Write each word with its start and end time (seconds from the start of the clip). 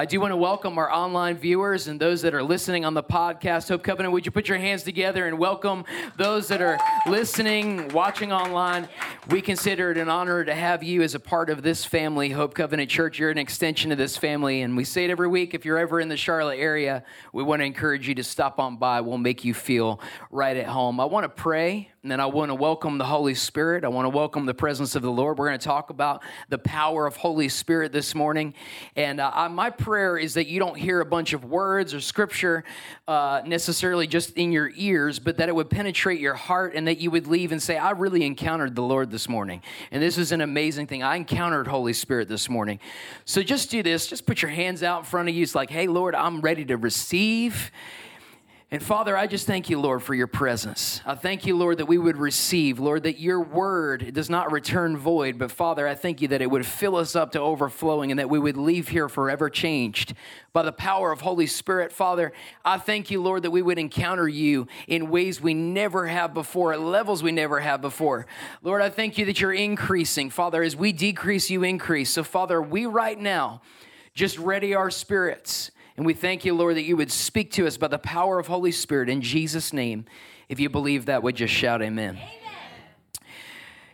I 0.00 0.06
do 0.06 0.18
want 0.18 0.32
to 0.32 0.36
welcome 0.38 0.78
our 0.78 0.90
online 0.90 1.36
viewers 1.36 1.86
and 1.86 2.00
those 2.00 2.22
that 2.22 2.32
are 2.32 2.42
listening 2.42 2.86
on 2.86 2.94
the 2.94 3.02
podcast. 3.02 3.68
Hope 3.68 3.82
Covenant, 3.82 4.14
would 4.14 4.24
you 4.24 4.32
put 4.32 4.48
your 4.48 4.56
hands 4.56 4.82
together 4.82 5.26
and 5.26 5.38
welcome 5.38 5.84
those 6.16 6.48
that 6.48 6.62
are 6.62 6.78
listening, 7.06 7.86
watching 7.88 8.32
online? 8.32 8.88
We 9.28 9.42
consider 9.42 9.90
it 9.90 9.98
an 9.98 10.08
honor 10.08 10.42
to 10.42 10.54
have 10.54 10.82
you 10.82 11.02
as 11.02 11.14
a 11.14 11.20
part 11.20 11.50
of 11.50 11.62
this 11.62 11.84
family, 11.84 12.30
Hope 12.30 12.54
Covenant 12.54 12.88
Church. 12.88 13.18
You're 13.18 13.28
an 13.28 13.36
extension 13.36 13.92
of 13.92 13.98
this 13.98 14.16
family, 14.16 14.62
and 14.62 14.74
we 14.74 14.84
say 14.84 15.04
it 15.04 15.10
every 15.10 15.28
week. 15.28 15.52
If 15.52 15.66
you're 15.66 15.76
ever 15.76 16.00
in 16.00 16.08
the 16.08 16.16
Charlotte 16.16 16.58
area, 16.58 17.04
we 17.34 17.42
want 17.42 17.60
to 17.60 17.66
encourage 17.66 18.08
you 18.08 18.14
to 18.14 18.24
stop 18.24 18.58
on 18.58 18.78
by. 18.78 19.02
We'll 19.02 19.18
make 19.18 19.44
you 19.44 19.52
feel 19.52 20.00
right 20.30 20.56
at 20.56 20.66
home. 20.66 20.98
I 20.98 21.04
want 21.04 21.24
to 21.24 21.28
pray 21.28 21.90
and 22.02 22.10
then 22.10 22.18
I 22.18 22.24
want 22.24 22.48
to 22.48 22.54
welcome 22.54 22.96
the 22.96 23.04
Holy 23.04 23.34
Spirit. 23.34 23.84
I 23.84 23.88
want 23.88 24.06
to 24.06 24.08
welcome 24.08 24.46
the 24.46 24.54
presence 24.54 24.94
of 24.94 25.02
the 25.02 25.10
Lord. 25.10 25.36
We're 25.36 25.48
going 25.48 25.58
to 25.58 25.64
talk 25.64 25.90
about 25.90 26.22
the 26.48 26.56
power 26.56 27.06
of 27.06 27.14
Holy 27.16 27.50
Spirit 27.50 27.92
this 27.92 28.14
morning. 28.14 28.54
And 28.96 29.20
uh, 29.20 29.50
my 29.50 29.68
prayer 29.68 30.16
is 30.16 30.32
that 30.34 30.46
you 30.46 30.58
don't 30.58 30.78
hear 30.78 31.02
a 31.02 31.04
bunch 31.04 31.34
of 31.34 31.44
words 31.44 31.92
or 31.92 32.00
scripture 32.00 32.64
uh, 33.06 33.42
necessarily 33.44 34.06
just 34.06 34.30
in 34.38 34.50
your 34.50 34.70
ears, 34.76 35.18
but 35.18 35.36
that 35.36 35.50
it 35.50 35.54
would 35.54 35.68
penetrate 35.68 36.20
your 36.20 36.32
heart 36.32 36.72
and 36.74 36.88
that 36.88 37.00
you 37.00 37.10
would 37.10 37.26
leave 37.26 37.52
and 37.52 37.62
say, 37.62 37.76
I 37.76 37.90
really 37.90 38.24
encountered 38.24 38.74
the 38.74 38.82
Lord 38.82 39.10
this 39.10 39.28
morning. 39.28 39.60
And 39.90 40.02
this 40.02 40.16
is 40.16 40.32
an 40.32 40.40
amazing 40.40 40.86
thing. 40.86 41.02
I 41.02 41.16
encountered 41.16 41.66
Holy 41.66 41.92
Spirit 41.92 42.28
this 42.28 42.48
morning. 42.48 42.80
So 43.26 43.42
just 43.42 43.70
do 43.70 43.82
this. 43.82 44.06
Just 44.06 44.24
put 44.24 44.40
your 44.40 44.50
hands 44.50 44.82
out 44.82 45.00
in 45.00 45.04
front 45.04 45.28
of 45.28 45.34
you. 45.34 45.42
It's 45.42 45.54
like, 45.54 45.68
hey, 45.68 45.86
Lord, 45.86 46.14
I'm 46.14 46.40
ready 46.40 46.64
to 46.64 46.78
receive. 46.78 47.70
And 48.72 48.80
Father, 48.80 49.16
I 49.16 49.26
just 49.26 49.48
thank 49.48 49.68
you, 49.68 49.80
Lord, 49.80 50.00
for 50.00 50.14
your 50.14 50.28
presence. 50.28 51.00
I 51.04 51.16
thank 51.16 51.44
you, 51.44 51.56
Lord, 51.56 51.78
that 51.78 51.86
we 51.86 51.98
would 51.98 52.16
receive, 52.16 52.78
Lord, 52.78 53.02
that 53.02 53.18
your 53.18 53.40
word 53.40 54.14
does 54.14 54.30
not 54.30 54.52
return 54.52 54.96
void. 54.96 55.38
But 55.40 55.50
Father, 55.50 55.88
I 55.88 55.96
thank 55.96 56.20
you 56.20 56.28
that 56.28 56.40
it 56.40 56.48
would 56.48 56.64
fill 56.64 56.94
us 56.94 57.16
up 57.16 57.32
to 57.32 57.40
overflowing 57.40 58.12
and 58.12 58.20
that 58.20 58.30
we 58.30 58.38
would 58.38 58.56
leave 58.56 58.86
here 58.86 59.08
forever 59.08 59.50
changed 59.50 60.14
by 60.52 60.62
the 60.62 60.70
power 60.70 61.10
of 61.10 61.20
Holy 61.20 61.48
Spirit. 61.48 61.90
Father, 61.90 62.32
I 62.64 62.78
thank 62.78 63.10
you, 63.10 63.20
Lord, 63.20 63.42
that 63.42 63.50
we 63.50 63.60
would 63.60 63.80
encounter 63.80 64.28
you 64.28 64.68
in 64.86 65.10
ways 65.10 65.40
we 65.40 65.52
never 65.52 66.06
have 66.06 66.32
before, 66.32 66.72
at 66.72 66.80
levels 66.80 67.24
we 67.24 67.32
never 67.32 67.58
have 67.58 67.80
before. 67.80 68.28
Lord, 68.62 68.82
I 68.82 68.88
thank 68.88 69.18
you 69.18 69.24
that 69.24 69.40
you're 69.40 69.52
increasing. 69.52 70.30
Father, 70.30 70.62
as 70.62 70.76
we 70.76 70.92
decrease, 70.92 71.50
you 71.50 71.64
increase. 71.64 72.10
So, 72.10 72.22
Father, 72.22 72.62
we 72.62 72.86
right 72.86 73.18
now 73.18 73.62
just 74.14 74.38
ready 74.38 74.76
our 74.76 74.92
spirits 74.92 75.72
and 76.00 76.06
we 76.06 76.14
thank 76.14 76.46
you, 76.46 76.54
Lord, 76.54 76.76
that 76.76 76.84
you 76.84 76.96
would 76.96 77.12
speak 77.12 77.50
to 77.52 77.66
us 77.66 77.76
by 77.76 77.86
the 77.86 77.98
power 77.98 78.38
of 78.38 78.46
Holy 78.46 78.72
Spirit 78.72 79.10
in 79.10 79.20
Jesus' 79.20 79.70
name. 79.70 80.06
If 80.48 80.58
you 80.58 80.70
believe 80.70 81.04
that, 81.04 81.22
would 81.22 81.36
just 81.36 81.52
shout 81.52 81.82
amen. 81.82 82.16
amen. 82.16 82.28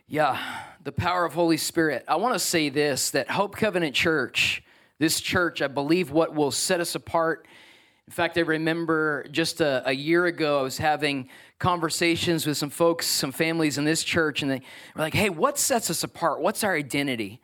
Yeah, 0.07 0.41
the 0.85 0.93
power 0.93 1.25
of 1.25 1.35
Holy 1.35 1.57
Spirit. 1.57 2.05
I 2.07 2.15
want 2.15 2.37
to 2.37 2.39
say 2.39 2.69
this 2.69 3.11
that 3.11 3.29
Hope 3.29 3.57
Covenant 3.57 3.97
Church, 3.97 4.63
this 5.01 5.21
church, 5.21 5.61
I 5.61 5.67
believe 5.67 6.13
what 6.13 6.33
will 6.33 6.53
set 6.53 6.79
us 6.79 6.95
apart. 6.95 7.49
In 8.07 8.13
fact, 8.13 8.39
I 8.39 8.43
remember 8.43 9.27
just 9.33 9.61
a, 9.61 9.83
a 9.85 9.93
year 9.93 10.27
ago, 10.27 10.61
I 10.61 10.63
was 10.63 10.79
having 10.79 11.29
conversations 11.59 12.47
with 12.47 12.57
some 12.57 12.71
folks, 12.71 13.09
some 13.09 13.33
families 13.33 13.79
in 13.79 13.85
this 13.85 14.05
church, 14.05 14.43
and 14.43 14.51
they 14.53 14.61
were 14.95 15.03
like, 15.03 15.15
hey, 15.15 15.29
what 15.29 15.59
sets 15.59 15.91
us 15.91 16.05
apart? 16.05 16.41
What's 16.41 16.63
our 16.63 16.77
identity? 16.77 17.41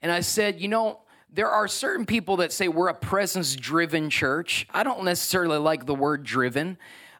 And 0.00 0.12
I 0.12 0.20
said, 0.20 0.60
you 0.60 0.68
know, 0.68 1.00
there 1.36 1.50
are 1.50 1.68
certain 1.68 2.06
people 2.06 2.38
that 2.38 2.50
say 2.50 2.66
we're 2.66 2.88
a 2.88 2.94
presence 2.94 3.54
driven 3.54 4.08
church. 4.08 4.66
I 4.72 4.82
don't 4.82 5.04
necessarily 5.04 5.58
like 5.58 5.84
the 5.84 5.94
word 5.94 6.24
driven. 6.24 6.78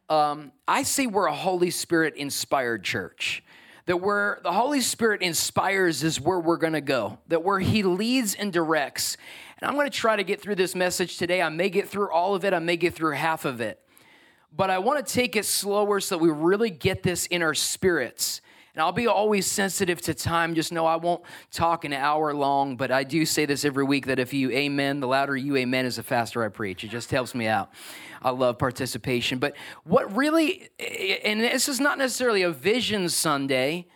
Um, 0.09 0.53
I 0.66 0.84
say 0.84 1.06
we're 1.06 1.27
a 1.27 1.34
Holy 1.34 1.71
Spirit 1.71 2.16
inspired 2.16 2.82
church. 2.82 3.44
That 3.84 3.99
where 3.99 4.41
the 4.43 4.53
Holy 4.53 4.81
Spirit 4.81 5.21
inspires 5.21 6.03
is 6.03 6.19
where 6.19 6.41
we're 6.41 6.56
to 6.72 6.81
go. 6.81 7.19
That 7.28 7.44
where 7.44 7.60
He 7.60 7.82
leads 7.82 8.34
and 8.34 8.50
directs. 8.50 9.19
And 9.60 9.69
I'm 9.69 9.76
to 9.91 9.94
try 9.97 10.16
to 10.16 10.25
get 10.25 10.41
through 10.41 10.55
this 10.55 10.75
message 10.75 11.19
today. 11.19 11.43
I 11.43 11.50
may 11.50 11.69
get 11.69 11.87
through 11.87 12.10
all 12.10 12.34
of 12.34 12.43
it, 12.47 12.55
I 12.55 12.59
may 12.59 12.78
get 12.78 12.94
through 12.94 13.12
half 13.12 13.44
of 13.44 13.60
it. 13.60 13.82
But 14.50 14.71
I 14.71 14.78
want 14.78 15.06
to 15.06 15.12
take 15.12 15.37
it 15.37 15.44
slower 15.44 16.00
so 16.00 16.16
we 16.16 16.31
really 16.31 16.71
get 16.71 17.03
this 17.03 17.26
in 17.26 17.43
our 17.43 17.53
spirits. 17.53 18.41
And 18.76 18.82
I'll 18.82 18.92
be 18.92 19.06
always 19.06 19.47
sensitive 19.47 20.03
to 20.03 20.12
time. 20.12 20.54
Just 20.54 20.70
know 20.70 20.84
I 20.84 20.97
won't 20.97 21.22
talk 21.50 21.87
an 21.87 21.94
hour 21.94 22.34
long, 22.34 22.76
but 22.76 22.91
I 22.91 23.04
do 23.04 23.25
say 23.25 23.47
this 23.47 23.64
every 23.64 23.84
week 23.84 24.04
that 24.04 24.19
if 24.19 24.34
you 24.34 24.50
amen, 24.50 25.00
the 25.00 25.06
louder 25.06 25.34
you 25.34 25.56
amen 25.56 25.87
is 25.87 25.97
the 25.97 26.03
faster 26.03 26.44
I 26.44 26.50
preach. 26.50 26.84
It 26.84 26.88
just 26.88 27.10
helps 27.10 27.34
me 27.34 27.47
out. 27.47 27.70
I 28.20 28.28
love 28.32 28.59
participation. 28.59 29.38
But 29.38 29.56
what 29.84 30.14
really, 30.14 30.69
and 31.25 31.41
this 31.41 31.70
is 31.70 31.81
not 31.81 31.97
necessarily 31.97 32.42
a 32.42 32.50
vision 32.50 33.09
Sunday, 33.09 33.87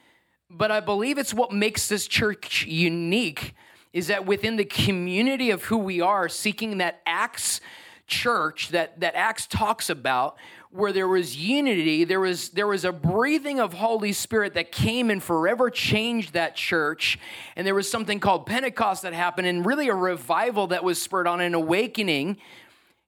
but 0.48 0.70
I 0.70 0.80
believe 0.80 1.18
it's 1.18 1.34
what 1.34 1.52
makes 1.52 1.86
this 1.86 2.06
church 2.06 2.64
unique 2.64 3.54
is 3.92 4.06
that 4.06 4.24
within 4.24 4.56
the 4.56 4.64
community 4.64 5.50
of 5.50 5.64
who 5.64 5.76
we 5.76 6.00
are, 6.00 6.26
seeking 6.26 6.78
that 6.78 7.02
Acts 7.04 7.60
church 8.06 8.70
that, 8.70 8.98
that 9.00 9.14
Acts 9.14 9.46
talks 9.46 9.90
about, 9.90 10.36
where 10.72 10.92
there 10.92 11.08
was 11.08 11.36
unity, 11.36 12.04
there 12.04 12.20
was, 12.20 12.50
there 12.50 12.66
was 12.66 12.84
a 12.84 12.92
breathing 12.92 13.58
of 13.58 13.72
Holy 13.74 14.12
Spirit 14.12 14.54
that 14.54 14.70
came 14.70 15.10
and 15.10 15.20
forever 15.20 15.68
changed 15.68 16.32
that 16.34 16.54
church. 16.54 17.18
And 17.56 17.66
there 17.66 17.74
was 17.74 17.90
something 17.90 18.20
called 18.20 18.46
Pentecost 18.46 19.02
that 19.02 19.12
happened, 19.12 19.48
and 19.48 19.66
really 19.66 19.88
a 19.88 19.94
revival 19.94 20.68
that 20.68 20.84
was 20.84 21.02
spurred 21.02 21.26
on, 21.26 21.40
an 21.40 21.54
awakening 21.54 22.36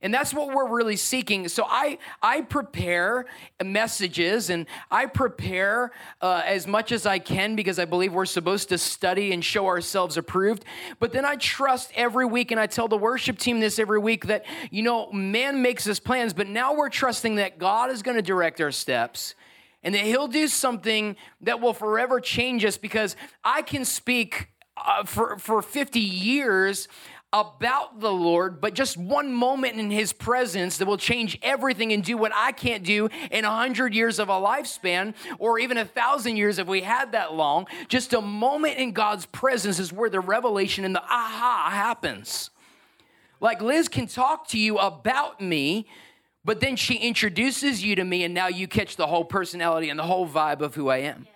and 0.03 0.13
that's 0.13 0.35
what 0.35 0.53
we're 0.53 0.69
really 0.69 0.97
seeking. 0.97 1.47
So 1.49 1.65
I, 1.65 1.99
I 2.21 2.41
prepare 2.41 3.27
messages 3.65 4.51
and 4.51 4.67
I 4.91 5.07
prepare 5.07 5.93
uh, 6.21 6.43
as 6.45 6.67
much 6.67 6.91
as 6.91 7.07
I 7.07 7.21
can 7.21 7.55
because 7.55 7.79
I 7.79 7.85
believe 7.85 8.13
we're 8.13 8.27
supposed 8.27 8.69
to 8.71 8.79
study 8.79 9.33
and 9.33 9.45
show 9.45 9.67
ourselves 9.67 10.17
approved. 10.17 10.65
But 10.99 11.13
then 11.13 11.25
I 11.25 11.37
trust 11.37 11.93
every 11.95 12.27
week, 12.27 12.51
and 12.51 12.59
I 12.59 12.67
tell 12.67 12.89
the 12.89 12.99
worship 12.99 13.39
team 13.39 13.61
this 13.61 13.79
every 13.79 14.01
week 14.01 14.27
that, 14.27 14.45
you 14.71 14.83
know, 14.83 15.11
man 15.13 15.63
makes 15.63 15.85
his 15.85 16.01
plans, 16.01 16.33
but 16.33 16.49
now 16.49 16.75
we're 16.75 16.91
trusting 16.91 17.37
that 17.37 17.59
God 17.59 17.91
is 17.91 18.03
going 18.03 18.17
to 18.17 18.23
direct 18.23 18.61
our 18.61 18.73
steps 18.73 19.37
and 19.85 19.95
that 19.95 20.03
he'll 20.03 20.29
do 20.29 20.49
something 20.49 21.17
that 21.41 21.61
will 21.61 21.75
forever 21.75 22.21
change 22.21 22.65
us 22.65 22.77
because 22.77 23.17
I 23.45 23.63
can 23.63 23.85
speak 23.85 24.49
uh, 24.77 25.05
for, 25.05 25.39
for 25.39 25.61
50 25.61 26.01
years 26.01 26.89
about 27.33 28.01
the 28.01 28.13
Lord, 28.13 28.61
but 28.61 28.75
just 28.75 28.97
one 28.99 29.33
moment 29.33 29.79
in 29.79 29.91
His 29.91 30.13
presence 30.13 30.77
that 30.77 30.87
will 30.87 30.99
change 30.99 31.39
everything 31.43 31.93
and 31.93 32.05
do 32.05 32.19
what 32.19 32.33
I 32.35 32.53
can't 32.53 32.85
do 32.85 33.09
in 33.31 33.45
a 33.45 33.51
hundred 33.51 33.95
years 33.95 34.19
of 34.19 34.29
a 34.29 34.33
lifespan, 34.33 35.15
or 35.39 35.59
even 35.59 35.79
a 35.79 35.85
thousand 35.85 36.37
years 36.37 36.59
if 36.59 36.67
we 36.67 36.83
had 36.83 37.13
that 37.13 37.33
long. 37.33 37.67
Just 37.89 38.13
a 38.13 38.21
moment 38.21 38.77
in 38.77 38.93
God's 38.93 39.25
presence 39.27 39.79
is 39.79 39.93
where 39.93 40.11
the 40.11 40.21
revelation 40.21 40.85
and 40.85 40.95
the 40.95 41.03
aha 41.03 41.71
happens. 41.73 42.51
Like 43.41 43.63
Liz 43.63 43.89
can 43.89 44.07
talk 44.07 44.47
to 44.49 44.59
you 44.59 44.77
about 44.77 45.41
me, 45.41 45.87
but 46.45 46.61
then 46.61 46.77
she 46.77 46.97
introduces 46.97 47.83
you 47.83 47.97
to 47.97 48.05
me, 48.05 48.25
and 48.25 48.35
now 48.35 48.49
you 48.49 48.69
catch 48.69 48.97
the 48.97 49.07
whole 49.07 49.25
personality 49.25 49.89
and 49.89 49.99
the 49.99 50.05
whole 50.05 50.29
vibe 50.29 50.61
of 50.61 50.75
who 50.75 50.89
I 50.91 50.99
am. 50.99 51.27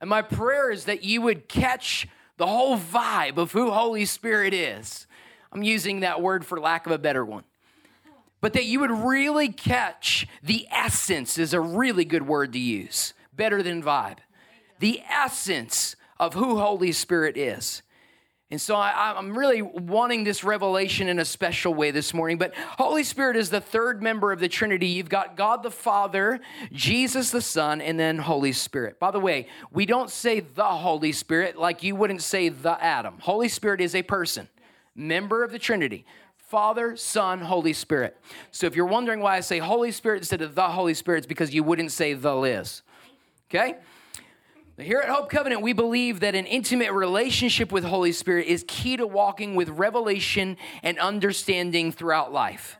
And 0.00 0.08
my 0.08 0.22
prayer 0.22 0.70
is 0.70 0.86
that 0.86 1.04
you 1.04 1.20
would 1.20 1.48
catch 1.48 2.08
the 2.38 2.46
whole 2.46 2.78
vibe 2.78 3.36
of 3.36 3.52
who 3.52 3.72
Holy 3.72 4.04
Spirit 4.04 4.54
is 4.54 5.07
I'm 5.52 5.62
using 5.62 6.00
that 6.00 6.20
word 6.20 6.44
for 6.44 6.60
lack 6.60 6.86
of 6.86 6.92
a 6.92 6.98
better 6.98 7.24
one. 7.24 7.44
But 8.40 8.52
that 8.52 8.64
you 8.64 8.80
would 8.80 8.90
really 8.90 9.48
catch 9.48 10.26
the 10.42 10.66
essence 10.70 11.38
is 11.38 11.52
a 11.52 11.60
really 11.60 12.04
good 12.04 12.26
word 12.26 12.52
to 12.52 12.58
use, 12.58 13.14
better 13.34 13.62
than 13.62 13.82
vibe. 13.82 14.18
The 14.78 15.02
essence 15.08 15.96
of 16.20 16.34
who 16.34 16.58
Holy 16.58 16.92
Spirit 16.92 17.36
is. 17.36 17.82
And 18.50 18.58
so 18.58 18.76
I, 18.76 19.18
am 19.18 19.36
really 19.36 19.60
wanting 19.60 20.24
this 20.24 20.42
revelation 20.42 21.08
in 21.08 21.18
a 21.18 21.24
special 21.24 21.74
way 21.74 21.90
this 21.90 22.14
morning. 22.14 22.38
But 22.38 22.54
Holy 22.54 23.04
Spirit 23.04 23.36
is 23.36 23.50
the 23.50 23.60
third 23.60 24.02
member 24.02 24.32
of 24.32 24.40
the 24.40 24.48
Trinity. 24.48 24.86
You've 24.86 25.10
got 25.10 25.36
God 25.36 25.62
the 25.62 25.70
Father, 25.70 26.40
Jesus 26.72 27.30
the 27.30 27.42
Son, 27.42 27.82
and 27.82 28.00
then 28.00 28.16
Holy 28.16 28.52
Spirit. 28.52 28.98
By 28.98 29.10
the 29.10 29.20
way, 29.20 29.48
we 29.70 29.84
don't 29.84 30.08
say 30.08 30.40
the 30.40 30.64
Holy 30.64 31.12
Spirit 31.12 31.58
like 31.58 31.82
you 31.82 31.94
wouldn't 31.94 32.22
say 32.22 32.48
the 32.48 32.82
Adam. 32.82 33.18
Holy 33.20 33.48
Spirit 33.48 33.82
is 33.82 33.94
a 33.94 34.02
person 34.02 34.48
member 34.98 35.44
of 35.44 35.52
the 35.52 35.58
Trinity. 35.58 36.04
Father, 36.36 36.96
Son, 36.96 37.40
Holy 37.40 37.72
Spirit. 37.72 38.16
So 38.50 38.66
if 38.66 38.74
you're 38.74 38.86
wondering 38.86 39.20
why 39.20 39.36
I 39.36 39.40
say 39.40 39.58
Holy 39.58 39.92
Spirit 39.92 40.18
instead 40.18 40.40
of 40.40 40.54
the 40.54 40.68
Holy 40.68 40.94
Spirit, 40.94 41.18
it's 41.18 41.26
because 41.26 41.54
you 41.54 41.62
wouldn't 41.62 41.92
say 41.92 42.14
the 42.14 42.34
Liz. 42.34 42.82
Okay? 43.50 43.76
Here 44.78 45.00
at 45.00 45.08
Hope 45.08 45.28
Covenant, 45.28 45.60
we 45.60 45.72
believe 45.72 46.20
that 46.20 46.34
an 46.34 46.46
intimate 46.46 46.92
relationship 46.92 47.72
with 47.72 47.84
Holy 47.84 48.12
Spirit 48.12 48.46
is 48.46 48.64
key 48.66 48.96
to 48.96 49.06
walking 49.06 49.56
with 49.56 49.68
revelation 49.70 50.56
and 50.82 50.98
understanding 50.98 51.92
throughout 51.92 52.32
life. 52.32 52.78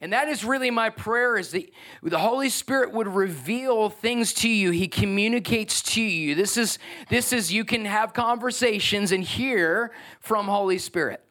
And 0.00 0.12
that 0.12 0.28
is 0.28 0.44
really 0.44 0.70
my 0.70 0.90
prayer 0.90 1.38
is 1.38 1.52
that 1.52 1.70
the 2.02 2.18
Holy 2.18 2.50
Spirit 2.50 2.92
would 2.92 3.08
reveal 3.08 3.88
things 3.88 4.34
to 4.34 4.48
you. 4.48 4.72
He 4.72 4.88
communicates 4.88 5.80
to 5.94 6.02
you. 6.02 6.34
This 6.34 6.58
is 6.58 6.78
this 7.08 7.32
is 7.32 7.50
you 7.50 7.64
can 7.64 7.86
have 7.86 8.12
conversations 8.12 9.10
and 9.10 9.24
hear 9.24 9.92
from 10.20 10.48
Holy 10.48 10.76
Spirit. 10.76 11.25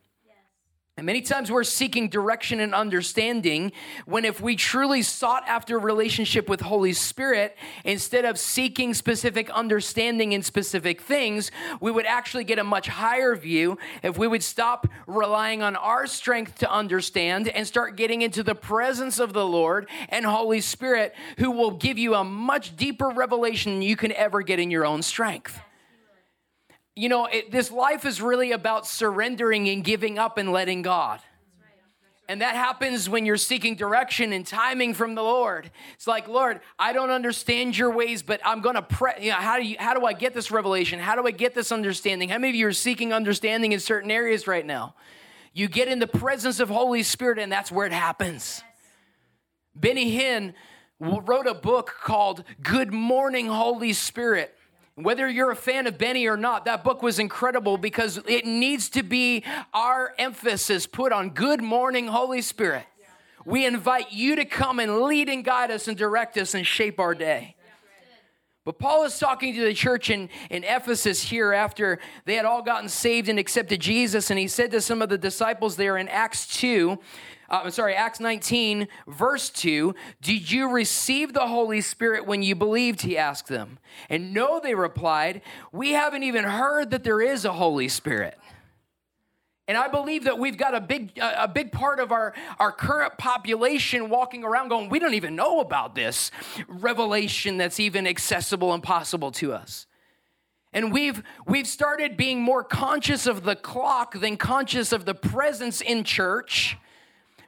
And 0.98 1.06
many 1.06 1.22
times 1.22 1.52
we're 1.52 1.66
seeking 1.66 2.08
direction 2.08 2.62
and 2.62 2.74
understanding 2.74 3.74
when 4.06 4.24
if 4.24 4.40
we 4.40 4.56
truly 4.56 5.02
sought 5.02 5.46
after 5.46 5.76
a 5.76 5.80
relationship 5.80 6.48
with 6.48 6.62
Holy 6.62 6.94
Spirit, 6.94 7.58
instead 7.84 8.24
of 8.24 8.40
seeking 8.40 8.94
specific 8.94 9.50
understanding 9.50 10.32
in 10.32 10.42
specific 10.42 11.02
things, 11.02 11.52
we 11.82 11.92
would 11.92 12.06
actually 12.06 12.46
get 12.46 12.60
a 12.60 12.64
much 12.64 12.88
higher 12.88 13.36
view 13.36 13.78
if 14.04 14.18
we 14.18 14.26
would 14.26 14.42
stop 14.42 14.88
relying 15.06 15.62
on 15.62 15.76
our 15.76 16.08
strength 16.08 16.60
to 16.60 16.72
understand 16.72 17.50
and 17.50 17.68
start 17.68 17.98
getting 17.98 18.22
into 18.22 18.42
the 18.42 18.56
presence 18.56 19.20
of 19.20 19.34
the 19.34 19.46
Lord 19.46 19.90
and 20.08 20.26
Holy 20.26 20.62
Spirit 20.62 21.14
who 21.40 21.52
will 21.52 21.72
give 21.72 21.98
you 21.98 22.16
a 22.16 22.24
much 22.24 22.74
deeper 22.78 23.10
revelation 23.10 23.82
you 23.82 23.98
can 23.98 24.14
ever 24.14 24.42
get 24.42 24.60
in 24.60 24.72
your 24.72 24.86
own 24.86 25.02
strength 25.02 25.60
you 26.96 27.10
know, 27.10 27.26
it, 27.26 27.52
this 27.52 27.72
life 27.72 28.06
is 28.06 28.22
really 28.22 28.52
about 28.52 28.88
surrendering 28.88 29.68
and 29.70 29.84
giving 29.84 30.18
up 30.18 30.38
and 30.38 30.52
letting 30.52 30.82
God. 30.82 31.20
And 32.28 32.42
that 32.42 32.56
happens 32.56 33.08
when 33.08 33.26
you're 33.26 33.38
seeking 33.38 33.76
direction 33.76 34.34
and 34.34 34.48
timing 34.48 34.96
from 34.96 35.14
the 35.14 35.22
Lord. 35.22 35.70
It's 35.94 36.08
like, 36.08 36.28
Lord, 36.28 36.60
I 36.80 36.92
don't 36.92 37.12
understand 37.12 37.78
your 37.78 37.92
ways, 37.92 38.24
but 38.24 38.42
I'm 38.44 38.62
going 38.62 38.76
to 38.76 38.82
pray. 38.82 39.14
You 39.22 39.32
know, 39.32 39.38
how 39.38 39.58
do 39.58 39.64
you, 39.64 39.76
how 39.78 39.94
do 39.94 40.06
I 40.06 40.14
get 40.14 40.34
this 40.34 40.50
revelation? 40.50 40.98
How 41.00 41.16
do 41.16 41.28
I 41.28 41.32
get 41.32 41.54
this 41.54 41.72
understanding? 41.72 42.30
How 42.30 42.40
many 42.40 42.50
of 42.50 42.56
you 42.56 42.68
are 42.68 42.74
seeking 42.74 43.14
understanding 43.14 43.74
in 43.74 43.80
certain 43.80 44.10
areas 44.10 44.48
right 44.48 44.66
now? 44.66 44.96
You 45.54 45.68
get 45.68 45.88
in 45.88 46.00
the 46.00 46.08
presence 46.08 46.60
of 46.60 46.70
Holy 46.70 47.04
Spirit, 47.04 47.38
and 47.38 47.52
that's 47.52 47.72
where 47.72 47.86
it 47.86 47.94
happens. 47.94 48.64
Benny 49.76 50.18
Hinn 50.18 50.54
wrote 51.00 51.46
a 51.46 51.54
book 51.54 51.94
called 52.02 52.44
Good 52.64 52.92
Morning, 52.92 53.48
Holy 53.48 53.94
Spirit. 53.94 54.56
Whether 54.96 55.28
you're 55.30 55.52
a 55.52 55.58
fan 55.58 55.88
of 55.88 55.98
Benny 55.98 56.26
or 56.26 56.38
not, 56.38 56.66
that 56.66 56.86
book 56.86 57.04
was 57.04 57.20
incredible 57.20 57.78
because 57.78 58.18
it 58.28 58.46
needs 58.46 58.88
to 58.92 59.04
be 59.04 59.44
our 59.74 60.14
emphasis 60.18 60.88
put 60.88 61.12
on 61.12 61.32
good 61.32 61.62
morning, 61.62 62.08
Holy 62.08 62.42
Spirit. 62.42 62.86
We 63.44 63.66
invite 63.66 64.14
you 64.14 64.38
to 64.38 64.46
come 64.46 64.80
and 64.80 65.02
lead 65.02 65.28
and 65.28 65.44
guide 65.44 65.70
us 65.70 65.90
and 65.90 65.98
direct 65.98 66.38
us 66.38 66.54
and 66.54 66.66
shape 66.66 66.98
our 66.98 67.14
day. 67.14 67.56
But 68.64 68.80
Paul 68.80 69.04
is 69.04 69.20
talking 69.20 69.54
to 69.56 69.66
the 69.66 69.74
church 69.74 70.10
in, 70.10 70.30
in 70.50 70.64
Ephesus 70.64 71.22
here 71.22 71.54
after 71.54 72.00
they 72.24 72.36
had 72.36 72.46
all 72.46 72.64
gotten 72.64 72.90
saved 72.90 73.28
and 73.28 73.38
accepted 73.38 73.82
Jesus. 73.82 74.32
And 74.32 74.40
he 74.40 74.48
said 74.48 74.72
to 74.72 74.82
some 74.82 75.02
of 75.02 75.10
the 75.10 75.18
disciples 75.20 75.76
there 75.76 75.98
in 75.98 76.08
Acts 76.08 76.48
2, 76.58 76.98
uh, 77.50 77.62
I'm 77.64 77.72
sorry, 77.72 77.96
Acts 77.96 78.20
19, 78.20 78.88
verse 79.08 79.50
2. 79.50 79.94
Did 80.22 80.52
you 80.52 80.72
receive 80.72 81.34
the 81.34 81.48
Holy 81.48 81.82
Spirit 81.82 82.26
when 82.26 82.42
you 82.42 82.56
believed? 82.56 83.02
He 83.02 83.18
asked 83.18 83.48
them. 83.48 83.80
And 84.10 84.34
no, 84.34 84.60
they 84.60 84.76
replied, 84.76 85.42
We 85.72 85.92
haven't 85.92 86.24
even 86.24 86.44
heard 86.44 86.92
that 86.92 87.04
there 87.04 87.22
is 87.22 87.46
a 87.46 87.54
Holy 87.54 87.88
Spirit. 87.88 88.38
And 89.68 89.78
I 89.78 89.88
believe 89.88 90.26
that 90.26 90.38
we've 90.38 90.58
got 90.58 90.76
a 90.76 90.82
big, 90.82 91.18
a 91.18 91.48
big 91.48 91.72
part 91.72 92.00
of 92.00 92.12
our, 92.12 92.34
our 92.60 92.72
current 92.72 93.18
population 93.18 94.10
walking 94.10 94.44
around 94.44 94.70
going, 94.70 94.90
we 94.90 95.00
don't 95.00 95.16
even 95.16 95.36
know 95.36 95.60
about 95.60 95.96
this 95.96 96.30
revelation 96.68 97.58
that's 97.58 97.80
even 97.80 98.06
accessible 98.06 98.74
and 98.74 98.84
possible 98.84 99.32
to 99.32 99.54
us. 99.54 99.88
And 100.72 100.92
we've, 100.92 101.24
we've 101.48 101.66
started 101.66 102.16
being 102.16 102.42
more 102.42 102.64
conscious 102.64 103.26
of 103.26 103.44
the 103.44 103.56
clock 103.56 104.20
than 104.20 104.38
conscious 104.38 104.92
of 104.92 105.06
the 105.06 105.16
presence 105.16 105.82
in 105.82 106.04
church 106.04 106.78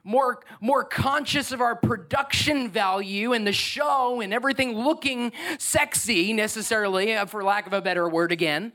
more, 0.08 0.40
more 0.62 0.86
conscious 0.86 1.52
of 1.52 1.60
our 1.60 1.76
production 1.76 2.70
value 2.70 3.34
and 3.34 3.46
the 3.46 3.52
show 3.52 4.22
and 4.22 4.34
everything 4.34 4.74
looking 4.74 5.34
sexy, 5.60 6.32
necessarily, 6.32 7.14
uh, 7.14 7.26
for 7.26 7.44
lack 7.44 7.68
of 7.68 7.74
a 7.74 7.82
better 7.82 8.08
word 8.08 8.32
again. 8.32 8.72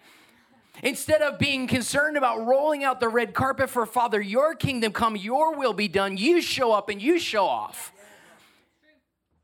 Instead 0.83 1.23
of 1.23 1.39
being 1.39 1.67
concerned 1.67 2.19
about 2.19 2.45
rolling 2.47 2.85
out 2.85 3.01
the 3.01 3.09
red 3.09 3.33
carpet 3.33 3.71
for 3.71 3.87
Father, 3.87 4.21
your 4.21 4.55
kingdom 4.55 4.93
come, 4.93 5.17
your 5.17 5.57
will 5.57 5.73
be 5.73 5.89
done, 5.89 6.19
you 6.19 6.43
show 6.43 6.73
up 6.73 6.91
and 6.91 7.01
you 7.01 7.19
show 7.19 7.47
off. 7.47 7.93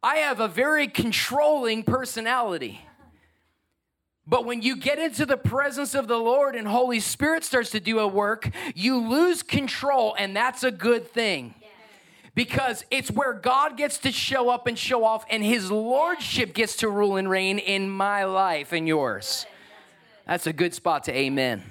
I 0.02 0.17
have 0.17 0.41
a 0.41 0.49
very 0.49 0.88
controlling 0.88 1.84
personality. 1.84 2.82
But 4.26 4.44
when 4.44 4.61
you 4.61 4.76
get 4.76 4.99
into 4.99 5.25
the 5.25 5.38
presence 5.38 5.94
of 5.94 6.06
the 6.06 6.19
Lord 6.19 6.55
and 6.55 6.69
Holy 6.69 7.00
Spirit 7.00 7.44
starts 7.44 7.70
to 7.70 7.81
do 7.81 7.99
a 7.99 8.06
work, 8.06 8.50
you 8.75 8.99
lose 8.99 9.43
control, 9.43 10.14
and 10.19 10.37
that's 10.37 10.62
a 10.62 10.70
good 10.70 11.11
thing 11.11 11.55
because 12.38 12.85
it's 12.93 13.11
where 13.11 13.32
God 13.32 13.76
gets 13.76 13.99
to 13.99 14.12
show 14.12 14.49
up 14.49 14.69
and 14.69 14.79
show 14.79 15.02
off, 15.02 15.25
and 15.29 15.43
His 15.43 15.73
Lordship 15.73 16.55
gets 16.55 16.76
to 16.76 16.88
rule 16.88 17.17
and 17.17 17.29
reign 17.29 17.58
in 17.58 17.90
my 17.90 18.23
life 18.23 18.73
and 18.73 18.87
yours. 18.87 19.44
That's 20.25 20.46
a 20.46 20.52
good 20.52 20.73
spot 20.73 21.02
to 21.05 21.12
amen. 21.12 21.64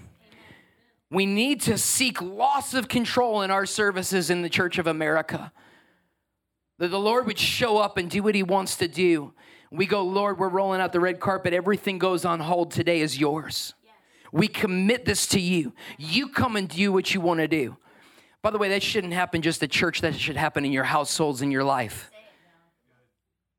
We 1.10 1.26
need 1.26 1.62
to 1.62 1.78
seek 1.78 2.22
loss 2.22 2.74
of 2.74 2.90
control 2.90 3.44
in 3.44 3.50
our 3.50 3.66
services 3.66 4.30
in 4.30 4.42
the 4.42 4.50
Church 4.50 4.78
of 4.78 4.88
America. 4.88 5.54
That 6.80 6.90
the 6.90 7.00
Lord 7.00 7.28
would 7.28 7.40
show 7.40 7.78
up 7.78 7.96
and 7.96 8.10
do 8.10 8.22
what 8.22 8.36
He 8.36 8.44
wants 8.44 8.76
to 8.76 8.90
do. 8.90 9.32
We 9.72 9.86
go, 9.86 10.04
Lord, 10.04 10.38
we're 10.38 10.50
rolling 10.50 10.82
out 10.82 10.92
the 10.92 11.00
red 11.00 11.22
carpet. 11.22 11.54
Everything 11.54 11.98
goes 11.98 12.26
on 12.26 12.42
hold. 12.42 12.72
Today 12.72 13.00
is 13.00 13.18
yours. 13.18 13.74
We 14.34 14.50
commit 14.50 15.06
this 15.06 15.28
to 15.28 15.40
you. 15.40 15.72
You 15.98 16.28
come 16.28 16.58
and 16.58 16.68
do 16.68 16.92
what 16.92 17.14
you 17.14 17.22
want 17.22 17.40
to 17.40 17.48
do. 17.48 17.78
By 18.48 18.52
the 18.52 18.60
way, 18.60 18.70
that 18.70 18.82
shouldn't 18.82 19.12
happen 19.12 19.42
just 19.42 19.62
at 19.62 19.70
church, 19.70 20.00
that 20.00 20.16
should 20.16 20.38
happen 20.38 20.64
in 20.64 20.72
your 20.72 20.86
households, 20.86 21.42
in 21.42 21.52
your 21.52 21.66
life. 21.66 22.10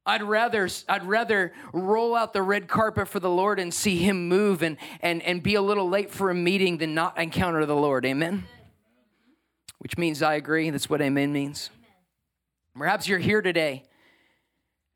I'd 0.07 0.23
rather, 0.23 0.67
I'd 0.89 1.05
rather 1.05 1.53
roll 1.75 2.17
out 2.17 2.33
the 2.33 2.41
red 2.41 2.69
carpet 2.69 3.07
for 3.07 3.21
the 3.21 3.29
Lord 3.29 3.61
and 3.61 3.75
see 3.75 3.99
Him 3.99 4.29
move 4.29 4.63
and, 4.63 4.79
and, 5.03 5.21
and 5.21 5.43
be 5.43 5.57
a 5.57 5.61
little 5.61 5.91
late 5.91 6.11
for 6.11 6.31
a 6.31 6.35
meeting 6.35 6.79
than 6.79 6.95
not 6.95 7.19
encounter 7.19 7.67
the 7.67 7.77
Lord. 7.77 8.07
Amen? 8.07 8.45
Which 9.77 9.99
means 9.99 10.23
I 10.23 10.37
agree. 10.37 10.71
That's 10.71 10.89
what 10.89 11.03
amen 11.03 11.35
means. 11.35 11.69
Perhaps 12.75 13.07
you're 13.07 13.19
here 13.19 13.43
today, 13.43 13.85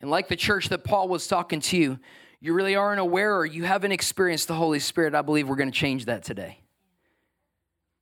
and 0.00 0.10
like 0.10 0.28
the 0.28 0.36
church 0.36 0.70
that 0.70 0.84
Paul 0.84 1.08
was 1.08 1.26
talking 1.26 1.60
to 1.60 1.76
you, 1.76 1.98
you 2.40 2.54
really 2.54 2.76
aren't 2.76 3.00
aware 3.00 3.36
or 3.36 3.44
you 3.44 3.64
haven't 3.64 3.92
experienced 3.92 4.48
the 4.48 4.54
Holy 4.54 4.78
Spirit. 4.78 5.14
I 5.14 5.20
believe 5.20 5.50
we're 5.50 5.56
going 5.56 5.70
to 5.70 5.78
change 5.78 6.06
that 6.06 6.22
today. 6.22 6.61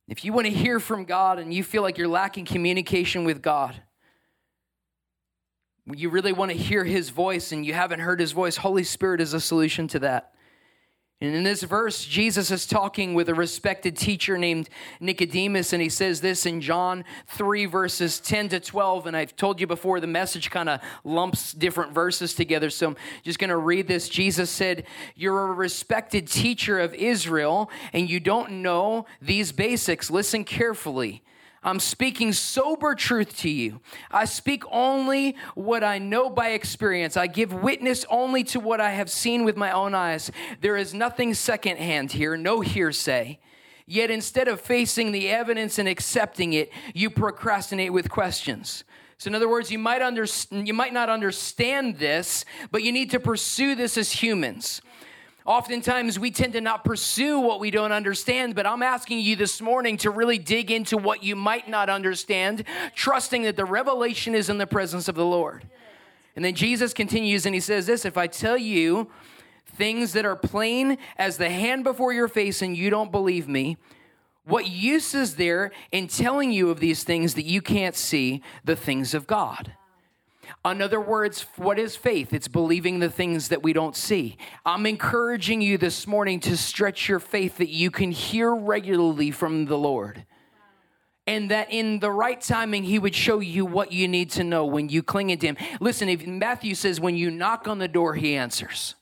If 0.07 0.25
you 0.25 0.33
want 0.33 0.47
to 0.47 0.53
hear 0.53 0.79
from 0.79 1.05
God 1.05 1.39
and 1.39 1.53
you 1.53 1.63
feel 1.63 1.81
like 1.81 1.97
you're 1.97 2.07
lacking 2.07 2.45
communication 2.45 3.23
with 3.23 3.41
God, 3.41 3.81
you 5.87 6.09
really 6.09 6.33
want 6.33 6.51
to 6.51 6.57
hear 6.57 6.83
his 6.83 7.09
voice 7.09 7.51
and 7.51 7.65
you 7.65 7.73
haven't 7.73 8.01
heard 8.01 8.19
his 8.19 8.31
voice, 8.31 8.57
Holy 8.57 8.83
Spirit 8.83 9.21
is 9.21 9.33
a 9.33 9.39
solution 9.39 9.87
to 9.89 9.99
that. 9.99 10.33
And 11.21 11.35
in 11.35 11.43
this 11.43 11.61
verse, 11.61 12.03
Jesus 12.03 12.49
is 12.49 12.65
talking 12.65 13.13
with 13.13 13.29
a 13.29 13.35
respected 13.35 13.95
teacher 13.95 14.39
named 14.39 14.69
Nicodemus, 14.99 15.71
and 15.71 15.79
he 15.79 15.87
says 15.87 16.19
this 16.19 16.47
in 16.47 16.61
John 16.61 17.05
3, 17.27 17.67
verses 17.67 18.19
10 18.19 18.49
to 18.49 18.59
12. 18.59 19.05
And 19.05 19.15
I've 19.15 19.35
told 19.35 19.61
you 19.61 19.67
before, 19.67 19.99
the 19.99 20.07
message 20.07 20.49
kind 20.49 20.67
of 20.67 20.81
lumps 21.03 21.53
different 21.53 21.93
verses 21.93 22.33
together. 22.33 22.71
So 22.71 22.87
I'm 22.87 22.95
just 23.21 23.37
going 23.37 23.51
to 23.51 23.57
read 23.57 23.87
this. 23.87 24.09
Jesus 24.09 24.49
said, 24.49 24.85
You're 25.15 25.51
a 25.51 25.53
respected 25.53 26.27
teacher 26.27 26.79
of 26.79 26.95
Israel, 26.95 27.69
and 27.93 28.09
you 28.09 28.19
don't 28.19 28.63
know 28.63 29.05
these 29.21 29.51
basics. 29.51 30.09
Listen 30.09 30.43
carefully. 30.43 31.21
I'm 31.63 31.79
speaking 31.79 32.33
sober 32.33 32.95
truth 32.95 33.37
to 33.39 33.49
you. 33.49 33.81
I 34.09 34.25
speak 34.25 34.63
only 34.71 35.35
what 35.53 35.83
I 35.83 35.99
know 35.99 36.29
by 36.29 36.49
experience. 36.49 37.15
I 37.15 37.27
give 37.27 37.53
witness 37.53 38.03
only 38.09 38.43
to 38.45 38.59
what 38.59 38.81
I 38.81 38.91
have 38.91 39.11
seen 39.11 39.43
with 39.43 39.55
my 39.55 39.71
own 39.71 39.93
eyes. 39.93 40.31
There 40.61 40.75
is 40.75 40.93
nothing 40.95 41.35
secondhand 41.35 42.13
here, 42.13 42.35
no 42.35 42.61
hearsay. 42.61 43.39
Yet 43.85 44.09
instead 44.09 44.47
of 44.47 44.59
facing 44.59 45.11
the 45.11 45.29
evidence 45.29 45.77
and 45.77 45.87
accepting 45.87 46.53
it, 46.53 46.71
you 46.95 47.11
procrastinate 47.11 47.93
with 47.93 48.09
questions. 48.09 48.83
So 49.19 49.27
in 49.27 49.35
other 49.35 49.49
words, 49.49 49.69
you 49.69 49.77
might 49.77 50.01
under, 50.01 50.25
you 50.49 50.73
might 50.73 50.93
not 50.93 51.09
understand 51.09 51.99
this, 51.99 52.43
but 52.71 52.81
you 52.81 52.91
need 52.91 53.11
to 53.11 53.19
pursue 53.19 53.75
this 53.75 53.99
as 53.99 54.11
humans. 54.11 54.81
Oftentimes, 55.45 56.19
we 56.19 56.29
tend 56.29 56.53
to 56.53 56.61
not 56.61 56.85
pursue 56.85 57.39
what 57.39 57.59
we 57.59 57.71
don't 57.71 57.91
understand, 57.91 58.53
but 58.53 58.67
I'm 58.67 58.83
asking 58.83 59.21
you 59.21 59.35
this 59.35 59.59
morning 59.59 59.97
to 59.97 60.11
really 60.11 60.37
dig 60.37 60.69
into 60.69 60.97
what 60.97 61.23
you 61.23 61.35
might 61.35 61.67
not 61.67 61.89
understand, 61.89 62.63
trusting 62.93 63.41
that 63.43 63.55
the 63.55 63.65
revelation 63.65 64.35
is 64.35 64.49
in 64.49 64.59
the 64.59 64.67
presence 64.67 65.07
of 65.07 65.15
the 65.15 65.25
Lord. 65.25 65.67
And 66.35 66.45
then 66.45 66.53
Jesus 66.53 66.93
continues 66.93 67.45
and 67.45 67.55
he 67.55 67.61
says 67.61 67.87
this 67.87 68.05
If 68.05 68.17
I 68.17 68.27
tell 68.27 68.57
you 68.57 69.09
things 69.65 70.13
that 70.13 70.25
are 70.25 70.35
plain 70.35 70.97
as 71.17 71.37
the 71.37 71.49
hand 71.49 71.83
before 71.83 72.13
your 72.13 72.27
face 72.27 72.61
and 72.61 72.77
you 72.77 72.89
don't 72.91 73.11
believe 73.11 73.47
me, 73.47 73.77
what 74.45 74.67
use 74.67 75.15
is 75.15 75.35
there 75.35 75.71
in 75.91 76.07
telling 76.07 76.51
you 76.51 76.69
of 76.69 76.79
these 76.79 77.03
things 77.03 77.33
that 77.33 77.45
you 77.45 77.61
can't 77.61 77.95
see 77.95 78.41
the 78.63 78.75
things 78.75 79.13
of 79.13 79.25
God? 79.25 79.73
In 80.65 80.81
other 80.81 81.01
words, 81.01 81.45
what 81.55 81.79
is 81.79 81.95
faith? 81.95 82.33
It's 82.33 82.47
believing 82.47 82.99
the 82.99 83.09
things 83.09 83.49
that 83.49 83.63
we 83.63 83.73
don't 83.73 83.95
see. 83.95 84.37
I'm 84.65 84.85
encouraging 84.85 85.61
you 85.61 85.77
this 85.77 86.05
morning 86.05 86.39
to 86.41 86.57
stretch 86.57 87.09
your 87.09 87.19
faith 87.19 87.57
that 87.57 87.69
you 87.69 87.91
can 87.91 88.11
hear 88.11 88.53
regularly 88.53 89.31
from 89.31 89.65
the 89.65 89.77
Lord. 89.77 90.25
And 91.27 91.51
that 91.51 91.71
in 91.71 91.99
the 91.99 92.11
right 92.11 92.41
timing, 92.41 92.83
he 92.83 92.99
would 92.99 93.15
show 93.15 93.39
you 93.39 93.65
what 93.65 93.91
you 93.91 94.07
need 94.07 94.31
to 94.31 94.43
know 94.43 94.65
when 94.65 94.89
you 94.89 95.03
cling 95.03 95.37
to 95.37 95.47
him. 95.47 95.57
Listen, 95.79 96.09
if 96.09 96.25
Matthew 96.25 96.75
says, 96.75 96.99
when 96.99 97.15
you 97.15 97.31
knock 97.31 97.67
on 97.67 97.77
the 97.77 97.87
door, 97.87 98.15
he 98.15 98.35
answers. 98.35 98.95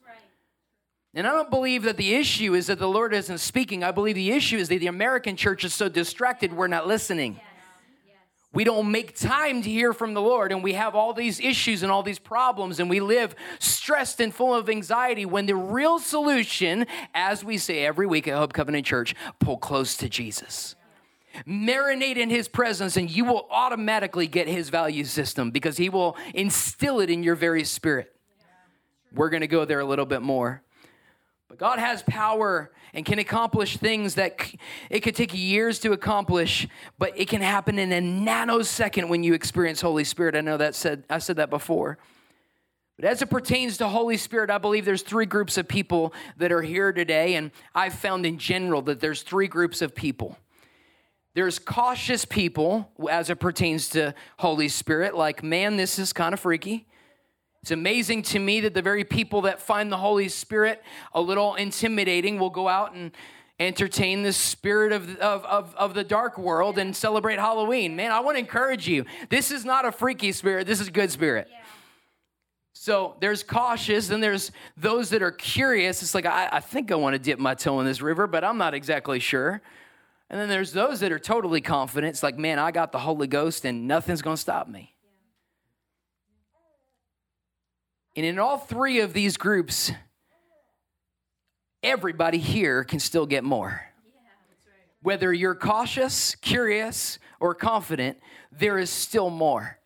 And 1.16 1.26
I 1.26 1.32
don't 1.32 1.50
believe 1.50 1.84
that 1.84 1.98
the 1.98 2.14
issue 2.14 2.54
is 2.54 2.68
that 2.68 2.78
the 2.78 2.88
Lord 2.88 3.14
isn't 3.14 3.40
speaking. 3.40 3.84
I 3.84 3.92
believe 3.92 4.16
the 4.16 4.32
issue 4.32 4.58
is 4.58 4.70
that 4.70 4.80
the 4.80 4.88
American 4.88 5.36
church 5.36 5.64
is 5.64 5.74
so 5.74 5.90
distracted, 5.90 6.54
we're 6.54 6.68
not 6.68 6.88
listening. 6.88 7.40
We 8.52 8.64
don't 8.64 8.90
make 8.90 9.16
time 9.16 9.62
to 9.62 9.70
hear 9.70 9.94
from 9.94 10.16
the 10.16 10.22
Lord, 10.22 10.52
and 10.52 10.64
we 10.64 10.74
have 10.74 10.96
all 10.96 11.14
these 11.14 11.40
issues 11.40 11.84
and 11.84 11.92
all 11.92 12.02
these 12.02 12.18
problems, 12.18 12.80
and 12.80 12.90
we 12.90 13.00
live 13.00 13.36
stressed 13.60 14.20
and 14.20 14.34
full 14.34 14.56
of 14.56 14.70
anxiety 14.70 15.24
when 15.26 15.46
the 15.46 15.56
real 15.56 16.00
solution, 16.00 16.88
as 17.14 17.44
we 17.44 17.60
say 17.60 17.86
every 17.86 18.08
week 18.08 18.28
at 18.28 18.36
Hope 18.36 18.54
Covenant 18.54 18.88
Church, 18.88 19.14
pull 19.40 19.58
close 19.58 19.96
to 19.98 20.10
Jesus. 20.10 20.76
Marinate 21.48 22.18
in 22.18 22.32
his 22.32 22.48
presence, 22.48 22.98
and 22.98 23.08
you 23.08 23.24
will 23.24 23.48
automatically 23.52 24.26
get 24.26 24.48
his 24.48 24.70
value 24.70 25.04
system 25.04 25.52
because 25.52 25.78
he 25.78 25.90
will 25.90 26.18
instill 26.34 27.00
it 27.02 27.12
in 27.12 27.22
your 27.22 27.36
very 27.36 27.64
spirit. 27.64 28.16
We're 29.14 29.30
going 29.30 29.42
to 29.42 29.48
go 29.48 29.64
there 29.64 29.80
a 29.80 29.86
little 29.86 30.06
bit 30.06 30.24
more. 30.24 30.64
But 31.50 31.58
God 31.58 31.80
has 31.80 32.04
power 32.04 32.72
and 32.94 33.04
can 33.04 33.18
accomplish 33.18 33.78
things 33.78 34.16
that 34.16 34.40
it 34.92 35.00
could 35.00 35.16
take 35.16 35.36
years 35.36 35.80
to 35.80 35.94
accomplish, 35.94 36.68
but 37.00 37.20
it 37.20 37.28
can 37.28 37.42
happen 37.42 37.80
in 37.80 37.92
a 37.92 38.00
nanosecond 38.00 39.10
when 39.10 39.24
you 39.24 39.34
experience 39.34 39.82
Holy 39.82 40.04
Spirit. 40.04 40.36
I 40.36 40.42
know 40.42 40.58
that 40.58 40.76
said 40.76 41.04
I 41.10 41.18
said 41.18 41.38
that 41.38 41.50
before. 41.50 41.98
But 42.98 43.06
as 43.06 43.22
it 43.24 43.32
pertains 43.32 43.78
to 43.78 43.88
Holy 43.88 44.18
Spirit, 44.18 44.52
I 44.52 44.60
believe 44.60 44.86
there's 44.86 45.02
three 45.02 45.26
groups 45.26 45.58
of 45.58 45.68
people 45.68 46.14
that 46.38 46.52
are 46.52 46.62
here 46.62 46.92
today, 46.92 47.36
and 47.36 47.50
I've 47.74 47.94
found 47.94 48.26
in 48.26 48.38
general 48.38 48.82
that 48.84 49.00
there's 49.00 49.24
three 49.24 49.48
groups 49.48 49.82
of 49.82 49.96
people. 49.96 50.38
There's 51.34 51.58
cautious 51.58 52.26
people 52.26 52.92
as 53.10 53.30
it 53.30 53.38
pertains 53.38 53.90
to 53.90 54.14
Holy 54.38 54.68
Spirit, 54.68 55.16
like, 55.16 55.42
man, 55.42 55.78
this 55.78 55.98
is 55.98 56.12
kind 56.12 56.34
of 56.34 56.42
freaky. 56.42 56.89
It's 57.62 57.72
amazing 57.72 58.24
to 58.24 58.40
me 58.40 58.62
that 58.62 58.74
the 58.74 58.82
very 58.82 59.04
people 59.04 59.42
that 59.42 59.62
find 59.62 59.92
the 59.92 59.98
Holy 59.98 60.30
Spirit 60.30 60.82
a 61.14 61.22
little 61.22 61.56
intimidating 61.56 62.40
will 62.40 62.50
go 62.50 62.68
out 62.68 62.94
and 62.94 63.12
entertain 63.60 64.24
the 64.24 64.32
spirit 64.32 64.94
of, 64.94 65.18
of, 65.18 65.44
of, 65.44 65.76
of, 65.76 65.94
the 65.94 66.04
dark 66.04 66.38
world 66.38 66.78
and 66.78 66.96
celebrate 66.96 67.38
Halloween. 67.38 67.96
Man, 67.98 68.12
I 68.12 68.22
want 68.22 68.36
to 68.36 68.40
encourage 68.40 68.88
you. 68.88 69.04
This 69.30 69.52
is 69.52 69.66
not 69.66 69.84
a 69.84 69.92
freaky 69.92 70.32
spirit, 70.32 70.66
this 70.66 70.80
is 70.80 70.88
a 70.88 70.92
good 70.92 71.12
spirit. 71.12 71.48
Yeah. 71.52 71.58
So 72.72 73.18
there's 73.20 73.44
cautious, 73.44 74.10
and 74.10 74.24
there's 74.24 74.54
those 74.78 75.10
that 75.10 75.22
are 75.22 75.34
curious. 75.34 76.02
It's 76.02 76.16
like, 76.16 76.26
I, 76.26 76.48
I 76.50 76.60
think 76.62 76.94
I 76.94 76.96
want 76.96 77.14
to 77.14 77.20
dip 77.20 77.38
my 77.38 77.54
toe 77.54 77.82
in 77.82 77.86
this 77.86 78.02
river, 78.02 78.26
but 78.26 78.46
I'm 78.46 78.58
not 78.58 78.74
exactly 78.74 79.20
sure. 79.20 79.62
And 80.30 80.40
then 80.40 80.48
there's 80.48 80.72
those 80.72 81.02
that 81.02 81.12
are 81.12 81.20
totally 81.20 81.60
confident. 81.60 82.12
It's 82.12 82.24
like, 82.24 82.38
man, 82.38 82.58
I 82.58 82.72
got 82.72 82.94
the 82.94 83.00
Holy 83.00 83.28
Ghost 83.28 83.66
and 83.66 83.86
nothing's 83.86 84.22
going 84.22 84.38
to 84.38 84.42
stop 84.42 84.70
me. 84.70 84.94
And 88.20 88.26
in 88.26 88.38
all 88.38 88.58
three 88.58 89.00
of 89.00 89.14
these 89.14 89.38
groups, 89.38 89.94
everybody 91.82 92.38
here 92.38 92.84
can 92.84 93.00
still 93.00 93.26
get 93.26 93.46
more. 93.46 93.82
Whether 95.02 95.32
you're 95.32 95.56
cautious, 95.56 96.36
curious, 96.36 97.18
or 97.40 97.56
confident, 97.56 98.18
there 98.52 98.78
is 98.78 98.90
still 98.90 99.30
more. 99.30 99.80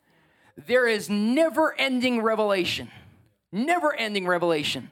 There 0.58 0.88
is 0.88 1.12
never 1.12 1.80
ending 1.80 2.24
revelation. 2.24 2.90
Never 3.52 3.94
ending 3.94 4.26
revelation. 4.26 4.90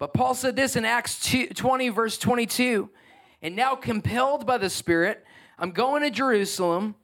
But 0.00 0.12
Paul 0.12 0.34
said 0.34 0.56
this 0.56 0.74
in 0.74 0.84
Acts 0.84 1.32
20, 1.54 1.88
verse 1.90 2.18
22 2.18 2.90
And 3.42 3.54
now, 3.54 3.76
compelled 3.76 4.44
by 4.44 4.58
the 4.58 4.70
Spirit, 4.70 5.24
I'm 5.56 5.70
going 5.70 6.02
to 6.02 6.10
Jerusalem, 6.10 6.96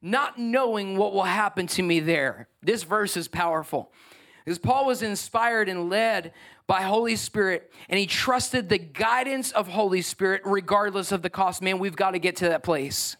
not 0.00 0.38
knowing 0.38 0.96
what 0.96 1.12
will 1.12 1.24
happen 1.24 1.66
to 1.66 1.82
me 1.82 2.00
there. 2.00 2.48
This 2.62 2.84
verse 2.84 3.18
is 3.18 3.28
powerful. 3.28 3.92
Because 4.46 4.60
Paul 4.60 4.86
was 4.86 5.02
inspired 5.02 5.68
and 5.68 5.90
led 5.90 6.32
by 6.68 6.82
Holy 6.82 7.16
Spirit, 7.16 7.72
and 7.88 7.98
he 7.98 8.06
trusted 8.06 8.68
the 8.68 8.78
guidance 8.78 9.50
of 9.50 9.66
Holy 9.66 10.02
Spirit 10.02 10.42
regardless 10.44 11.10
of 11.10 11.22
the 11.22 11.28
cost. 11.28 11.60
Man, 11.62 11.80
we've 11.80 11.96
got 11.96 12.12
to 12.12 12.20
get 12.20 12.36
to 12.36 12.48
that 12.50 12.62
place. 12.62 13.16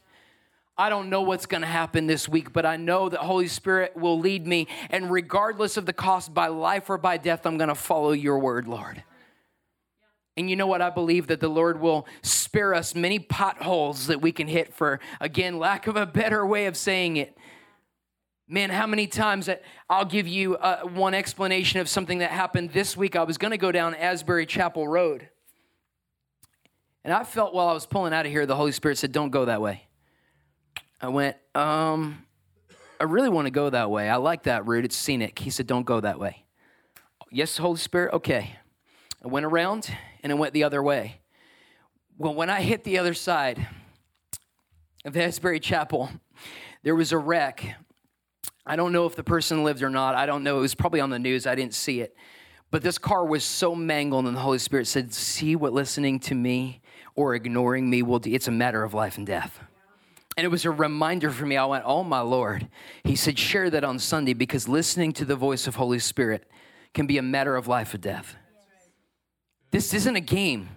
I 0.79 0.89
don't 0.89 1.11
know 1.11 1.23
what's 1.23 1.47
going 1.47 1.63
to 1.63 1.67
happen 1.67 2.07
this 2.07 2.29
week, 2.29 2.53
but 2.53 2.65
I 2.65 2.77
know 2.77 3.09
that 3.09 3.19
Holy 3.19 3.49
Spirit 3.49 3.97
will 3.97 4.21
lead 4.21 4.47
me, 4.47 4.69
and 4.89 5.11
regardless 5.11 5.77
of 5.77 5.85
the 5.85 5.93
cost, 5.93 6.33
by 6.33 6.47
life 6.47 6.89
or 6.89 6.97
by 6.97 7.17
death, 7.17 7.45
I'm 7.45 7.59
going 7.59 7.71
to 7.71 7.75
follow 7.75 8.13
your 8.13 8.39
word, 8.39 8.69
Lord. 8.69 9.03
And 10.37 10.49
you 10.49 10.55
know 10.55 10.69
what? 10.69 10.81
I 10.81 10.91
believe 10.91 11.27
that 11.27 11.41
the 11.41 11.49
Lord 11.49 11.81
will 11.81 12.07
spare 12.23 12.73
us 12.73 12.95
many 12.95 13.19
potholes 13.19 14.07
that 14.07 14.21
we 14.21 14.31
can 14.31 14.47
hit 14.47 14.73
for, 14.73 15.01
again, 15.21 15.59
lack 15.59 15.89
of 15.89 15.97
a 15.97 16.07
better 16.07 16.47
way 16.47 16.67
of 16.67 16.77
saying 16.77 17.17
it. 17.17 17.37
Man, 18.49 18.71
how 18.71 18.87
many 18.87 19.09
times 19.09 19.47
that 19.47 19.63
I'll 19.91 20.05
give 20.05 20.29
you 20.29 20.57
uh, 20.57 20.83
one 20.83 21.15
explanation 21.15 21.81
of 21.81 21.89
something 21.89 22.19
that 22.19 22.31
happened 22.31 22.71
this 22.71 22.97
week. 22.97 23.17
I 23.17 23.25
was 23.25 23.39
going 23.39 23.51
to 23.51 23.59
go 23.59 23.73
down 23.73 23.93
Asbury 23.97 24.47
Chapel 24.47 24.87
Road. 24.87 25.29
And 27.03 27.13
I 27.13 27.25
felt 27.25 27.55
while 27.55 27.67
I 27.67 27.73
was 27.73 27.87
pulling 27.87 28.13
out 28.13 28.25
of 28.25 28.31
here, 28.31 28.47
the 28.47 28.55
Holy 28.55 28.71
Spirit 28.71 28.99
said, 28.99 29.11
Don't 29.11 29.31
go 29.31 29.47
that 29.47 29.61
way. 29.61 29.89
I 31.01 31.09
went, 31.09 31.37
um, 31.57 32.25
I 33.01 33.05
really 33.05 33.29
want 33.29 33.47
to 33.47 33.51
go 33.51 33.69
that 33.69 33.91
way. 33.91 34.09
I 34.09 34.17
like 34.17 34.45
that 34.45 34.65
route. 34.65 34.85
It's 34.85 34.97
scenic. 34.97 35.41
He 35.41 35.51
said, 35.51 35.67
Don't 35.67 35.85
go 35.85 36.01
that 36.01 36.21
way. 36.21 36.45
Yes, 37.33 37.57
Holy 37.57 37.79
Spirit, 37.79 38.15
okay. 38.15 38.57
I 39.25 39.27
went 39.27 39.45
around 39.45 39.91
and 40.23 40.31
I 40.31 40.37
went 40.37 40.55
the 40.55 40.63
other 40.63 40.85
way. 40.85 41.21
Well, 42.17 42.35
when 42.35 42.49
I 42.49 42.61
hit 42.63 42.85
the 42.85 42.99
other 42.99 43.13
side 43.13 43.67
of 45.05 45.17
Asbury 45.17 45.59
Chapel, 45.59 46.11
there 46.85 46.95
was 46.95 47.11
a 47.11 47.19
wreck 47.19 47.75
I 48.67 48.77
don't 48.77 48.93
know 48.93 49.07
if 49.07 49.15
the 49.15 49.23
person 49.23 49.63
lived 49.63 49.83
or 49.83 49.91
not. 49.91 50.15
I 50.15 50.27
don't 50.27 50.43
know. 50.43 50.59
It 50.59 50.63
was 50.63 50.75
probably 50.75 51.01
on 51.01 51.11
the 51.11 51.19
news. 51.19 51.47
I 51.47 51.55
didn't 51.55 51.75
see 51.75 52.01
it. 52.01 52.17
But 52.71 52.83
this 52.83 52.99
car 52.99 53.25
was 53.25 53.45
so 53.45 53.75
mangled, 53.77 54.27
and 54.27 54.37
the 54.37 54.41
Holy 54.41 54.59
Spirit 54.59 54.89
said, 54.89 55.15
See 55.15 55.55
what 55.55 55.73
listening 55.73 56.19
to 56.21 56.35
me 56.35 56.81
or 57.15 57.35
ignoring 57.35 57.89
me 57.89 58.03
will 58.03 58.19
do. 58.19 58.33
It's 58.33 58.49
a 58.49 58.53
matter 58.53 58.83
of 58.83 58.93
life 58.93 59.19
and 59.19 59.27
death. 59.27 59.61
And 60.37 60.45
it 60.45 60.49
was 60.49 60.65
a 60.65 60.71
reminder 60.71 61.31
for 61.31 61.47
me. 61.47 61.57
I 61.57 61.65
went, 61.65 61.85
Oh, 61.87 62.03
my 62.03 62.21
Lord. 62.21 62.69
He 63.05 63.15
said, 63.15 63.39
Share 63.39 63.71
that 63.71 63.85
on 63.85 64.01
Sunday 64.01 64.33
because 64.33 64.69
listening 64.69 65.13
to 65.13 65.25
the 65.25 65.37
voice 65.37 65.69
of 65.69 65.77
Holy 65.77 66.01
Spirit 66.01 66.51
can 66.93 67.07
be 67.07 67.19
a 67.19 67.23
matter 67.23 67.55
of 67.55 67.69
life 67.69 67.95
or 67.95 67.99
death. 67.99 68.35
This 69.71 69.95
isn't 69.95 70.17
a 70.17 70.21
game. 70.21 70.71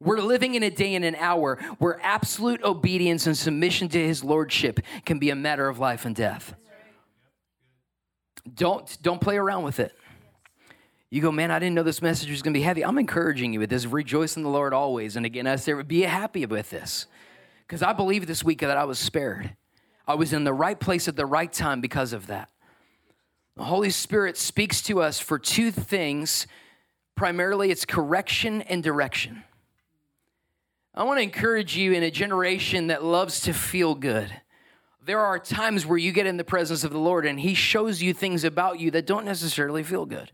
We're 0.00 0.20
living 0.20 0.54
in 0.54 0.62
a 0.62 0.70
day 0.70 0.94
and 0.94 1.04
an 1.04 1.14
hour 1.16 1.56
where 1.78 2.00
absolute 2.02 2.62
obedience 2.62 3.26
and 3.26 3.36
submission 3.36 3.88
to 3.90 3.98
his 3.98 4.22
lordship 4.22 4.80
can 5.04 5.18
be 5.18 5.30
a 5.30 5.34
matter 5.34 5.68
of 5.68 5.78
life 5.78 6.04
and 6.04 6.14
death. 6.14 6.54
Don't 8.54 8.96
don't 9.02 9.20
play 9.20 9.36
around 9.36 9.64
with 9.64 9.80
it. 9.80 9.92
You 11.10 11.22
go, 11.22 11.30
man, 11.30 11.50
I 11.50 11.58
didn't 11.58 11.74
know 11.74 11.84
this 11.84 12.02
message 12.02 12.30
was 12.30 12.42
going 12.42 12.52
to 12.52 12.58
be 12.58 12.64
heavy. 12.64 12.84
I'm 12.84 12.98
encouraging 12.98 13.52
you 13.52 13.60
with 13.60 13.70
this. 13.70 13.86
Rejoice 13.86 14.36
in 14.36 14.42
the 14.42 14.48
Lord 14.48 14.74
always. 14.74 15.16
And 15.16 15.24
again, 15.24 15.46
I 15.46 15.56
say, 15.56 15.80
be 15.82 16.02
happy 16.02 16.44
with 16.46 16.70
this. 16.70 17.06
Because 17.66 17.82
I 17.82 17.92
believe 17.92 18.26
this 18.26 18.42
week 18.42 18.60
that 18.60 18.76
I 18.76 18.84
was 18.84 18.98
spared. 18.98 19.56
I 20.06 20.14
was 20.14 20.32
in 20.32 20.44
the 20.44 20.52
right 20.52 20.78
place 20.78 21.06
at 21.08 21.16
the 21.16 21.26
right 21.26 21.52
time 21.52 21.80
because 21.80 22.12
of 22.12 22.26
that. 22.26 22.50
The 23.56 23.64
Holy 23.64 23.90
Spirit 23.90 24.36
speaks 24.36 24.82
to 24.82 25.00
us 25.00 25.18
for 25.18 25.38
two 25.38 25.70
things. 25.70 26.46
Primarily, 27.14 27.70
it's 27.70 27.84
correction 27.84 28.62
and 28.62 28.82
direction. 28.82 29.44
I 30.94 31.04
want 31.04 31.18
to 31.18 31.22
encourage 31.22 31.76
you 31.76 31.92
in 31.92 32.02
a 32.02 32.10
generation 32.10 32.88
that 32.88 33.04
loves 33.04 33.40
to 33.42 33.52
feel 33.52 33.94
good 33.94 34.32
there 35.06 35.20
are 35.20 35.38
times 35.38 35.86
where 35.86 35.96
you 35.96 36.10
get 36.10 36.26
in 36.26 36.36
the 36.36 36.44
presence 36.44 36.82
of 36.82 36.90
the 36.90 36.98
Lord 36.98 37.26
and 37.26 37.38
He 37.38 37.54
shows 37.54 38.02
you 38.02 38.12
things 38.12 38.42
about 38.42 38.80
you 38.80 38.90
that 38.90 39.06
don't 39.06 39.24
necessarily 39.24 39.84
feel 39.84 40.04
good. 40.04 40.32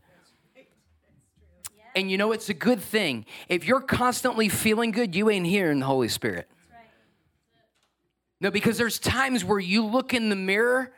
And 1.95 2.11
you 2.11 2.17
know, 2.17 2.33
it's 2.33 2.49
a 2.49 2.55
good 2.55 2.81
thing. 2.81 3.27
If 3.51 3.67
you're 3.67 3.83
constantly 3.83 4.49
feeling 4.49 4.91
good, 4.91 5.15
you 5.15 5.29
ain't 5.29 5.47
hearing 5.47 5.81
the 5.81 5.87
Holy 5.87 6.09
Spirit. 6.09 6.49
No, 8.41 8.51
because 8.51 8.79
there's 8.79 8.99
times 8.99 9.45
where 9.45 9.61
you 9.61 9.85
look 9.85 10.15
in 10.15 10.31
the 10.31 10.37
mirror 10.37 10.93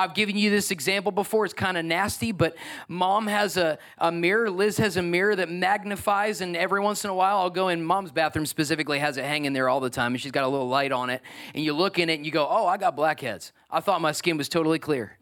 I've 0.00 0.14
given 0.14 0.36
you 0.36 0.48
this 0.48 0.70
example 0.70 1.12
before. 1.12 1.44
It's 1.44 1.52
kind 1.52 1.76
of 1.76 1.84
nasty, 1.84 2.32
but 2.32 2.56
mom 2.88 3.26
has 3.26 3.58
a, 3.58 3.78
a 3.98 4.10
mirror. 4.10 4.50
Liz 4.50 4.78
has 4.78 4.96
a 4.96 5.02
mirror 5.02 5.36
that 5.36 5.50
magnifies, 5.50 6.40
and 6.40 6.56
every 6.56 6.80
once 6.80 7.04
in 7.04 7.10
a 7.10 7.14
while, 7.14 7.38
I'll 7.38 7.50
go 7.50 7.68
in 7.68 7.84
mom's 7.84 8.10
bathroom 8.10 8.46
specifically, 8.46 8.98
has 8.98 9.18
it 9.18 9.24
hanging 9.24 9.52
there 9.52 9.68
all 9.68 9.80
the 9.80 9.90
time, 9.90 10.12
and 10.12 10.20
she's 10.20 10.32
got 10.32 10.44
a 10.44 10.48
little 10.48 10.68
light 10.68 10.90
on 10.90 11.10
it. 11.10 11.20
And 11.54 11.62
you 11.62 11.74
look 11.74 11.98
in 11.98 12.08
it 12.08 12.14
and 12.14 12.24
you 12.24 12.32
go, 12.32 12.46
Oh, 12.48 12.66
I 12.66 12.78
got 12.78 12.96
blackheads. 12.96 13.52
I 13.70 13.80
thought 13.80 14.00
my 14.00 14.12
skin 14.12 14.38
was 14.38 14.48
totally 14.48 14.78
clear. 14.78 15.18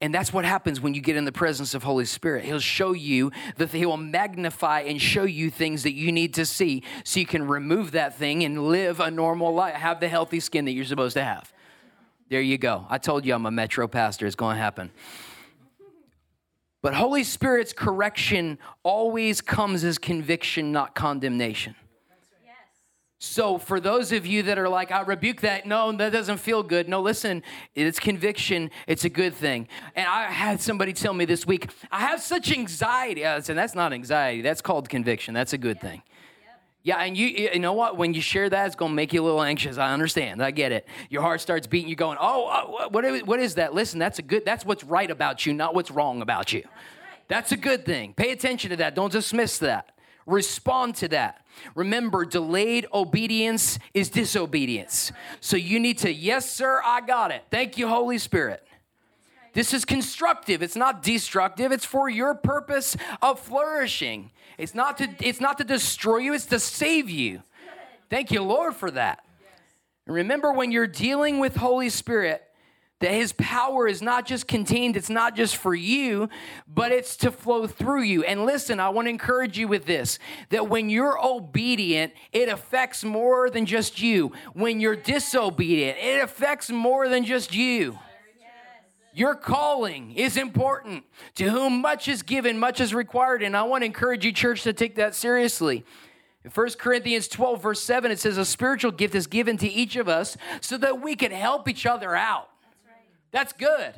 And 0.00 0.14
that's 0.14 0.32
what 0.32 0.44
happens 0.44 0.80
when 0.80 0.92
you 0.92 1.00
get 1.00 1.16
in 1.16 1.24
the 1.24 1.32
presence 1.32 1.74
of 1.74 1.82
Holy 1.82 2.04
Spirit. 2.04 2.44
He'll 2.44 2.60
show 2.60 2.92
you 2.92 3.32
that 3.56 3.72
he 3.72 3.86
will 3.86 3.96
magnify 3.96 4.82
and 4.82 5.00
show 5.00 5.24
you 5.24 5.50
things 5.50 5.84
that 5.84 5.94
you 5.94 6.12
need 6.12 6.34
to 6.34 6.44
see 6.44 6.82
so 7.02 7.18
you 7.18 7.26
can 7.26 7.46
remove 7.46 7.92
that 7.92 8.16
thing 8.16 8.44
and 8.44 8.68
live 8.68 9.00
a 9.00 9.10
normal 9.10 9.54
life, 9.54 9.74
have 9.74 10.00
the 10.00 10.08
healthy 10.08 10.38
skin 10.38 10.66
that 10.66 10.72
you're 10.72 10.84
supposed 10.84 11.14
to 11.14 11.24
have. 11.24 11.50
There 12.28 12.40
you 12.40 12.58
go. 12.58 12.86
I 12.88 12.98
told 12.98 13.24
you 13.24 13.34
I'm 13.34 13.46
a 13.46 13.50
metro 13.50 13.86
pastor. 13.86 14.26
It's 14.26 14.36
going 14.36 14.56
to 14.56 14.62
happen. 14.62 14.90
But 16.82 16.94
Holy 16.94 17.24
Spirit's 17.24 17.72
correction 17.72 18.58
always 18.82 19.40
comes 19.40 19.84
as 19.84 19.98
conviction, 19.98 20.72
not 20.72 20.94
condemnation. 20.94 21.74
So, 23.18 23.56
for 23.56 23.80
those 23.80 24.12
of 24.12 24.26
you 24.26 24.42
that 24.42 24.58
are 24.58 24.68
like, 24.68 24.92
I 24.92 25.00
rebuke 25.00 25.40
that, 25.40 25.64
no, 25.64 25.90
that 25.90 26.12
doesn't 26.12 26.36
feel 26.36 26.62
good. 26.62 26.86
No, 26.86 27.00
listen, 27.00 27.42
it's 27.74 27.98
conviction. 27.98 28.70
It's 28.86 29.04
a 29.04 29.08
good 29.08 29.34
thing. 29.34 29.68
And 29.94 30.06
I 30.06 30.24
had 30.24 30.60
somebody 30.60 30.92
tell 30.92 31.14
me 31.14 31.24
this 31.24 31.46
week, 31.46 31.70
I 31.90 32.00
have 32.00 32.20
such 32.20 32.52
anxiety. 32.52 33.24
I 33.24 33.40
said, 33.40 33.56
that's 33.56 33.74
not 33.74 33.94
anxiety. 33.94 34.42
That's 34.42 34.60
called 34.60 34.90
conviction. 34.90 35.32
That's 35.32 35.54
a 35.54 35.58
good 35.58 35.80
thing. 35.80 36.02
Yeah, 36.86 36.98
and 36.98 37.16
you 37.16 37.26
you 37.26 37.58
know 37.58 37.72
what? 37.72 37.96
When 37.96 38.14
you 38.14 38.20
share 38.20 38.48
that, 38.48 38.66
it's 38.68 38.76
to 38.76 38.88
make 38.88 39.12
you 39.12 39.20
a 39.20 39.24
little 39.24 39.42
anxious. 39.42 39.76
I 39.76 39.92
understand. 39.92 40.40
I 40.40 40.52
get 40.52 40.70
it. 40.70 40.86
Your 41.10 41.20
heart 41.20 41.40
starts 41.40 41.66
beating. 41.66 41.88
You're 41.88 41.96
going, 41.96 42.16
oh, 42.20 42.46
uh, 42.46 42.88
what 42.90 43.04
is, 43.04 43.24
what 43.24 43.40
is 43.40 43.56
that? 43.56 43.74
Listen, 43.74 43.98
that's 43.98 44.20
a 44.20 44.22
good. 44.22 44.44
That's 44.44 44.64
what's 44.64 44.84
right 44.84 45.10
about 45.10 45.44
you, 45.44 45.52
not 45.52 45.74
what's 45.74 45.90
wrong 45.90 46.22
about 46.22 46.52
you. 46.52 46.62
That's 47.26 47.50
a 47.50 47.56
good 47.56 47.84
thing. 47.84 48.14
Pay 48.14 48.30
attention 48.30 48.70
to 48.70 48.76
that. 48.76 48.94
Don't 48.94 49.10
dismiss 49.10 49.58
that. 49.58 49.98
Respond 50.26 50.94
to 50.96 51.08
that. 51.08 51.44
Remember, 51.74 52.24
delayed 52.24 52.86
obedience 52.94 53.80
is 53.92 54.08
disobedience. 54.08 55.10
So 55.40 55.56
you 55.56 55.80
need 55.80 55.98
to, 55.98 56.12
yes, 56.12 56.48
sir, 56.48 56.80
I 56.84 57.00
got 57.00 57.32
it. 57.32 57.42
Thank 57.50 57.78
you, 57.78 57.88
Holy 57.88 58.18
Spirit. 58.18 58.62
This 59.54 59.74
is 59.74 59.84
constructive. 59.84 60.62
It's 60.62 60.76
not 60.76 61.02
destructive. 61.02 61.72
It's 61.72 61.84
for 61.84 62.08
your 62.08 62.34
purpose 62.34 62.96
of 63.22 63.40
flourishing. 63.40 64.30
It's 64.58 64.74
not 64.74 64.98
to 64.98 65.08
it's 65.20 65.40
not 65.40 65.58
to 65.58 65.64
destroy 65.64 66.18
you, 66.18 66.34
it's 66.34 66.46
to 66.46 66.58
save 66.58 67.10
you. 67.10 67.42
Thank 68.08 68.30
you, 68.30 68.42
Lord, 68.42 68.74
for 68.74 68.90
that. 68.90 69.24
And 70.06 70.14
remember 70.14 70.52
when 70.52 70.70
you're 70.70 70.86
dealing 70.86 71.40
with 71.40 71.56
Holy 71.56 71.90
Spirit, 71.90 72.42
that 73.00 73.10
his 73.12 73.34
power 73.34 73.86
is 73.86 74.00
not 74.00 74.26
just 74.26 74.48
contained, 74.48 74.96
it's 74.96 75.10
not 75.10 75.36
just 75.36 75.56
for 75.56 75.74
you, 75.74 76.30
but 76.66 76.92
it's 76.92 77.16
to 77.18 77.30
flow 77.30 77.66
through 77.66 78.02
you. 78.02 78.24
And 78.24 78.46
listen, 78.46 78.80
I 78.80 78.88
want 78.88 79.06
to 79.06 79.10
encourage 79.10 79.58
you 79.58 79.68
with 79.68 79.84
this 79.84 80.18
that 80.48 80.68
when 80.68 80.88
you're 80.88 81.18
obedient, 81.22 82.14
it 82.32 82.48
affects 82.48 83.04
more 83.04 83.50
than 83.50 83.66
just 83.66 84.00
you. 84.00 84.32
When 84.54 84.80
you're 84.80 84.96
disobedient, 84.96 85.98
it 85.98 86.22
affects 86.22 86.70
more 86.70 87.08
than 87.08 87.24
just 87.24 87.54
you. 87.54 87.98
Your 89.16 89.34
calling 89.34 90.12
is 90.12 90.36
important. 90.36 91.04
To 91.36 91.48
whom 91.48 91.80
much 91.80 92.06
is 92.06 92.20
given, 92.20 92.58
much 92.58 92.82
is 92.82 92.92
required. 92.92 93.42
And 93.42 93.56
I 93.56 93.62
want 93.62 93.80
to 93.80 93.86
encourage 93.86 94.26
you, 94.26 94.30
church, 94.30 94.62
to 94.64 94.74
take 94.74 94.96
that 94.96 95.14
seriously. 95.14 95.86
In 96.44 96.50
1 96.50 96.68
Corinthians 96.78 97.26
12, 97.26 97.62
verse 97.62 97.82
7, 97.82 98.10
it 98.10 98.18
says, 98.18 98.36
A 98.36 98.44
spiritual 98.44 98.92
gift 98.92 99.14
is 99.14 99.26
given 99.26 99.56
to 99.56 99.66
each 99.66 99.96
of 99.96 100.06
us 100.06 100.36
so 100.60 100.76
that 100.76 101.00
we 101.00 101.16
can 101.16 101.32
help 101.32 101.66
each 101.66 101.86
other 101.86 102.14
out. 102.14 102.50
That's, 103.32 103.54
good. 103.54 103.94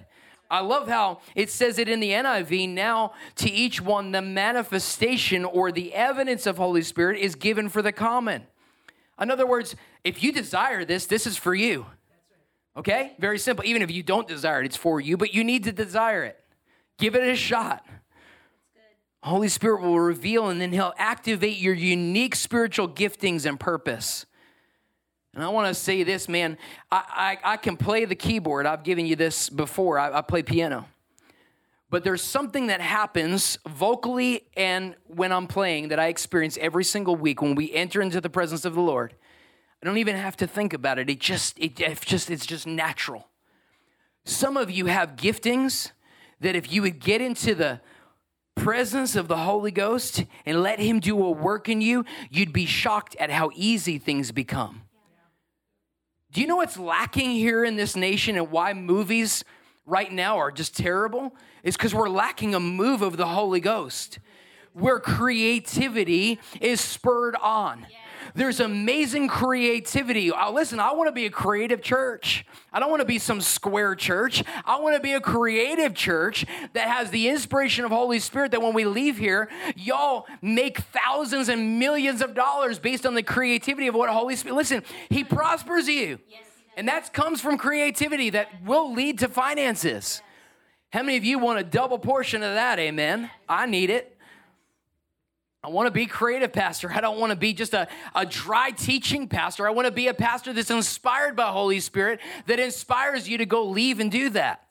I 0.49 0.61
love 0.61 0.87
how 0.87 1.19
it 1.35 1.51
says 1.51 1.81
it 1.81 1.89
in 1.89 1.99
the 1.99 2.11
NIV. 2.13 2.69
Now, 2.69 3.13
to 3.37 3.51
each 3.51 3.81
one, 3.81 4.13
the 4.13 4.23
manifestation 4.23 5.45
or 5.45 5.73
the 5.73 5.95
evidence 5.95 6.47
of 6.47 6.59
Holy 6.59 6.83
Spirit 6.83 7.19
is 7.19 7.35
given 7.35 7.69
for 7.69 7.83
the 7.83 7.93
common. 7.93 8.45
In 9.21 9.33
other 9.33 9.49
words, 9.49 9.75
if 10.05 10.23
you 10.23 10.31
desire 10.31 10.85
this, 10.85 11.07
this 11.07 11.27
is 11.27 11.37
for 11.37 11.57
you. 11.57 11.87
Okay? 12.79 13.13
Very 13.19 13.39
simple. 13.39 13.65
Even 13.67 13.83
if 13.83 13.91
you 13.91 14.05
don't 14.05 14.29
desire 14.29 14.63
it, 14.63 14.67
it's 14.67 14.77
for 14.77 15.01
you, 15.01 15.17
but 15.17 15.35
you 15.35 15.43
need 15.43 15.65
to 15.65 15.73
desire 15.73 16.23
it. 16.23 16.39
Give 16.97 17.17
it 17.17 17.29
a 17.29 17.35
shot. 17.35 17.85
Holy 19.21 19.49
Spirit 19.49 19.83
will 19.83 19.99
reveal 19.99 20.49
and 20.49 20.61
then 20.61 20.73
He'll 20.73 20.95
activate 20.97 21.59
your 21.59 21.75
unique 21.75 22.37
spiritual 22.37 22.89
giftings 22.89 23.47
and 23.47 23.59
purpose. 23.59 24.27
And 25.35 25.43
I 25.43 25.49
want 25.49 25.67
to 25.69 25.75
say 25.75 26.05
this, 26.05 26.29
man. 26.29 26.57
I, 26.91 27.37
I, 27.45 27.53
I, 27.53 27.57
can 27.57 27.77
play 27.77 28.05
the 28.05 28.15
keyboard. 28.15 28.65
I've 28.65 28.85
given 28.85 29.07
you 29.07 29.17
this 29.17 29.51
before. 29.51 29.99
I, 29.99 30.19
I 30.19 30.23
play 30.23 30.43
piano. 30.43 30.87
But 31.91 32.05
there's 32.05 32.23
something 32.23 32.69
that 32.69 32.81
happens 32.81 33.59
vocally 33.67 34.47
and 34.57 34.95
when 35.07 35.33
I'm 35.33 35.47
playing 35.47 35.89
that 35.89 35.99
I 35.99 36.07
experience 36.07 36.57
every 36.61 36.85
single 36.85 37.17
week 37.17 37.43
when 37.43 37.55
we 37.55 37.73
enter 37.73 38.01
into 38.01 38.21
the 38.21 38.31
presence 38.31 38.65
of 38.65 38.75
the 38.75 38.81
Lord. 38.81 39.15
I 39.83 39.87
don't 39.87 39.99
even 39.99 40.17
have 40.17 40.37
to 40.39 40.47
think 40.47 40.73
about 40.73 40.99
it. 40.99 41.09
It 41.09 41.21
just, 41.21 41.59
it, 41.59 41.81
it 41.81 42.01
just, 42.01 42.31
it's 42.31 42.47
just 42.47 42.67
natural. 42.67 43.29
Some 44.25 44.57
of 44.57 44.71
you 44.71 44.87
have 44.87 45.17
giftings 45.17 45.93
that 46.41 46.57
if 46.57 46.73
you 46.73 46.83
would 46.83 46.99
get 46.99 47.21
into 47.21 47.55
the 47.55 47.81
presence 48.57 49.15
of 49.15 49.29
the 49.29 49.37
Holy 49.37 49.71
Ghost 49.71 50.25
and 50.45 50.63
let 50.63 50.81
Him 50.81 50.99
do 50.99 51.23
a 51.25 51.31
work 51.31 51.69
in 51.69 51.81
you, 51.81 52.05
you'd 52.29 52.53
be 52.53 52.67
shocked 52.67 53.17
at 53.17 53.31
how 53.31 53.51
easy 53.55 53.99
things 53.99 54.33
become. 54.33 54.83
Do 56.33 56.41
you 56.41 56.47
know 56.47 56.57
what's 56.57 56.79
lacking 56.79 57.31
here 57.31 57.65
in 57.65 57.77
this 57.77 57.97
nation 57.97 58.37
and 58.37 58.51
why 58.51 58.75
movies 58.75 59.45
right 59.87 60.13
now 60.13 60.39
are 60.39 60.51
just 60.51 60.77
terrible? 60.77 61.35
Is 61.63 61.77
because 61.77 61.95
we're 61.95 62.11
lacking 62.11 62.55
a 62.55 62.61
move 62.61 63.01
of 63.01 63.17
the 63.17 63.27
Holy 63.27 63.61
Ghost 63.61 64.19
where 64.73 65.01
creativity 65.01 66.39
is 66.61 66.81
spurred 66.81 67.37
on. 67.37 67.87
Yeah. 67.89 67.97
There's 68.35 68.61
amazing 68.61 69.29
creativity. 69.29 70.31
Uh, 70.31 70.51
listen, 70.51 70.81
I 70.81 70.93
want 70.93 71.09
to 71.09 71.13
be 71.13 71.27
a 71.27 71.31
creative 71.31 71.83
church. 71.83 72.45
I 72.73 72.81
don't 72.81 72.91
want 72.91 73.01
to 73.01 73.07
be 73.07 73.19
some 73.19 73.41
square 73.41 73.95
church. 73.95 74.45
I 74.65 74.79
want 74.81 74.97
to 74.97 75.03
be 75.03 75.13
a 75.13 75.21
creative 75.21 75.95
church 75.95 76.45
that 76.73 76.89
has 76.89 77.11
the 77.11 77.29
inspiration 77.29 77.85
of 77.85 77.91
Holy 77.91 78.19
Spirit 78.19 78.53
that 78.53 78.63
when 78.63 78.75
we 78.75 78.85
leave 78.85 79.19
here, 79.19 79.49
y'all 79.77 80.27
make 80.43 80.79
thousands 80.79 81.49
and 81.49 81.79
millions 81.79 82.21
of 82.21 82.35
dollars 82.35 82.79
based 82.79 83.07
on 83.07 83.15
the 83.15 83.23
creativity 83.23 83.87
of 83.87 83.95
what 83.95 84.11
Holy 84.11 84.37
Spirit. 84.37 84.57
Listen, 84.57 84.83
He 85.09 85.25
prospers 85.25 85.89
you. 85.89 86.19
Yes, 86.29 86.43
and 86.77 86.89
that 86.89 87.13
comes 87.13 87.41
from 87.41 87.59
creativity 87.59 88.31
that 88.31 88.49
will 88.65 88.93
lead 88.93 89.19
to 89.21 89.29
finances. 89.29 90.23
How 90.91 91.03
many 91.03 91.17
of 91.17 91.25
you 91.25 91.39
want 91.39 91.59
a 91.59 91.65
double 91.65 91.99
portion 91.99 92.43
of 92.43 92.55
that? 92.55 92.79
Amen. 92.79 93.31
I 93.49 93.67
need 93.67 93.91
it. 93.91 94.18
I 95.63 95.69
want 95.71 95.87
to 95.87 95.91
be 95.91 96.07
creative 96.07 96.53
pastor. 96.53 96.91
I 96.93 97.01
don't 97.01 97.19
want 97.19 97.31
to 97.31 97.37
be 97.37 97.53
just 97.53 97.75
a, 97.75 97.89
a 98.15 98.25
dry 98.25 98.71
teaching 98.71 99.29
pastor. 99.29 99.67
I 99.67 99.71
want 99.71 99.87
to 99.87 99.93
be 99.93 100.07
a 100.07 100.15
pastor 100.15 100.53
that's 100.53 100.71
inspired 100.71 101.35
by 101.35 101.49
Holy 101.51 101.81
Spirit, 101.81 102.21
that 102.47 102.61
inspires 102.61 103.29
you 103.29 103.39
to 103.39 103.47
go 103.47 103.65
leave 103.65 103.99
and 103.99 104.11
do 104.11 104.31
that. 104.31 104.65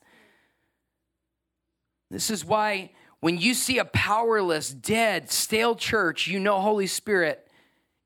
This 2.09 2.29
is 2.29 2.45
why 2.45 2.91
when 3.19 3.37
you 3.37 3.53
see 3.53 3.79
a 3.79 3.85
powerless, 3.85 4.69
dead, 4.69 5.29
stale 5.29 5.75
church, 5.75 6.27
you 6.27 6.39
know 6.39 6.61
Holy 6.61 6.87
Spirit 6.87 7.49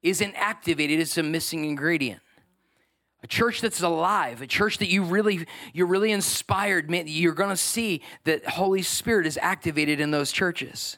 isn't 0.01 0.33
activated. 0.35 0.99
It's 0.99 1.17
a 1.17 1.23
missing 1.23 1.65
ingredient. 1.65 2.21
A 3.23 3.27
church 3.27 3.61
that's 3.61 3.83
alive, 3.83 4.41
a 4.41 4.47
church 4.47 4.79
that 4.79 4.87
you 4.87 5.03
really 5.03 5.45
you're 5.73 5.85
really 5.85 6.11
inspired, 6.11 6.89
you're 6.89 7.33
going 7.33 7.51
to 7.51 7.57
see 7.57 8.01
that 8.23 8.43
Holy 8.47 8.81
Spirit 8.81 9.27
is 9.27 9.37
activated 9.39 9.99
in 9.99 10.09
those 10.09 10.31
churches. 10.31 10.97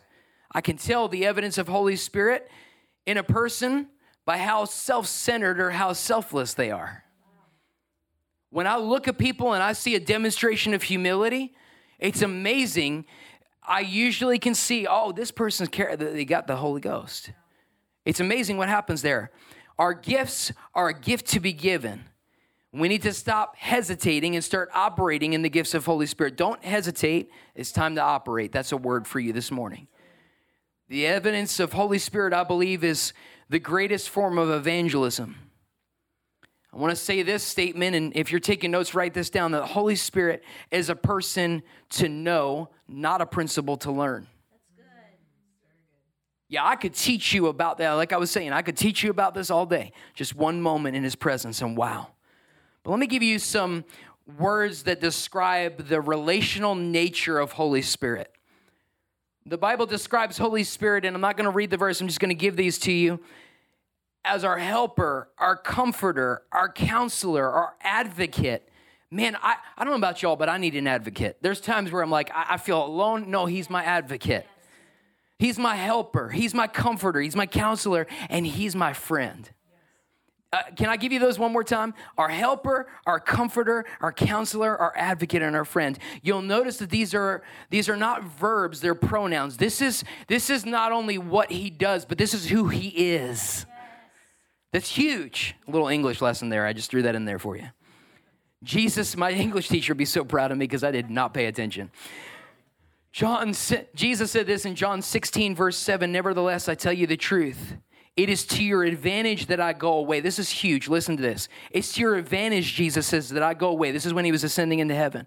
I 0.54 0.62
can 0.62 0.78
tell 0.78 1.08
the 1.08 1.26
evidence 1.26 1.58
of 1.58 1.68
Holy 1.68 1.96
Spirit 1.96 2.50
in 3.06 3.18
a 3.18 3.24
person 3.24 3.88
by 4.26 4.38
how 4.38 4.66
self 4.66 5.08
centered 5.08 5.60
or 5.60 5.72
how 5.72 5.94
selfless 5.94 6.54
they 6.54 6.72
are. 6.72 7.04
When 8.50 8.68
I 8.68 8.78
look 8.78 9.08
at 9.08 9.18
people 9.18 9.54
and 9.54 9.64
I 9.64 9.74
see 9.74 9.96
a 9.96 10.00
demonstration 10.00 10.74
of 10.74 10.84
humility, 10.84 11.56
it's 11.98 12.22
amazing. 12.22 13.06
I 13.64 13.80
usually 13.80 14.38
can 14.38 14.54
see, 14.54 14.86
oh, 14.88 15.12
this 15.12 15.32
person's 15.32 15.70
care 15.70 15.98
they 15.98 16.26
got 16.26 16.48
the 16.48 16.58
Holy 16.58 16.82
Ghost. 16.82 17.32
It's 18.06 18.20
amazing 18.20 18.58
what 18.58 18.70
happens 18.70 19.02
there. 19.02 19.32
Our 19.80 19.94
gifts 19.94 20.52
are 20.76 20.90
a 20.90 20.94
gift 20.94 21.28
to 21.28 21.40
be 21.40 21.54
given. 21.54 22.04
We 22.72 22.88
need 22.88 23.04
to 23.04 23.14
stop 23.14 23.56
hesitating 23.56 24.36
and 24.36 24.44
start 24.44 24.70
operating 24.74 25.34
in 25.34 25.42
the 25.44 25.50
gifts 25.50 25.74
of 25.74 25.86
Holy 25.86 26.06
Spirit. 26.06 26.38
Don't 26.38 26.64
hesitate. 26.64 27.30
It's 27.56 27.72
time 27.72 27.96
to 27.96 28.02
operate. 28.02 28.52
That's 28.52 28.72
a 28.72 28.78
word 28.78 29.08
for 29.08 29.20
you 29.20 29.32
this 29.32 29.52
morning. 29.52 29.88
The 30.94 31.08
evidence 31.08 31.60
of 31.60 31.74
Holy 31.74 31.98
Spirit, 31.98 32.36
I 32.36 32.44
believe, 32.44 32.84
is 32.84 33.14
the 33.50 33.58
greatest 33.58 34.10
form 34.10 34.38
of 34.38 34.52
evangelism. 34.52 35.36
I 36.72 36.78
want 36.78 36.92
to 36.92 36.96
say 36.96 37.24
this 37.24 37.42
statement, 37.42 37.96
and 37.96 38.16
if 38.16 38.32
you're 38.32 38.40
taking 38.40 38.70
notes, 38.70 38.94
write 38.94 39.16
this 39.16 39.32
down. 39.32 39.54
The 39.54 39.66
Holy 39.66 39.96
Spirit 39.96 40.44
is 40.70 40.92
a 40.92 40.96
person 40.96 41.64
to 41.94 42.08
know, 42.08 42.70
not 42.88 43.22
a 43.22 43.26
principle 43.26 43.76
to 43.78 43.92
learn. 43.92 44.28
Yeah, 46.48 46.64
I 46.64 46.76
could 46.76 46.94
teach 46.94 47.34
you 47.34 47.48
about 47.48 47.80
that. 47.80 47.94
Like 47.94 48.14
I 48.14 48.18
was 48.18 48.30
saying, 48.30 48.54
I 48.54 48.62
could 48.62 48.78
teach 48.78 49.02
you 49.02 49.10
about 49.10 49.34
this 49.34 49.50
all 49.50 49.66
day. 49.66 49.94
Just 50.14 50.36
one 50.36 50.62
moment 50.62 50.96
in 50.96 51.04
his 51.04 51.16
presence, 51.16 51.64
and 51.64 51.76
wow. 51.76 52.10
But 52.84 52.92
let 52.92 53.00
me 53.00 53.08
give 53.08 53.24
you 53.24 53.40
some 53.40 53.84
words 54.38 54.84
that 54.84 55.02
describe 55.02 55.88
the 55.88 56.00
relational 56.00 56.76
nature 56.76 57.40
of 57.40 57.54
Holy 57.54 57.82
Spirit. 57.82 58.30
The 59.46 59.58
Bible 59.58 59.86
describes 59.86 60.38
Holy 60.38 60.64
Spirit, 60.64 61.04
and 61.04 61.16
I'm 61.16 61.22
not 61.22 61.36
going 61.36 61.46
to 61.46 61.52
read 61.52 61.70
the 61.70 61.78
verse, 61.78 62.00
I'm 62.00 62.08
just 62.08 62.20
going 62.20 62.30
to 62.30 62.36
give 62.36 62.56
these 62.56 62.80
to 62.80 62.92
you 62.92 63.20
as 64.26 64.44
our 64.44 64.58
helper, 64.58 65.30
our 65.38 65.58
comforter, 65.58 66.44
our 66.52 66.72
counselor, 66.72 67.50
our 67.50 67.74
advocate. 67.82 68.70
Man, 69.12 69.36
I, 69.42 69.56
I 69.78 69.84
don't 69.84 69.92
know 69.92 69.98
about 69.98 70.22
y'all, 70.22 70.38
but 70.38 70.48
I 70.48 70.58
need 70.58 70.76
an 70.76 70.88
advocate. 70.88 71.38
There's 71.42 71.60
times 71.60 71.92
where 71.92 72.02
I'm 72.02 72.10
like, 72.10 72.32
I, 72.34 72.46
I 72.52 72.58
feel 72.58 72.86
alone. 72.86 73.30
No, 73.30 73.46
he's 73.46 73.70
my 73.70 73.84
advocate. 73.84 74.48
He's 75.40 75.60
my 75.60 75.76
helper. 75.76 76.30
He's 76.30 76.54
my 76.54 76.68
comforter. 76.68 77.20
He's 77.20 77.36
my 77.36 77.46
counselor, 77.46 78.08
and 78.30 78.48
he's 78.48 78.76
my 78.76 78.94
friend. 78.94 79.50
Uh, 80.54 80.62
can 80.76 80.88
I 80.88 80.98
give 80.98 81.12
you 81.12 81.18
those 81.18 81.40
one 81.40 81.52
more 81.52 81.64
time? 81.64 81.96
Our 82.16 82.30
helper, 82.30 82.88
our 83.08 83.20
comforter, 83.20 83.86
our 84.02 84.14
counselor, 84.14 84.78
our 84.78 84.94
advocate, 84.96 85.42
and 85.42 85.56
our 85.56 85.66
friend. 85.66 85.98
You'll 86.22 86.44
notice 86.44 86.78
that 86.78 86.92
these 86.92 87.16
are 87.16 87.42
these 87.72 87.90
are 87.90 87.98
not 87.98 88.24
verbs; 88.24 88.80
they're 88.80 88.94
pronouns. 88.94 89.58
This 89.58 89.82
is 89.82 90.04
this 90.28 90.52
is 90.52 90.64
not 90.64 90.92
only 90.92 91.18
what 91.18 91.52
he 91.52 91.72
does, 91.72 92.06
but 92.06 92.20
this 92.20 92.36
is 92.36 92.48
who 92.48 92.68
he 92.68 92.90
is. 92.90 93.66
That's 94.72 94.90
huge. 94.90 95.56
A 95.68 95.72
little 95.72 95.88
English 95.88 96.22
lesson 96.22 96.50
there. 96.50 96.68
I 96.68 96.74
just 96.74 96.92
threw 96.92 97.02
that 97.02 97.16
in 97.16 97.26
there 97.26 97.40
for 97.40 97.58
you. 97.58 97.70
Jesus, 98.64 99.18
my 99.18 99.32
English 99.34 99.70
teacher, 99.70 99.94
would 99.94 99.98
be 99.98 100.06
so 100.06 100.24
proud 100.24 100.52
of 100.52 100.60
me 100.60 100.66
because 100.66 100.84
I 100.84 100.92
did 100.92 101.10
not 101.10 101.34
pay 101.34 101.48
attention. 101.48 101.90
John, 103.12 103.54
Jesus 103.96 104.32
said 104.32 104.46
this 104.46 104.66
in 104.66 104.76
John 104.76 105.02
16, 105.02 105.56
verse 105.56 105.78
7 105.78 106.12
Nevertheless, 106.12 106.70
I 106.70 106.76
tell 106.76 106.94
you 106.94 107.08
the 107.08 107.18
truth. 107.18 107.76
It 108.16 108.30
is 108.30 108.46
to 108.48 108.64
your 108.64 108.84
advantage 108.84 109.48
that 109.48 109.60
I 109.60 109.74
go 109.74 109.94
away. 109.94 110.20
This 110.20 110.38
is 110.38 110.50
huge. 110.50 110.88
Listen 110.88 111.18
to 111.18 111.24
this. 111.24 111.50
It's 111.72 111.94
to 111.94 112.02
your 112.02 112.16
advantage, 112.16 112.74
Jesus 112.74 113.08
says, 113.08 113.30
that 113.30 113.42
I 113.42 113.56
go 113.56 113.70
away. 113.70 113.92
This 113.92 114.06
is 114.06 114.14
when 114.14 114.24
he 114.24 114.32
was 114.32 114.44
ascending 114.44 114.80
into 114.80 114.94
heaven. 114.94 115.26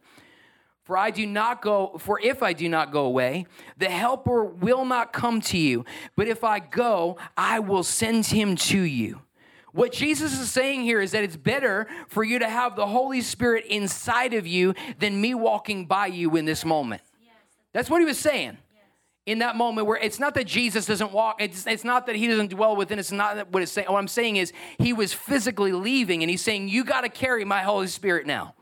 For 0.85 0.96
I 0.96 1.11
do 1.11 1.27
not 1.27 1.62
go, 1.62 1.99
for 1.99 2.20
if 2.20 2.44
I 2.44 2.53
do 2.53 2.68
not 2.68 2.92
go 2.92 3.07
away, 3.07 3.46
the 3.77 3.88
helper 3.88 4.44
will 4.44 4.85
not 4.85 5.12
come 5.12 5.40
to 5.42 5.59
you. 5.59 5.85
But 6.14 6.29
if 6.29 6.44
I 6.44 6.61
go, 6.61 7.18
I 7.37 7.59
will 7.59 7.83
send 7.83 8.27
him 8.27 8.55
to 8.57 8.81
you. 8.81 9.20
What 9.72 9.90
Jesus 9.90 10.38
is 10.38 10.49
saying 10.49 10.83
here 10.83 11.01
is 11.01 11.11
that 11.11 11.25
it's 11.25 11.37
better 11.37 11.88
for 12.07 12.22
you 12.22 12.38
to 12.38 12.49
have 12.49 12.77
the 12.77 12.87
Holy 12.87 13.20
Spirit 13.20 13.66
inside 13.66 14.33
of 14.33 14.46
you 14.46 14.75
than 15.01 15.20
me 15.20 15.35
walking 15.35 15.87
by 15.87 16.07
you 16.07 16.37
in 16.37 16.44
this 16.44 16.64
moment. 16.64 17.03
That's 17.72 17.90
what 17.90 18.01
he 18.01 18.07
was 18.07 18.18
saying 18.18 18.57
in 19.27 19.41
that 19.41 19.57
moment 19.57 19.87
where 19.89 19.99
it's 19.99 20.21
not 20.21 20.35
that 20.35 20.47
Jesus 20.47 20.87
doesn't 20.87 21.12
walk, 21.12 21.43
it's, 21.43 21.67
it's 21.67 21.85
not 21.85 22.07
that 22.07 22.17
he 22.17 22.29
doesn't 22.29 22.51
dwell 22.51 22.77
within, 22.77 22.99
it's 22.99 23.12
not 23.12 23.53
what 23.53 23.62
it's 23.62 23.73
saying. 23.73 23.89
What 23.89 23.99
I'm 23.99 24.09
saying 24.09 24.37
is 24.37 24.53
he 24.79 24.93
was 24.93 25.12
physically 25.12 25.73
leaving 25.73 26.23
and 26.23 26.31
he's 26.31 26.43
saying, 26.43 26.69
You 26.69 26.85
got 26.85 27.03
to 27.03 27.09
carry 27.09 27.45
my 27.45 27.62
Holy 27.62 27.89
Spirit 27.89 28.27
now. 28.27 28.55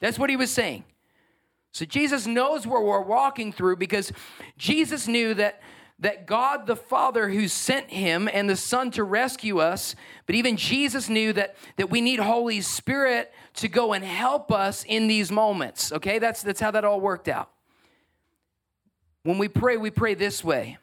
That's 0.00 0.18
what 0.18 0.30
he 0.30 0.36
was 0.36 0.50
saying. 0.50 0.84
So 1.72 1.84
Jesus 1.84 2.26
knows 2.26 2.66
where 2.66 2.80
we're 2.80 3.00
walking 3.00 3.52
through 3.52 3.76
because 3.76 4.12
Jesus 4.56 5.08
knew 5.08 5.34
that 5.34 5.60
that 6.02 6.26
God 6.26 6.66
the 6.66 6.74
Father 6.74 7.28
who 7.28 7.46
sent 7.46 7.88
him 7.88 8.28
and 8.32 8.50
the 8.50 8.56
Son 8.56 8.90
to 8.92 9.04
rescue 9.04 9.60
us, 9.60 9.94
but 10.26 10.34
even 10.34 10.56
Jesus 10.56 11.08
knew 11.08 11.32
that, 11.32 11.54
that 11.76 11.90
we 11.90 12.00
need 12.00 12.18
Holy 12.18 12.60
Spirit 12.60 13.32
to 13.54 13.68
go 13.68 13.92
and 13.92 14.04
help 14.04 14.50
us 14.50 14.84
in 14.84 15.06
these 15.06 15.30
moments. 15.30 15.92
Okay, 15.92 16.18
that's, 16.18 16.42
that's 16.42 16.58
how 16.58 16.72
that 16.72 16.84
all 16.84 17.00
worked 17.00 17.28
out. 17.28 17.50
When 19.24 19.38
we 19.38 19.48
pray, 19.48 19.76
we 19.76 19.90
pray 19.90 20.14
this 20.14 20.42
way. 20.42 20.78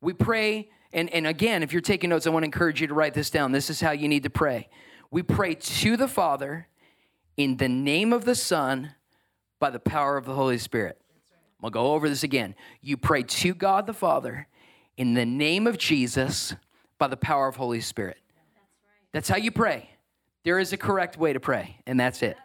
We 0.00 0.12
pray, 0.12 0.70
and, 0.92 1.08
and 1.10 1.26
again, 1.26 1.62
if 1.62 1.72
you're 1.72 1.80
taking 1.80 2.10
notes, 2.10 2.26
I 2.26 2.30
want 2.30 2.42
to 2.42 2.46
encourage 2.46 2.80
you 2.80 2.86
to 2.88 2.94
write 2.94 3.14
this 3.14 3.30
down. 3.30 3.52
This 3.52 3.70
is 3.70 3.80
how 3.80 3.92
you 3.92 4.08
need 4.08 4.24
to 4.24 4.30
pray. 4.30 4.68
We 5.10 5.22
pray 5.22 5.54
to 5.54 5.96
the 5.96 6.08
Father 6.08 6.68
in 7.36 7.56
the 7.56 7.68
name 7.68 8.12
of 8.12 8.24
the 8.24 8.34
Son 8.34 8.94
by 9.58 9.70
the 9.70 9.80
power 9.80 10.16
of 10.16 10.26
the 10.26 10.34
Holy 10.34 10.58
Spirit. 10.58 11.00
I'm 11.58 11.62
going 11.62 11.72
to 11.72 11.74
go 11.74 11.94
over 11.94 12.08
this 12.08 12.22
again. 12.22 12.54
You 12.82 12.98
pray 12.98 13.22
to 13.22 13.54
God 13.54 13.86
the 13.86 13.94
Father 13.94 14.46
in 14.98 15.14
the 15.14 15.24
name 15.24 15.66
of 15.66 15.78
Jesus 15.78 16.54
by 16.98 17.08
the 17.08 17.16
power 17.16 17.48
of 17.48 17.56
Holy 17.56 17.80
Spirit. 17.80 18.18
That's 19.12 19.28
how 19.28 19.36
you 19.36 19.50
pray. 19.50 19.90
There 20.44 20.58
is 20.58 20.74
a 20.74 20.76
correct 20.76 21.16
way 21.16 21.32
to 21.32 21.40
pray, 21.40 21.78
and 21.86 21.98
that's 21.98 22.22
it. 22.22 22.36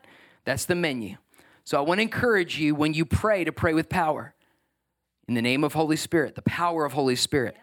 That's 0.46 0.66
the 0.66 0.76
menu. 0.76 1.18
So 1.66 1.78
I 1.78 1.82
want 1.82 1.98
to 2.00 2.04
encourage 2.04 2.58
you 2.58 2.74
when 2.74 2.94
you 2.94 3.06
pray 3.06 3.44
to 3.44 3.52
pray 3.52 3.74
with 3.74 3.90
power 3.90 4.34
in 5.32 5.36
the 5.36 5.42
name 5.42 5.64
of 5.64 5.72
Holy 5.72 5.96
Spirit, 5.96 6.36
the 6.36 6.42
power 6.42 6.84
of 6.84 6.92
Holy 6.92 7.16
Spirit. 7.16 7.56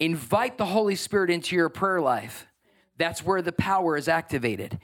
Invite 0.00 0.58
the 0.58 0.66
Holy 0.66 0.94
Spirit 0.94 1.30
into 1.30 1.56
your 1.56 1.70
prayer 1.70 1.98
life. 1.98 2.46
That's 2.98 3.24
where 3.24 3.40
the 3.40 3.52
power 3.52 3.96
is 3.96 4.06
activated. 4.06 4.78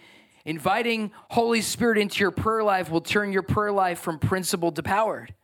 Inviting 0.47 1.11
Holy 1.29 1.61
Spirit 1.61 1.99
into 1.99 2.21
your 2.21 2.31
prayer 2.31 2.65
life 2.65 2.91
will 2.91 3.03
turn 3.03 3.35
your 3.35 3.43
prayer 3.43 3.71
life 3.71 3.99
from 3.99 4.19
principled 4.19 4.77
to 4.77 4.83
powered. 4.83 5.35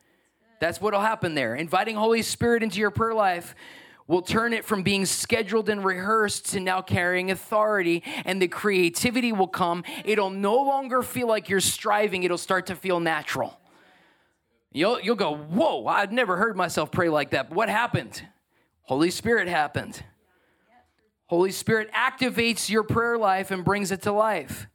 That's 0.60 0.80
what'll 0.80 1.02
happen 1.02 1.34
there. 1.34 1.54
Inviting 1.54 1.94
Holy 1.94 2.22
Spirit 2.22 2.62
into 2.62 2.80
your 2.80 2.90
prayer 2.90 3.12
life 3.12 3.54
will 4.06 4.22
turn 4.22 4.54
it 4.54 4.64
from 4.64 4.82
being 4.82 5.04
scheduled 5.04 5.68
and 5.68 5.84
rehearsed 5.84 6.52
to 6.52 6.60
now 6.60 6.80
carrying 6.80 7.30
authority, 7.30 8.02
and 8.24 8.40
the 8.40 8.48
creativity 8.48 9.30
will 9.30 9.46
come. 9.46 9.84
It'll 10.06 10.30
no 10.30 10.54
longer 10.54 11.02
feel 11.02 11.28
like 11.28 11.50
you're 11.50 11.60
striving, 11.60 12.22
it'll 12.22 12.38
start 12.38 12.64
to 12.68 12.74
feel 12.74 12.98
natural. 12.98 13.58
You'll, 14.72 15.00
you'll 15.00 15.16
go, 15.16 15.36
Whoa, 15.36 15.86
I've 15.86 16.12
never 16.12 16.36
heard 16.36 16.56
myself 16.56 16.90
pray 16.90 17.08
like 17.08 17.30
that. 17.30 17.50
What 17.50 17.68
happened? 17.68 18.22
Holy 18.82 19.10
Spirit 19.10 19.48
happened. 19.48 20.02
Holy 21.26 21.52
Spirit 21.52 21.90
activates 21.92 22.68
your 22.68 22.82
prayer 22.82 23.16
life 23.16 23.50
and 23.50 23.64
brings 23.64 23.90
it 23.90 24.02
to 24.02 24.12
life. 24.12 24.66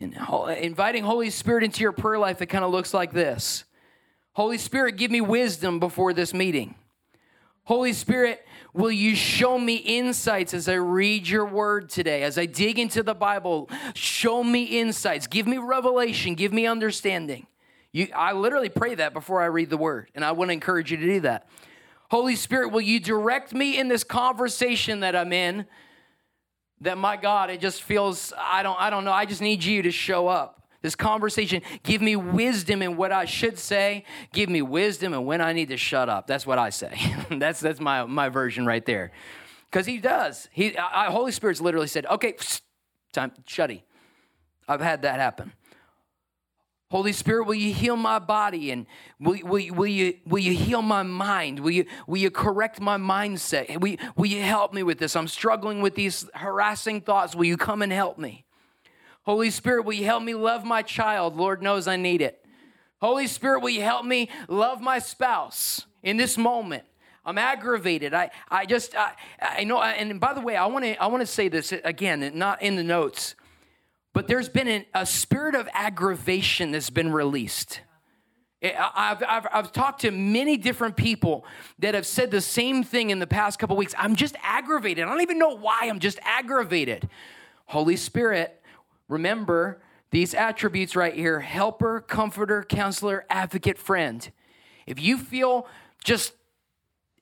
And 0.00 0.16
inviting 0.58 1.04
Holy 1.04 1.30
Spirit 1.30 1.62
into 1.62 1.82
your 1.82 1.92
prayer 1.92 2.18
life, 2.18 2.40
it 2.40 2.46
kind 2.46 2.64
of 2.64 2.70
looks 2.70 2.94
like 2.94 3.12
this 3.12 3.64
Holy 4.32 4.58
Spirit, 4.58 4.96
give 4.96 5.10
me 5.10 5.20
wisdom 5.20 5.78
before 5.78 6.12
this 6.12 6.32
meeting. 6.32 6.74
Holy 7.64 7.92
Spirit, 7.92 8.44
will 8.72 8.90
you 8.90 9.14
show 9.14 9.58
me 9.58 9.76
insights 9.76 10.54
as 10.54 10.68
I 10.68 10.74
read 10.74 11.28
your 11.28 11.44
word 11.44 11.88
today, 11.88 12.22
as 12.22 12.38
I 12.38 12.46
dig 12.46 12.78
into 12.78 13.02
the 13.02 13.14
Bible? 13.14 13.68
Show 13.94 14.42
me 14.42 14.64
insights. 14.64 15.26
Give 15.26 15.46
me 15.46 15.58
revelation. 15.58 16.34
Give 16.34 16.52
me 16.52 16.66
understanding. 16.66 17.46
You, 17.92 18.08
I 18.14 18.32
literally 18.32 18.68
pray 18.68 18.94
that 18.96 19.12
before 19.12 19.42
I 19.42 19.46
read 19.46 19.70
the 19.70 19.76
word, 19.76 20.10
and 20.14 20.24
I 20.24 20.32
want 20.32 20.50
to 20.50 20.52
encourage 20.52 20.90
you 20.90 20.96
to 20.96 21.06
do 21.06 21.20
that. 21.20 21.48
Holy 22.10 22.36
Spirit, 22.36 22.72
will 22.72 22.80
you 22.80 23.00
direct 23.00 23.52
me 23.52 23.78
in 23.78 23.88
this 23.88 24.04
conversation 24.04 25.00
that 25.00 25.14
I'm 25.14 25.32
in? 25.32 25.66
That 26.80 26.98
my 26.98 27.16
God, 27.16 27.50
it 27.50 27.60
just 27.60 27.82
feels 27.82 28.32
I 28.38 28.62
don't 28.62 28.80
I 28.80 28.90
don't 28.90 29.04
know. 29.04 29.12
I 29.12 29.26
just 29.26 29.40
need 29.40 29.62
you 29.62 29.82
to 29.82 29.90
show 29.90 30.28
up. 30.28 30.56
This 30.82 30.96
conversation, 30.96 31.60
give 31.82 32.00
me 32.00 32.16
wisdom 32.16 32.80
in 32.80 32.96
what 32.96 33.12
I 33.12 33.26
should 33.26 33.58
say. 33.58 34.04
Give 34.32 34.48
me 34.48 34.62
wisdom 34.62 35.12
and 35.12 35.26
when 35.26 35.42
I 35.42 35.52
need 35.52 35.68
to 35.68 35.76
shut 35.76 36.08
up. 36.08 36.26
That's 36.26 36.46
what 36.46 36.58
I 36.58 36.70
say. 36.70 36.98
that's 37.30 37.60
that's 37.60 37.80
my 37.80 38.04
my 38.04 38.28
version 38.28 38.64
right 38.64 38.84
there. 38.84 39.12
Because 39.70 39.86
he 39.86 39.98
does. 39.98 40.48
He 40.52 40.76
I, 40.78 41.10
Holy 41.10 41.32
Spirit's 41.32 41.60
literally 41.60 41.86
said, 41.86 42.06
"Okay, 42.06 42.36
time 43.12 43.32
shutty." 43.46 43.82
I've 44.66 44.80
had 44.80 45.02
that 45.02 45.18
happen. 45.18 45.52
Holy 46.90 47.12
Spirit, 47.12 47.46
will 47.46 47.54
you 47.54 47.72
heal 47.72 47.94
my 47.96 48.18
body 48.18 48.72
and 48.72 48.84
will, 49.20 49.38
will, 49.44 49.74
will, 49.74 49.86
you, 49.86 50.14
will 50.26 50.40
you 50.40 50.54
heal 50.54 50.82
my 50.82 51.04
mind? 51.04 51.60
Will 51.60 51.70
you, 51.70 51.84
will 52.08 52.18
you 52.18 52.32
correct 52.32 52.80
my 52.80 52.96
mindset? 52.96 53.80
Will, 53.80 53.96
will 54.16 54.26
you 54.26 54.42
help 54.42 54.74
me 54.74 54.82
with 54.82 54.98
this? 54.98 55.14
I'm 55.14 55.28
struggling 55.28 55.82
with 55.82 55.94
these 55.94 56.28
harassing 56.34 57.00
thoughts. 57.00 57.36
Will 57.36 57.44
you 57.44 57.56
come 57.56 57.82
and 57.82 57.92
help 57.92 58.18
me? 58.18 58.44
Holy 59.22 59.50
Spirit, 59.50 59.84
will 59.84 59.92
you 59.92 60.04
help 60.04 60.24
me 60.24 60.34
love 60.34 60.64
my 60.64 60.82
child? 60.82 61.36
Lord 61.36 61.62
knows 61.62 61.86
I 61.86 61.94
need 61.94 62.22
it. 62.22 62.44
Holy 63.00 63.28
Spirit, 63.28 63.60
will 63.60 63.70
you 63.70 63.82
help 63.82 64.04
me 64.04 64.28
love 64.48 64.80
my 64.80 64.98
spouse 64.98 65.86
in 66.02 66.16
this 66.16 66.36
moment? 66.36 66.82
I'm 67.24 67.38
aggravated. 67.38 68.14
I, 68.14 68.30
I 68.50 68.66
just, 68.66 68.96
I, 68.96 69.12
I 69.40 69.62
know. 69.62 69.80
And 69.80 70.18
by 70.18 70.34
the 70.34 70.40
way, 70.40 70.56
I 70.56 70.66
want 70.66 70.84
to, 70.84 71.00
I 71.00 71.06
want 71.06 71.20
to 71.20 71.26
say 71.26 71.48
this 71.48 71.70
again, 71.70 72.32
not 72.34 72.62
in 72.62 72.74
the 72.74 72.82
notes. 72.82 73.36
But 74.12 74.26
there's 74.26 74.48
been 74.48 74.68
an, 74.68 74.84
a 74.94 75.06
spirit 75.06 75.54
of 75.54 75.68
aggravation 75.72 76.72
that's 76.72 76.90
been 76.90 77.12
released. 77.12 77.80
I've, 78.62 79.22
I've, 79.26 79.46
I've, 79.52 79.72
talked 79.72 80.02
to 80.02 80.10
many 80.10 80.58
different 80.58 80.94
people 80.94 81.46
that 81.78 81.94
have 81.94 82.06
said 82.06 82.30
the 82.30 82.42
same 82.42 82.82
thing 82.84 83.08
in 83.08 83.18
the 83.18 83.26
past 83.26 83.58
couple 83.58 83.74
weeks. 83.74 83.94
I'm 83.96 84.16
just 84.16 84.36
aggravated. 84.42 85.04
I 85.04 85.08
don't 85.08 85.22
even 85.22 85.38
know 85.38 85.56
why. 85.56 85.82
I'm 85.84 85.98
just 85.98 86.18
aggravated. 86.22 87.08
Holy 87.64 87.96
Spirit, 87.96 88.60
remember 89.08 89.80
these 90.10 90.34
attributes 90.34 90.94
right 90.94 91.14
here 91.14 91.40
helper, 91.40 92.02
comforter, 92.02 92.62
counselor, 92.62 93.24
advocate, 93.30 93.78
friend. 93.78 94.30
If 94.86 95.00
you 95.00 95.16
feel 95.16 95.66
just 96.04 96.34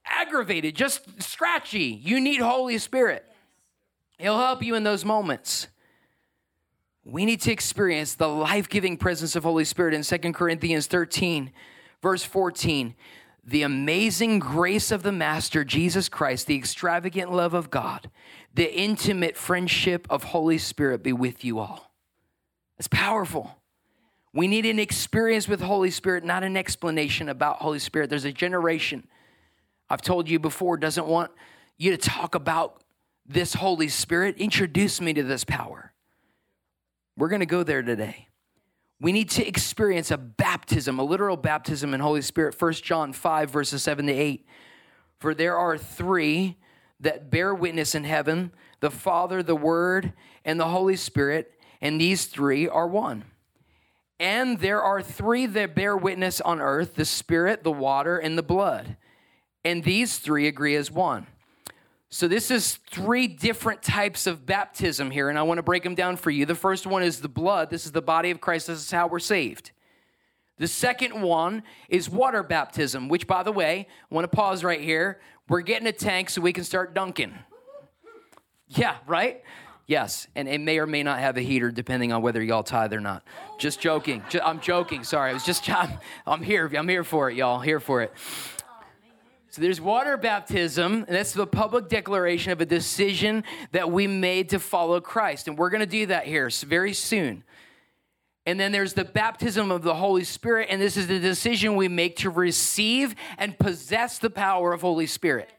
aggravated, 0.05 0.75
just 0.75 1.23
scratchy, 1.23 2.01
you 2.03 2.19
need 2.19 2.41
Holy 2.41 2.79
Spirit. 2.79 3.25
He'll 4.19 4.39
help 4.39 4.65
you 4.65 4.75
in 4.75 4.83
those 4.83 5.05
moments 5.05 5.69
we 7.11 7.25
need 7.25 7.41
to 7.41 7.53
experience 7.53 8.15
the 8.15 8.29
life-giving 8.29 8.99
presence 8.99 9.35
of 9.35 9.45
Holy 9.45 9.65
Spirit 9.65 9.95
in 9.95 10.03
2 10.03 10.33
Corinthians 10.33 10.87
13 10.87 11.51
verse 12.03 12.23
14. 12.23 12.95
The 13.45 13.63
amazing 13.63 14.41
grace 14.41 14.91
of 14.91 15.03
the 15.03 15.13
Master 15.13 15.65
Jesus 15.65 16.09
Christ, 16.09 16.47
the 16.47 16.57
extravagant 16.57 17.33
love 17.33 17.55
of 17.55 17.71
God, 17.71 18.11
the 18.55 18.73
intimate 18.73 19.37
friendship 19.37 20.07
of 20.11 20.23
Holy 20.25 20.59
Spirit 20.59 21.03
be 21.03 21.15
with 21.15 21.45
you 21.45 21.59
all. 21.59 21.91
It's 22.79 22.89
powerful. 22.89 23.57
We 24.35 24.47
need 24.47 24.67
an 24.67 24.79
experience 24.79 25.49
with 25.49 25.63
Holy 25.63 25.91
Spirit, 25.91 26.25
not 26.25 26.45
an 26.45 26.57
explanation 26.57 27.31
about 27.31 27.57
Holy 27.57 27.79
Spirit. 27.79 28.11
There's 28.11 28.27
a 28.27 28.33
generation, 28.33 29.09
I've 29.89 30.03
told 30.03 30.29
you 30.29 30.39
before, 30.39 30.77
doesn't 30.77 31.07
want 31.07 31.31
you 31.79 31.91
to 31.91 31.97
talk 31.97 32.35
about 32.35 32.83
this 33.27 33.55
Holy 33.55 33.89
Spirit. 33.89 34.37
Introduce 34.37 35.01
me 35.01 35.15
to 35.15 35.23
this 35.23 35.45
power. 35.45 35.88
We're 37.19 37.29
going 37.29 37.41
to 37.41 37.47
go 37.47 37.65
there 37.65 37.83
today. 37.83 38.29
We 39.01 39.11
need 39.11 39.29
to 39.31 39.47
experience 39.47 40.13
a 40.13 40.17
baptism, 40.17 41.01
a 41.01 41.03
literal 41.03 41.37
baptism 41.37 41.93
in 41.93 41.99
Holy 41.99 42.23
Spirit. 42.23 42.55
1 42.57 42.73
John 42.75 43.13
5, 43.13 43.51
verses 43.51 43.83
7 43.83 44.07
to 44.07 44.13
8. 44.13 44.47
For 45.19 45.35
there 45.35 45.57
are 45.57 45.77
three 45.77 46.59
that 47.01 47.29
bear 47.29 47.53
witness 47.53 47.97
in 47.97 48.05
heaven 48.05 48.53
the 48.79 48.91
Father, 48.91 49.43
the 49.43 49.57
Word, 49.57 50.13
and 50.45 50.61
the 50.61 50.69
Holy 50.69 50.95
Spirit, 50.95 51.53
and 51.81 52.01
these 52.01 52.27
three 52.27 52.69
are 52.69 52.87
one. 52.87 53.25
And 54.21 54.61
there 54.61 54.81
are 54.81 55.03
three 55.03 55.47
that 55.47 55.75
bear 55.75 55.97
witness 55.97 56.41
on 56.41 56.61
earth 56.61 56.95
the 56.95 57.05
Spirit, 57.05 57.65
the 57.65 57.73
water, 57.73 58.19
and 58.19 58.39
the 58.39 58.45
blood. 58.45 58.97
And 59.65 59.83
these 59.83 60.19
three 60.19 60.47
agree 60.47 60.77
as 60.77 60.93
one. 60.93 61.27
So, 62.11 62.27
this 62.27 62.51
is 62.51 62.77
three 62.91 63.27
different 63.27 63.83
types 63.83 64.27
of 64.27 64.47
baptism 64.47 65.11
here, 65.11 65.29
and 65.29 65.39
I 65.39 65.43
want 65.43 65.59
to 65.59 65.63
break 65.63 65.83
them 65.83 65.95
down 65.95 66.17
for 66.17 66.31
you. 66.31 66.47
The 66.47 66.55
first 66.55 66.87
one 66.87 67.03
is 67.03 67.21
the 67.21 67.29
blood. 67.29 67.69
This 67.69 67.85
is 67.85 67.93
the 67.93 68.01
body 68.01 68.31
of 68.31 68.41
Christ. 68.41 68.69
This 68.69 68.79
is 68.79 68.91
how 68.91 69.09
we're 69.09 69.19
saved. 69.19 69.73
The 70.57 70.67
second 70.67 71.21
one 71.21 71.63
is 71.89 72.09
water 72.09 72.43
baptism, 72.43 73.09
which, 73.09 73.27
by 73.27 73.43
the 73.43 73.53
way, 73.53 73.87
I 74.11 74.15
want 74.15 74.25
to 74.25 74.35
pause 74.35 74.65
right 74.65 74.81
here. 74.81 75.21
We're 75.49 75.61
getting 75.61 75.87
a 75.87 75.93
tank 75.93 76.31
so 76.31 76.41
we 76.41 76.53
can 76.53 76.65
start 76.65 76.95
dunking. 76.95 77.35
Yeah, 78.69 78.97
right? 79.07 79.43
Yes, 79.87 80.29
and 80.35 80.49
it 80.49 80.61
may 80.61 80.79
or 80.79 80.87
may 80.87 81.03
not 81.03 81.19
have 81.19 81.37
a 81.37 81.41
heater 81.41 81.71
depending 81.71 82.13
on 82.13 82.21
whether 82.21 82.43
y'all 82.43 82.63
tithe 82.63 82.93
or 82.93 83.01
not. 83.01 83.23
Just 83.59 83.81
joking. 83.81 84.23
I'm 84.43 84.61
joking. 84.61 85.05
Sorry, 85.05 85.31
I 85.31 85.35
was 85.35 85.45
just. 85.45 85.69
I'm, 85.71 85.99
I'm 86.27 86.43
here. 86.43 86.71
I'm 86.75 86.89
here 86.89 87.05
for 87.05 87.31
it, 87.31 87.37
y'all. 87.37 87.61
Here 87.61 87.81
for 87.81 88.03
it. 88.03 88.13
So 89.59 89.63
there's 89.63 89.81
water 89.81 90.17
baptism, 90.17 91.05
and 91.09 91.17
that's 91.17 91.33
the 91.33 91.45
public 91.45 91.89
declaration 91.89 92.53
of 92.53 92.61
a 92.61 92.65
decision 92.65 93.43
that 93.73 93.91
we 93.91 94.07
made 94.07 94.51
to 94.51 94.61
follow 94.61 95.01
Christ. 95.01 95.49
And 95.49 95.59
we're 95.59 95.71
going 95.71 95.81
to 95.81 95.87
do 95.87 96.07
that 96.07 96.29
here 96.29 96.49
very 96.65 96.95
soon. 96.95 97.43
And 98.47 98.61
then 98.61 98.71
there's 98.71 98.93
the 98.93 99.05
baptism 99.05 99.73
of 99.73 99.83
the 99.83 99.97
Holy 99.97 100.23
Spirit, 100.23 100.69
and 100.71 100.81
this 100.81 100.97
is 100.97 101.09
the 101.09 101.19
decision 101.19 101.75
we 101.75 101.89
make 101.89 102.19
to 102.19 102.31
receive 102.31 103.17
and 103.37 103.59
possess 103.59 104.19
the 104.19 104.31
power 104.31 104.73
of 104.73 104.83
Holy 104.83 105.09
Spirit. 105.09 105.51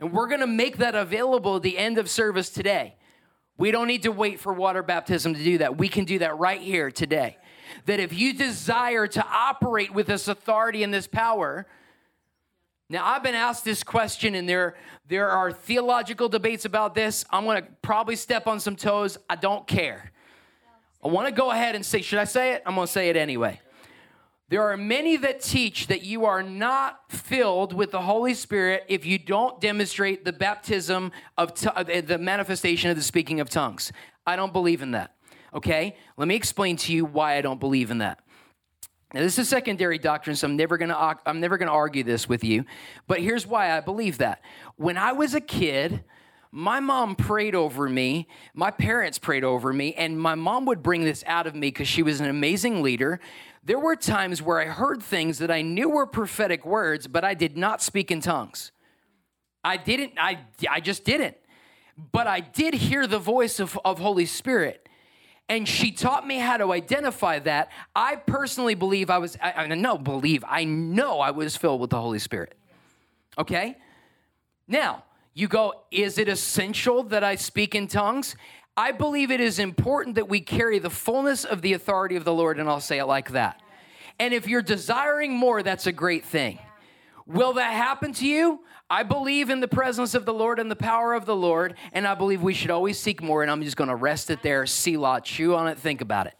And 0.00 0.10
we're 0.10 0.28
going 0.28 0.40
to 0.40 0.46
make 0.46 0.78
that 0.78 0.94
available 0.94 1.56
at 1.56 1.62
the 1.62 1.76
end 1.76 1.98
of 1.98 2.08
service 2.08 2.48
today. 2.48 2.94
We 3.58 3.70
don't 3.72 3.88
need 3.88 4.04
to 4.04 4.10
wait 4.10 4.40
for 4.40 4.54
water 4.54 4.82
baptism 4.82 5.34
to 5.34 5.44
do 5.44 5.58
that. 5.58 5.76
We 5.76 5.90
can 5.90 6.06
do 6.06 6.20
that 6.20 6.38
right 6.38 6.62
here 6.62 6.90
today. 6.90 7.36
That 7.84 8.00
if 8.00 8.14
you 8.14 8.32
desire 8.32 9.06
to 9.06 9.26
operate 9.30 9.92
with 9.92 10.06
this 10.06 10.28
authority 10.28 10.82
and 10.82 10.94
this 10.94 11.06
power, 11.06 11.66
now, 12.90 13.04
I've 13.04 13.22
been 13.22 13.34
asked 13.34 13.66
this 13.66 13.82
question, 13.82 14.34
and 14.34 14.48
there, 14.48 14.74
there 15.08 15.28
are 15.28 15.52
theological 15.52 16.30
debates 16.30 16.64
about 16.64 16.94
this. 16.94 17.22
I'm 17.28 17.44
going 17.44 17.62
to 17.62 17.68
probably 17.82 18.16
step 18.16 18.46
on 18.46 18.60
some 18.60 18.76
toes. 18.76 19.18
I 19.28 19.36
don't 19.36 19.66
care. 19.66 20.10
I 21.04 21.08
want 21.08 21.28
to 21.28 21.32
go 21.32 21.50
ahead 21.50 21.74
and 21.74 21.84
say, 21.84 22.00
should 22.00 22.18
I 22.18 22.24
say 22.24 22.54
it? 22.54 22.62
I'm 22.64 22.74
going 22.74 22.86
to 22.86 22.92
say 22.92 23.10
it 23.10 23.16
anyway. 23.16 23.60
There 24.48 24.62
are 24.62 24.78
many 24.78 25.18
that 25.18 25.42
teach 25.42 25.88
that 25.88 26.02
you 26.02 26.24
are 26.24 26.42
not 26.42 27.12
filled 27.12 27.74
with 27.74 27.90
the 27.90 28.00
Holy 28.00 28.32
Spirit 28.32 28.84
if 28.88 29.04
you 29.04 29.18
don't 29.18 29.60
demonstrate 29.60 30.24
the 30.24 30.32
baptism 30.32 31.12
of 31.36 31.52
t- 31.52 32.00
the 32.00 32.16
manifestation 32.16 32.88
of 32.88 32.96
the 32.96 33.02
speaking 33.02 33.40
of 33.40 33.50
tongues. 33.50 33.92
I 34.26 34.36
don't 34.36 34.54
believe 34.54 34.80
in 34.80 34.92
that. 34.92 35.14
Okay? 35.52 35.94
Let 36.16 36.26
me 36.26 36.34
explain 36.34 36.76
to 36.78 36.94
you 36.94 37.04
why 37.04 37.36
I 37.36 37.42
don't 37.42 37.60
believe 37.60 37.90
in 37.90 37.98
that. 37.98 38.20
Now, 39.14 39.20
this 39.20 39.38
is 39.38 39.48
secondary 39.48 39.98
doctrine, 39.98 40.36
so 40.36 40.46
I'm 40.46 40.56
never 40.56 40.76
gonna 40.76 41.18
I'm 41.24 41.40
never 41.40 41.56
gonna 41.56 41.72
argue 41.72 42.04
this 42.04 42.28
with 42.28 42.44
you. 42.44 42.64
But 43.06 43.20
here's 43.20 43.46
why 43.46 43.76
I 43.76 43.80
believe 43.80 44.18
that. 44.18 44.42
When 44.76 44.98
I 44.98 45.12
was 45.12 45.34
a 45.34 45.40
kid, 45.40 46.04
my 46.50 46.80
mom 46.80 47.16
prayed 47.16 47.54
over 47.54 47.88
me, 47.88 48.28
my 48.52 48.70
parents 48.70 49.18
prayed 49.18 49.44
over 49.44 49.72
me, 49.72 49.94
and 49.94 50.20
my 50.20 50.34
mom 50.34 50.66
would 50.66 50.82
bring 50.82 51.04
this 51.04 51.24
out 51.26 51.46
of 51.46 51.54
me 51.54 51.68
because 51.68 51.88
she 51.88 52.02
was 52.02 52.20
an 52.20 52.28
amazing 52.28 52.82
leader. 52.82 53.18
There 53.64 53.78
were 53.78 53.96
times 53.96 54.42
where 54.42 54.60
I 54.60 54.66
heard 54.66 55.02
things 55.02 55.38
that 55.38 55.50
I 55.50 55.62
knew 55.62 55.88
were 55.88 56.06
prophetic 56.06 56.66
words, 56.66 57.06
but 57.06 57.24
I 57.24 57.34
did 57.34 57.56
not 57.56 57.82
speak 57.82 58.10
in 58.10 58.20
tongues. 58.20 58.72
I 59.64 59.76
didn't, 59.76 60.12
I, 60.18 60.40
I 60.70 60.80
just 60.80 61.04
didn't. 61.04 61.36
But 62.12 62.26
I 62.26 62.40
did 62.40 62.74
hear 62.74 63.06
the 63.06 63.18
voice 63.18 63.58
of, 63.58 63.78
of 63.84 63.98
Holy 63.98 64.26
Spirit 64.26 64.87
and 65.48 65.66
she 65.66 65.92
taught 65.92 66.26
me 66.26 66.38
how 66.38 66.58
to 66.58 66.72
identify 66.72 67.38
that. 67.40 67.70
I 67.96 68.16
personally 68.16 68.74
believe 68.74 69.08
I 69.08 69.18
was, 69.18 69.36
I, 69.42 69.52
I 69.52 69.66
know, 69.66 69.96
believe, 69.96 70.44
I 70.46 70.64
know 70.64 71.20
I 71.20 71.30
was 71.30 71.56
filled 71.56 71.80
with 71.80 71.90
the 71.90 72.00
Holy 72.00 72.18
Spirit. 72.18 72.54
Okay? 73.38 73.76
Now, 74.66 75.04
you 75.32 75.48
go, 75.48 75.84
is 75.90 76.18
it 76.18 76.28
essential 76.28 77.02
that 77.04 77.24
I 77.24 77.36
speak 77.36 77.74
in 77.74 77.86
tongues? 77.86 78.36
I 78.76 78.92
believe 78.92 79.30
it 79.30 79.40
is 79.40 79.58
important 79.58 80.16
that 80.16 80.28
we 80.28 80.40
carry 80.40 80.78
the 80.78 80.90
fullness 80.90 81.44
of 81.44 81.62
the 81.62 81.72
authority 81.72 82.16
of 82.16 82.24
the 82.24 82.34
Lord, 82.34 82.60
and 82.60 82.68
I'll 82.68 82.80
say 82.80 82.98
it 82.98 83.06
like 83.06 83.30
that. 83.32 83.60
And 84.18 84.34
if 84.34 84.46
you're 84.46 84.62
desiring 84.62 85.32
more, 85.32 85.62
that's 85.62 85.86
a 85.86 85.92
great 85.92 86.24
thing. 86.24 86.58
Will 87.26 87.54
that 87.54 87.72
happen 87.72 88.12
to 88.14 88.26
you? 88.26 88.60
I 88.90 89.02
believe 89.02 89.50
in 89.50 89.60
the 89.60 89.68
presence 89.68 90.14
of 90.14 90.24
the 90.24 90.32
Lord 90.32 90.58
and 90.58 90.70
the 90.70 90.76
power 90.76 91.12
of 91.12 91.26
the 91.26 91.36
Lord, 91.36 91.74
and 91.92 92.06
I 92.06 92.14
believe 92.14 92.42
we 92.42 92.54
should 92.54 92.70
always 92.70 92.98
seek 92.98 93.22
more. 93.22 93.42
And 93.42 93.50
I'm 93.50 93.62
just 93.62 93.76
going 93.76 93.90
to 93.90 93.96
rest 93.96 94.30
it 94.30 94.42
there, 94.42 94.64
see 94.64 94.96
lot, 94.96 95.24
chew 95.24 95.54
on 95.54 95.68
it, 95.68 95.78
think 95.78 96.00
about 96.00 96.26
it. 96.26 96.34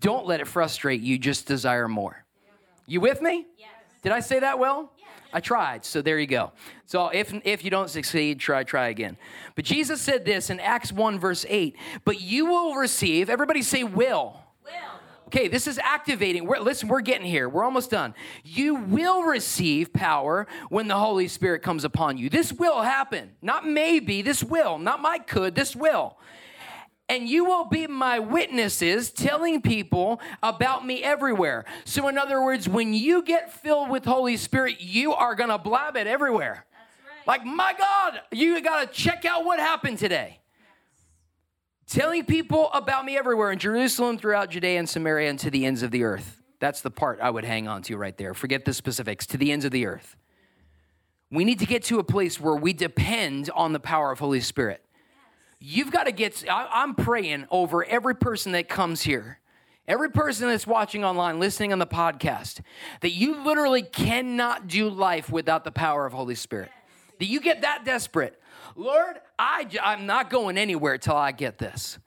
Don't 0.00 0.26
let 0.26 0.40
it 0.40 0.48
frustrate 0.48 1.00
you, 1.00 1.18
just 1.18 1.46
desire 1.46 1.86
more. 1.86 2.24
You 2.86 3.00
with 3.00 3.22
me? 3.22 3.46
Yes. 3.56 3.68
Did 4.02 4.12
I 4.12 4.20
say 4.20 4.40
that 4.40 4.58
well? 4.58 4.92
Yes. 4.98 5.08
I 5.32 5.38
tried, 5.38 5.84
so 5.84 6.02
there 6.02 6.18
you 6.18 6.26
go. 6.26 6.50
So 6.86 7.08
if, 7.08 7.32
if 7.44 7.62
you 7.62 7.70
don't 7.70 7.88
succeed, 7.88 8.40
try, 8.40 8.64
try 8.64 8.88
again. 8.88 9.16
But 9.54 9.64
Jesus 9.64 10.00
said 10.00 10.24
this 10.24 10.50
in 10.50 10.58
Acts 10.58 10.90
1, 10.90 11.20
verse 11.20 11.46
8, 11.48 11.76
but 12.04 12.20
you 12.20 12.46
will 12.46 12.74
receive, 12.74 13.30
everybody 13.30 13.62
say 13.62 13.84
will. 13.84 14.40
Okay, 15.32 15.46
this 15.46 15.68
is 15.68 15.78
activating. 15.78 16.44
We're, 16.44 16.58
listen, 16.58 16.88
we're 16.88 17.02
getting 17.02 17.24
here. 17.24 17.48
We're 17.48 17.62
almost 17.62 17.88
done. 17.88 18.14
You 18.42 18.74
will 18.74 19.22
receive 19.22 19.92
power 19.92 20.48
when 20.70 20.88
the 20.88 20.96
Holy 20.96 21.28
Spirit 21.28 21.62
comes 21.62 21.84
upon 21.84 22.18
you. 22.18 22.28
This 22.28 22.52
will 22.52 22.82
happen. 22.82 23.30
Not 23.40 23.64
maybe, 23.64 24.22
this 24.22 24.42
will. 24.42 24.76
Not 24.76 25.00
my 25.00 25.18
could, 25.18 25.54
this 25.54 25.76
will. 25.76 26.18
And 27.08 27.28
you 27.28 27.44
will 27.44 27.64
be 27.64 27.86
my 27.86 28.18
witnesses 28.18 29.12
telling 29.12 29.62
people 29.62 30.20
about 30.42 30.84
me 30.84 31.00
everywhere. 31.04 31.64
So, 31.84 32.08
in 32.08 32.18
other 32.18 32.42
words, 32.42 32.68
when 32.68 32.92
you 32.92 33.22
get 33.22 33.52
filled 33.52 33.88
with 33.88 34.04
Holy 34.06 34.36
Spirit, 34.36 34.80
you 34.80 35.12
are 35.12 35.36
going 35.36 35.50
to 35.50 35.58
blab 35.58 35.96
it 35.96 36.08
everywhere. 36.08 36.66
Right. 37.24 37.28
Like, 37.28 37.44
my 37.44 37.72
God, 37.78 38.20
you 38.32 38.60
got 38.62 38.80
to 38.80 38.92
check 38.92 39.24
out 39.24 39.44
what 39.44 39.60
happened 39.60 39.98
today 39.98 40.39
telling 41.90 42.24
people 42.24 42.70
about 42.72 43.04
me 43.04 43.18
everywhere 43.18 43.50
in 43.50 43.58
Jerusalem, 43.58 44.16
throughout 44.16 44.50
Judea 44.50 44.78
and 44.78 44.88
Samaria, 44.88 45.28
and 45.28 45.38
to 45.40 45.50
the 45.50 45.66
ends 45.66 45.82
of 45.82 45.90
the 45.90 46.04
earth. 46.04 46.40
That's 46.60 46.82
the 46.82 46.90
part 46.90 47.18
I 47.20 47.30
would 47.30 47.44
hang 47.44 47.66
on 47.66 47.82
to 47.82 47.96
right 47.96 48.16
there. 48.16 48.32
Forget 48.32 48.64
the 48.64 48.72
specifics, 48.72 49.26
to 49.26 49.36
the 49.36 49.50
ends 49.50 49.64
of 49.64 49.72
the 49.72 49.86
earth. 49.86 50.16
We 51.32 51.44
need 51.44 51.58
to 51.58 51.66
get 51.66 51.84
to 51.84 51.98
a 51.98 52.04
place 52.04 52.40
where 52.40 52.54
we 52.54 52.72
depend 52.72 53.50
on 53.54 53.72
the 53.72 53.80
power 53.80 54.12
of 54.12 54.20
Holy 54.20 54.40
Spirit. 54.40 54.82
You've 55.58 55.90
got 55.90 56.04
to 56.04 56.12
get, 56.12 56.44
I'm 56.48 56.94
praying 56.94 57.46
over 57.50 57.84
every 57.84 58.14
person 58.14 58.52
that 58.52 58.68
comes 58.68 59.02
here, 59.02 59.40
every 59.86 60.10
person 60.10 60.48
that's 60.48 60.66
watching 60.66 61.04
online, 61.04 61.40
listening 61.40 61.72
on 61.72 61.78
the 61.78 61.86
podcast, 61.86 62.60
that 63.00 63.10
you 63.10 63.42
literally 63.44 63.82
cannot 63.82 64.68
do 64.68 64.88
life 64.88 65.30
without 65.30 65.64
the 65.64 65.72
power 65.72 66.06
of 66.06 66.12
Holy 66.12 66.34
Spirit. 66.34 66.70
That 67.18 67.26
you 67.26 67.40
get 67.40 67.62
that 67.62 67.84
desperate 67.84 68.39
Lord, 68.76 69.16
I, 69.38 69.66
I'm 69.82 70.06
not 70.06 70.30
going 70.30 70.58
anywhere 70.58 70.98
till 70.98 71.16
I 71.16 71.32
get 71.32 71.58
this. 71.58 71.98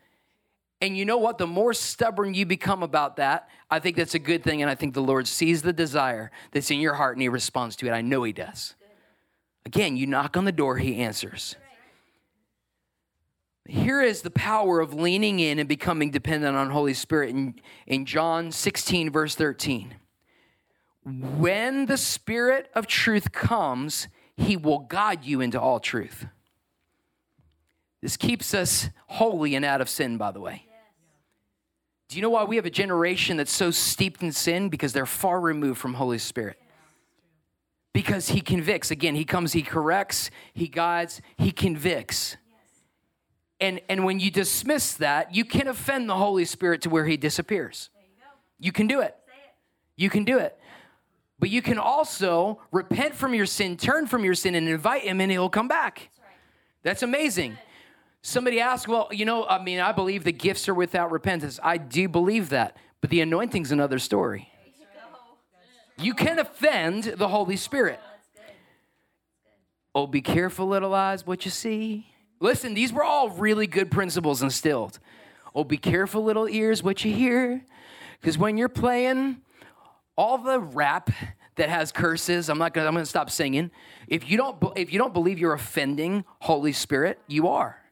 And 0.84 0.98
you 0.98 1.06
know 1.06 1.18
what? 1.18 1.38
The 1.38 1.48
more 1.48 1.74
stubborn 1.74 2.34
you 2.34 2.46
become 2.46 2.84
about 2.84 3.16
that, 3.16 3.48
I 3.72 3.80
think 3.80 3.96
that's 3.96 4.16
a 4.16 4.20
good 4.20 4.44
thing. 4.44 4.62
And 4.62 4.70
I 4.70 4.76
think 4.76 4.94
the 4.94 5.02
Lord 5.02 5.28
sees 5.28 5.62
the 5.62 5.72
desire 5.72 6.30
that's 6.52 6.72
in 6.72 6.80
your 6.80 6.96
heart 6.96 7.16
and 7.16 7.22
He 7.22 7.30
responds 7.30 7.78
to 7.78 7.88
it. 7.88 7.92
I 7.92 8.02
know 8.02 8.24
He 8.24 8.34
does. 8.34 8.76
Again, 9.66 9.96
you 9.96 10.06
knock 10.08 10.36
on 10.36 10.44
the 10.44 10.52
door, 10.52 10.78
He 10.78 10.98
answers. 10.98 11.56
Here 13.66 14.02
is 14.02 14.24
the 14.24 14.32
power 14.32 14.82
of 14.82 14.94
leaning 14.94 15.40
in 15.40 15.58
and 15.58 15.70
becoming 15.70 16.12
dependent 16.12 16.58
on 16.58 16.70
Holy 16.70 16.94
Spirit 16.94 17.30
in, 17.30 17.56
in 17.88 18.06
John 18.06 18.52
16, 18.52 19.10
verse 19.10 19.36
13. 19.36 19.96
When 21.06 21.86
the 21.86 21.96
Spirit 21.96 22.70
of 22.76 22.88
truth 22.88 23.32
comes, 23.32 24.10
He 24.36 24.58
will 24.58 24.80
guide 24.80 25.24
you 25.24 25.40
into 25.40 25.62
all 25.62 25.80
truth. 25.80 26.26
This 28.04 28.18
keeps 28.18 28.54
us 28.54 28.90
holy 29.08 29.56
and 29.56 29.64
out 29.64 29.80
of 29.80 29.88
sin, 29.88 30.18
by 30.18 30.32
the 30.32 30.42
way. 30.42 30.66
Do 32.10 32.18
you 32.18 32.22
know 32.22 32.32
why 32.32 32.44
we 32.44 32.58
have 32.58 32.66
a 32.66 32.70
generation 32.70 33.38
that's 33.38 33.50
so 33.50 33.72
steeped 33.72 34.22
in 34.22 34.34
sin? 34.34 34.68
Because 34.68 34.92
they're 34.92 35.06
far 35.06 35.40
removed 35.40 35.80
from 35.80 35.94
Holy 35.94 36.18
Spirit. 36.18 36.60
Because 37.94 38.28
he 38.28 38.42
convicts. 38.42 38.92
Again, 38.92 39.16
he 39.16 39.24
comes, 39.24 39.54
he 39.54 39.62
corrects, 39.62 40.32
he 40.54 40.68
guides, 40.68 41.22
he 41.38 41.54
convicts. 41.54 42.36
And, 43.62 43.80
and 43.88 44.04
when 44.04 44.20
you 44.20 44.30
dismiss 44.30 44.96
that, 44.96 45.34
you 45.34 45.46
can 45.46 45.70
offend 45.70 46.10
the 46.10 46.18
Holy 46.18 46.44
Spirit 46.44 46.82
to 46.82 46.90
where 46.90 47.06
he 47.06 47.16
disappears. 47.16 47.90
You, 48.60 48.74
can 48.74 48.88
do 48.88 49.00
it. 49.00 49.16
You 49.96 50.10
can 50.10 50.26
do 50.26 50.40
it. 50.40 50.60
But 51.40 51.52
you 51.52 51.62
can 51.62 51.78
also 51.78 52.60
repent 52.70 53.16
from 53.16 53.34
your 53.34 53.46
sin, 53.46 53.78
turn 53.78 54.08
from 54.08 54.26
your 54.26 54.36
sin, 54.36 54.56
and 54.56 54.68
invite 54.68 55.04
him, 55.04 55.22
and 55.22 55.32
he'll 55.32 55.48
come 55.48 55.70
back. 55.70 56.10
That's 56.84 57.02
amazing. 57.02 57.58
Somebody 58.26 58.62
asked, 58.62 58.88
well, 58.88 59.10
you 59.12 59.26
know, 59.26 59.46
I 59.46 59.62
mean, 59.62 59.82
I 59.82 59.92
believe 59.92 60.24
the 60.24 60.32
gifts 60.32 60.70
are 60.70 60.74
without 60.74 61.12
repentance. 61.12 61.60
I 61.62 61.76
do 61.76 62.08
believe 62.08 62.50
that, 62.50 62.78
but 63.02 63.10
the 63.10 63.20
anointing's 63.20 63.74
another 63.74 64.00
story. 64.00 64.50
You 65.98 66.14
can 66.14 66.40
offend 66.40 67.04
the 67.04 67.28
Holy 67.28 67.58
Spirit. 67.58 68.00
Oh, 69.94 70.08
be 70.08 70.22
careful, 70.22 70.68
little 70.68 70.96
eyes, 70.96 71.28
what 71.28 71.44
you 71.44 71.52
see. 71.52 72.08
Listen, 72.40 72.74
these 72.74 72.94
were 72.94 73.04
all 73.04 73.30
really 73.30 73.68
good 73.68 73.92
principles 73.92 74.42
instilled. 74.42 75.00
Oh, 75.54 75.66
be 75.66 75.78
careful, 75.78 76.24
little 76.24 76.48
ears, 76.48 76.82
what 76.82 77.04
you 77.04 77.14
hear. 77.14 77.66
Because 78.22 78.38
when 78.38 78.56
you're 78.56 78.70
playing 78.70 79.42
all 80.18 80.38
the 80.38 80.62
rap 80.62 81.10
that 81.56 81.68
has 81.68 81.92
curses, 81.92 82.50
I'm 82.50 82.58
not 82.58 82.74
gonna, 82.74 82.88
I'm 82.88 82.94
gonna 82.94 83.06
stop 83.06 83.30
singing. 83.30 83.70
If 84.08 84.30
you 84.30 84.38
don't, 84.38 84.64
if 84.78 84.94
you 84.94 84.98
don't 84.98 85.14
believe 85.14 85.40
you're 85.40 85.54
offending 85.54 86.24
Holy 86.40 86.72
Spirit, 86.72 87.20
you 87.28 87.50
are. 87.50 87.83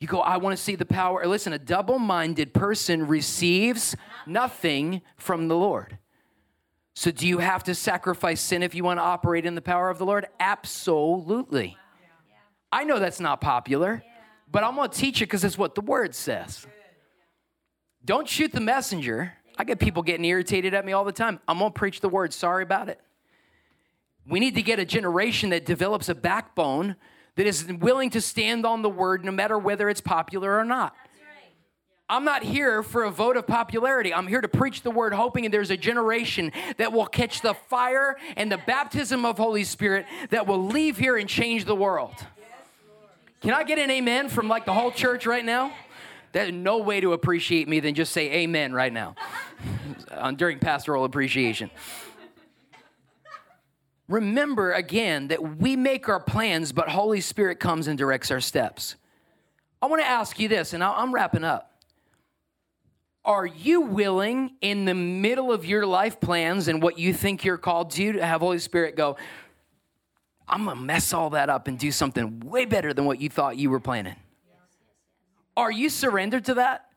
You 0.00 0.06
go, 0.06 0.20
I 0.20 0.36
want 0.36 0.56
to 0.56 0.62
see 0.62 0.76
the 0.76 0.86
power. 0.86 1.26
Listen, 1.26 1.52
a 1.52 1.58
double 1.58 1.98
minded 1.98 2.54
person 2.54 3.06
receives 3.06 3.96
nothing 4.26 5.02
from 5.16 5.48
the 5.48 5.56
Lord. 5.56 5.98
So, 6.94 7.10
do 7.10 7.26
you 7.26 7.38
have 7.38 7.64
to 7.64 7.74
sacrifice 7.74 8.40
sin 8.40 8.62
if 8.62 8.74
you 8.74 8.82
want 8.84 8.98
to 8.98 9.04
operate 9.04 9.46
in 9.46 9.54
the 9.54 9.62
power 9.62 9.88
of 9.90 9.98
the 9.98 10.06
Lord? 10.06 10.26
Absolutely. 10.40 11.76
I 12.72 12.84
know 12.84 12.98
that's 12.98 13.20
not 13.20 13.40
popular, 13.40 14.02
but 14.50 14.64
I'm 14.64 14.74
going 14.74 14.90
to 14.90 14.96
teach 14.96 15.22
it 15.22 15.26
because 15.26 15.44
it's 15.44 15.58
what 15.58 15.74
the 15.74 15.80
word 15.80 16.14
says. 16.14 16.66
Don't 18.04 18.28
shoot 18.28 18.52
the 18.52 18.60
messenger. 18.60 19.32
I 19.56 19.64
get 19.64 19.78
people 19.78 20.02
getting 20.02 20.24
irritated 20.24 20.74
at 20.74 20.84
me 20.84 20.92
all 20.92 21.04
the 21.04 21.12
time. 21.12 21.40
I'm 21.48 21.58
going 21.58 21.72
to 21.72 21.78
preach 21.78 22.00
the 22.00 22.08
word. 22.08 22.32
Sorry 22.32 22.62
about 22.62 22.88
it. 22.88 23.00
We 24.26 24.40
need 24.40 24.54
to 24.56 24.62
get 24.62 24.78
a 24.78 24.84
generation 24.84 25.50
that 25.50 25.64
develops 25.64 26.08
a 26.08 26.14
backbone 26.14 26.96
that 27.38 27.46
is 27.46 27.64
willing 27.64 28.10
to 28.10 28.20
stand 28.20 28.66
on 28.66 28.82
the 28.82 28.90
word 28.90 29.24
no 29.24 29.30
matter 29.30 29.56
whether 29.56 29.88
it's 29.88 30.00
popular 30.00 30.58
or 30.58 30.64
not. 30.64 30.92
I'm 32.08 32.24
not 32.24 32.42
here 32.42 32.82
for 32.82 33.04
a 33.04 33.12
vote 33.12 33.36
of 33.36 33.46
popularity. 33.46 34.12
I'm 34.12 34.26
here 34.26 34.40
to 34.40 34.48
preach 34.48 34.82
the 34.82 34.90
word, 34.90 35.12
hoping 35.12 35.44
that 35.44 35.52
there's 35.52 35.70
a 35.70 35.76
generation 35.76 36.50
that 36.78 36.92
will 36.92 37.06
catch 37.06 37.40
the 37.40 37.54
fire 37.54 38.16
and 38.36 38.50
the 38.50 38.58
baptism 38.66 39.24
of 39.24 39.38
Holy 39.38 39.62
Spirit 39.62 40.06
that 40.30 40.48
will 40.48 40.66
leave 40.66 40.98
here 40.98 41.16
and 41.16 41.28
change 41.28 41.64
the 41.64 41.76
world. 41.76 42.14
Can 43.40 43.52
I 43.52 43.62
get 43.62 43.78
an 43.78 43.88
amen 43.88 44.30
from 44.30 44.48
like 44.48 44.64
the 44.64 44.74
whole 44.74 44.90
church 44.90 45.24
right 45.24 45.44
now? 45.44 45.72
There's 46.32 46.50
no 46.50 46.78
way 46.78 47.00
to 47.00 47.12
appreciate 47.12 47.68
me 47.68 47.78
than 47.78 47.94
just 47.94 48.12
say 48.12 48.32
amen 48.32 48.72
right 48.72 48.92
now 48.92 49.14
uh, 50.10 50.32
during 50.32 50.58
pastoral 50.58 51.04
appreciation. 51.04 51.70
Remember 54.08 54.72
again 54.72 55.28
that 55.28 55.58
we 55.58 55.76
make 55.76 56.08
our 56.08 56.20
plans, 56.20 56.72
but 56.72 56.88
Holy 56.88 57.20
Spirit 57.20 57.60
comes 57.60 57.86
and 57.88 57.98
directs 57.98 58.30
our 58.30 58.40
steps. 58.40 58.96
I 59.82 59.86
want 59.86 60.02
to 60.02 60.08
ask 60.08 60.40
you 60.40 60.48
this, 60.48 60.72
and 60.72 60.82
I'm 60.82 61.14
wrapping 61.14 61.44
up. 61.44 61.82
Are 63.24 63.44
you 63.44 63.82
willing 63.82 64.52
in 64.62 64.86
the 64.86 64.94
middle 64.94 65.52
of 65.52 65.66
your 65.66 65.84
life 65.84 66.18
plans 66.18 66.68
and 66.68 66.82
what 66.82 66.98
you 66.98 67.12
think 67.12 67.44
you're 67.44 67.58
called 67.58 67.90
to 67.92 68.12
to 68.12 68.24
have 68.24 68.40
Holy 68.40 68.58
Spirit 68.58 68.96
go, 68.96 69.16
I'm 70.48 70.64
gonna 70.64 70.80
mess 70.80 71.12
all 71.12 71.30
that 71.30 71.50
up 71.50 71.68
and 71.68 71.78
do 71.78 71.92
something 71.92 72.40
way 72.40 72.64
better 72.64 72.94
than 72.94 73.04
what 73.04 73.20
you 73.20 73.28
thought 73.28 73.58
you 73.58 73.68
were 73.68 73.80
planning? 73.80 74.16
Are 75.54 75.70
you 75.70 75.90
surrendered 75.90 76.46
to 76.46 76.54
that? 76.54 76.87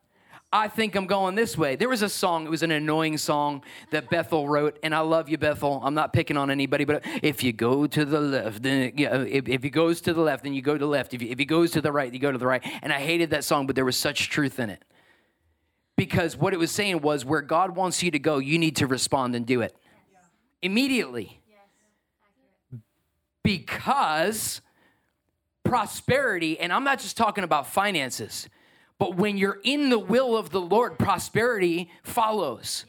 I 0.54 0.68
think 0.68 0.96
I'm 0.96 1.06
going 1.06 1.36
this 1.36 1.58
way. 1.58 1.78
There 1.78 1.88
was 1.88 2.02
a 2.02 2.10
song, 2.10 2.46
it 2.46 2.50
was 2.50 2.62
an 2.62 2.72
annoying 2.72 3.18
song 3.18 3.64
that 3.92 4.10
Bethel 4.10 4.50
wrote, 4.50 4.78
and 4.84 4.94
I 4.94 5.00
love 5.00 5.30
you, 5.30 5.38
Bethel. 5.38 5.80
I'm 5.82 5.94
not 5.94 6.12
picking 6.12 6.36
on 6.36 6.52
anybody, 6.52 6.84
but 6.84 7.06
if 7.24 7.42
you 7.42 7.54
go 7.54 7.88
to 7.88 8.04
the 8.04 8.20
left, 8.20 8.62
then 8.62 8.92
yeah, 8.98 9.22
if, 9.22 9.48
if 9.48 9.64
he 9.64 9.70
goes 9.70 10.02
to 10.02 10.14
the 10.14 10.20
left, 10.20 10.44
then 10.44 10.54
you 10.54 10.62
go 10.62 10.74
to 10.74 10.80
the 10.80 10.88
left. 10.88 11.14
If, 11.14 11.22
you, 11.22 11.30
if 11.30 11.40
he 11.40 11.46
goes 11.46 11.72
to 11.72 11.82
the 11.82 11.92
right, 11.92 12.12
you 12.12 12.20
go 12.20 12.34
to 12.34 12.38
the 12.38 12.48
right. 12.48 12.62
And 12.82 12.92
I 12.92 13.00
hated 13.00 13.30
that 13.30 13.46
song, 13.46 13.66
but 13.66 13.76
there 13.78 13.86
was 13.86 13.96
such 13.96 14.30
truth 14.30 14.60
in 14.60 14.70
it. 14.70 14.84
Because 15.96 16.36
what 16.36 16.54
it 16.54 16.58
was 16.58 16.72
saying 16.72 17.02
was 17.02 17.24
where 17.24 17.42
God 17.42 17.76
wants 17.76 18.04
you 18.04 18.12
to 18.12 18.20
go, 18.20 18.40
you 18.40 18.60
need 18.60 18.76
to 18.78 18.88
respond 18.88 19.36
and 19.36 19.46
do 19.46 19.62
it 19.62 19.74
immediately. 20.62 21.40
Because 23.42 24.62
prosperity, 25.64 26.60
and 26.60 26.74
I'm 26.74 26.84
not 26.84 27.00
just 27.00 27.16
talking 27.16 27.46
about 27.46 27.68
finances 27.68 28.50
but 29.02 29.18
when 29.18 29.36
you're 29.36 29.58
in 29.64 29.90
the 29.90 29.98
will 29.98 30.38
of 30.38 30.52
the 30.52 30.62
Lord, 30.62 31.00
prosperity 31.00 31.90
follows. 32.04 32.86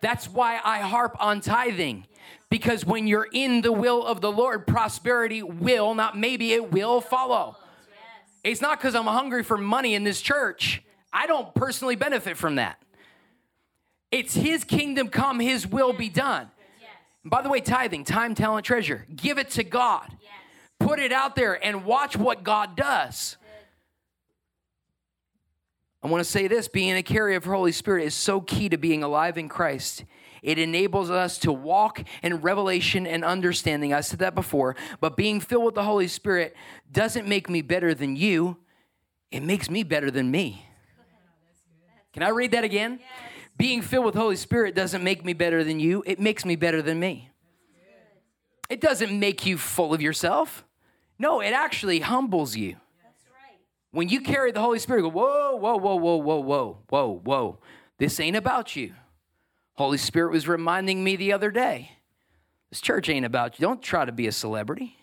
That's 0.00 0.28
why 0.28 0.58
I 0.64 0.80
harp 0.80 1.16
on 1.20 1.40
tithing. 1.40 2.08
Because 2.50 2.84
when 2.84 3.06
you're 3.06 3.28
in 3.32 3.60
the 3.60 3.70
will 3.70 4.04
of 4.04 4.20
the 4.20 4.32
Lord, 4.32 4.66
prosperity 4.66 5.40
will, 5.40 5.94
not 5.94 6.18
maybe, 6.18 6.52
it 6.52 6.72
will 6.72 7.00
follow. 7.00 7.56
It's 8.42 8.60
not 8.60 8.80
because 8.80 8.96
I'm 8.96 9.06
hungry 9.06 9.44
for 9.44 9.56
money 9.56 9.94
in 9.94 10.02
this 10.02 10.20
church. 10.20 10.82
I 11.12 11.28
don't 11.28 11.54
personally 11.54 11.94
benefit 11.94 12.36
from 12.36 12.56
that. 12.56 12.82
It's 14.10 14.34
His 14.34 14.64
kingdom 14.64 15.10
come, 15.10 15.38
His 15.38 15.64
will 15.64 15.92
be 15.92 16.08
done. 16.08 16.50
by 17.24 17.40
the 17.40 17.48
way, 17.48 17.60
tithing, 17.60 18.02
time, 18.02 18.34
talent, 18.34 18.66
treasure, 18.66 19.06
give 19.14 19.38
it 19.38 19.50
to 19.50 19.62
God. 19.62 20.10
Put 20.80 20.98
it 20.98 21.12
out 21.12 21.36
there 21.36 21.64
and 21.64 21.84
watch 21.84 22.16
what 22.16 22.42
God 22.42 22.76
does. 22.76 23.36
I 26.02 26.08
want 26.08 26.24
to 26.24 26.28
say 26.28 26.48
this 26.48 26.66
being 26.66 26.96
a 26.96 27.02
carrier 27.02 27.36
of 27.36 27.44
Holy 27.44 27.70
Spirit 27.70 28.04
is 28.04 28.14
so 28.14 28.40
key 28.40 28.68
to 28.68 28.76
being 28.76 29.04
alive 29.04 29.38
in 29.38 29.48
Christ. 29.48 30.04
It 30.42 30.58
enables 30.58 31.10
us 31.10 31.38
to 31.38 31.52
walk 31.52 32.02
in 32.22 32.40
revelation 32.40 33.06
and 33.06 33.24
understanding. 33.24 33.94
I 33.94 34.00
said 34.00 34.18
that 34.18 34.34
before, 34.34 34.74
but 35.00 35.16
being 35.16 35.38
filled 35.38 35.64
with 35.64 35.76
the 35.76 35.84
Holy 35.84 36.08
Spirit 36.08 36.56
doesn't 36.90 37.28
make 37.28 37.48
me 37.48 37.62
better 37.62 37.94
than 37.94 38.16
you, 38.16 38.56
it 39.30 39.44
makes 39.44 39.70
me 39.70 39.84
better 39.84 40.10
than 40.10 40.30
me. 40.30 40.66
Can 42.12 42.24
I 42.24 42.30
read 42.30 42.50
that 42.50 42.64
again? 42.64 42.98
Being 43.56 43.80
filled 43.80 44.04
with 44.04 44.16
Holy 44.16 44.36
Spirit 44.36 44.74
doesn't 44.74 45.04
make 45.04 45.24
me 45.24 45.34
better 45.34 45.62
than 45.62 45.78
you, 45.78 46.02
it 46.04 46.18
makes 46.18 46.44
me 46.44 46.56
better 46.56 46.82
than 46.82 46.98
me. 46.98 47.30
It 48.68 48.80
doesn't 48.80 49.16
make 49.16 49.46
you 49.46 49.56
full 49.56 49.94
of 49.94 50.02
yourself. 50.02 50.64
No, 51.18 51.40
it 51.40 51.52
actually 51.52 52.00
humbles 52.00 52.56
you. 52.56 52.76
When 53.92 54.08
you 54.08 54.20
carry 54.22 54.52
the 54.52 54.60
Holy 54.60 54.78
Spirit, 54.78 55.02
go, 55.02 55.08
whoa, 55.08 55.56
whoa, 55.56 55.76
whoa, 55.76 55.94
whoa, 55.96 56.16
whoa, 56.16 56.40
whoa, 56.40 56.78
whoa, 56.88 57.20
whoa. 57.24 57.58
This 57.98 58.18
ain't 58.18 58.36
about 58.36 58.74
you. 58.74 58.94
Holy 59.74 59.98
Spirit 59.98 60.32
was 60.32 60.48
reminding 60.48 61.04
me 61.04 61.16
the 61.16 61.32
other 61.32 61.50
day. 61.50 61.92
This 62.70 62.80
church 62.80 63.08
ain't 63.10 63.26
about 63.26 63.58
you. 63.58 63.66
Don't 63.66 63.82
try 63.82 64.04
to 64.04 64.12
be 64.12 64.26
a 64.26 64.32
celebrity. 64.32 64.96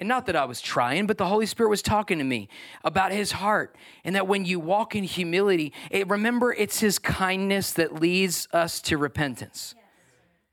And 0.00 0.08
not 0.08 0.26
that 0.26 0.36
I 0.36 0.44
was 0.44 0.60
trying, 0.60 1.06
but 1.06 1.18
the 1.18 1.26
Holy 1.26 1.46
Spirit 1.46 1.70
was 1.70 1.82
talking 1.82 2.18
to 2.18 2.24
me 2.24 2.48
about 2.84 3.12
his 3.12 3.32
heart. 3.32 3.76
And 4.04 4.14
that 4.14 4.28
when 4.28 4.44
you 4.44 4.60
walk 4.60 4.94
in 4.94 5.04
humility, 5.04 5.72
it, 5.90 6.08
remember 6.08 6.52
it's 6.52 6.80
his 6.80 6.98
kindness 6.98 7.72
that 7.74 8.00
leads 8.00 8.46
us 8.52 8.80
to 8.82 8.98
repentance. 8.98 9.74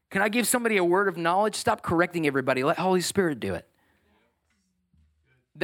Can 0.10 0.22
I 0.22 0.30
give 0.30 0.48
somebody 0.48 0.78
a 0.78 0.84
word 0.84 1.08
of 1.08 1.18
knowledge? 1.18 1.56
Stop 1.56 1.82
correcting 1.82 2.26
everybody. 2.26 2.64
Let 2.64 2.80
Holy 2.80 3.02
Spirit 3.02 3.40
do 3.40 3.54
it. 3.54 3.68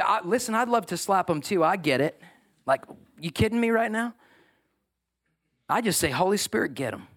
I, 0.02 0.22
listen, 0.24 0.56
I'd 0.56 0.70
love 0.70 0.86
to 0.88 0.98
slap 0.98 1.28
them 1.28 1.42
too. 1.42 1.64
I 1.64 1.76
get 1.78 2.02
it. 2.02 2.22
Like, 2.66 2.84
you 3.20 3.32
kidding 3.32 3.60
me 3.60 3.70
right 3.72 3.92
now? 3.92 4.14
I 5.68 5.82
just 5.82 6.00
say, 6.00 6.10
Holy 6.10 6.38
Spirit, 6.38 6.74
get 6.74 6.92
them. 6.92 7.08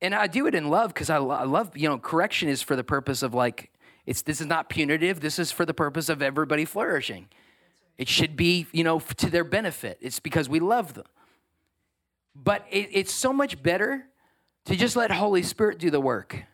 And 0.00 0.14
I 0.14 0.26
do 0.26 0.46
it 0.46 0.54
in 0.54 0.68
love 0.68 0.94
because 0.94 1.10
I, 1.10 1.16
I 1.16 1.44
love, 1.44 1.76
you 1.76 1.88
know, 1.88 1.98
correction 1.98 2.48
is 2.48 2.62
for 2.62 2.76
the 2.76 2.84
purpose 2.84 3.22
of 3.22 3.34
like, 3.34 3.70
it's 4.06 4.22
this 4.22 4.40
is 4.40 4.46
not 4.46 4.68
punitive. 4.68 5.20
This 5.20 5.38
is 5.38 5.50
for 5.50 5.66
the 5.66 5.74
purpose 5.74 6.08
of 6.08 6.22
everybody 6.22 6.64
flourishing. 6.64 7.28
It 7.98 8.08
should 8.08 8.36
be, 8.36 8.66
you 8.72 8.84
know, 8.84 9.00
to 9.00 9.28
their 9.28 9.44
benefit. 9.44 9.98
It's 10.00 10.20
because 10.20 10.48
we 10.48 10.60
love 10.60 10.94
them. 10.94 11.04
But 12.34 12.64
it, 12.70 12.88
it's 12.92 13.12
so 13.12 13.32
much 13.32 13.60
better 13.60 14.06
to 14.66 14.76
just 14.76 14.94
let 14.94 15.10
Holy 15.10 15.42
Spirit 15.42 15.78
do 15.78 15.90
the 15.90 16.00
work. 16.00 16.44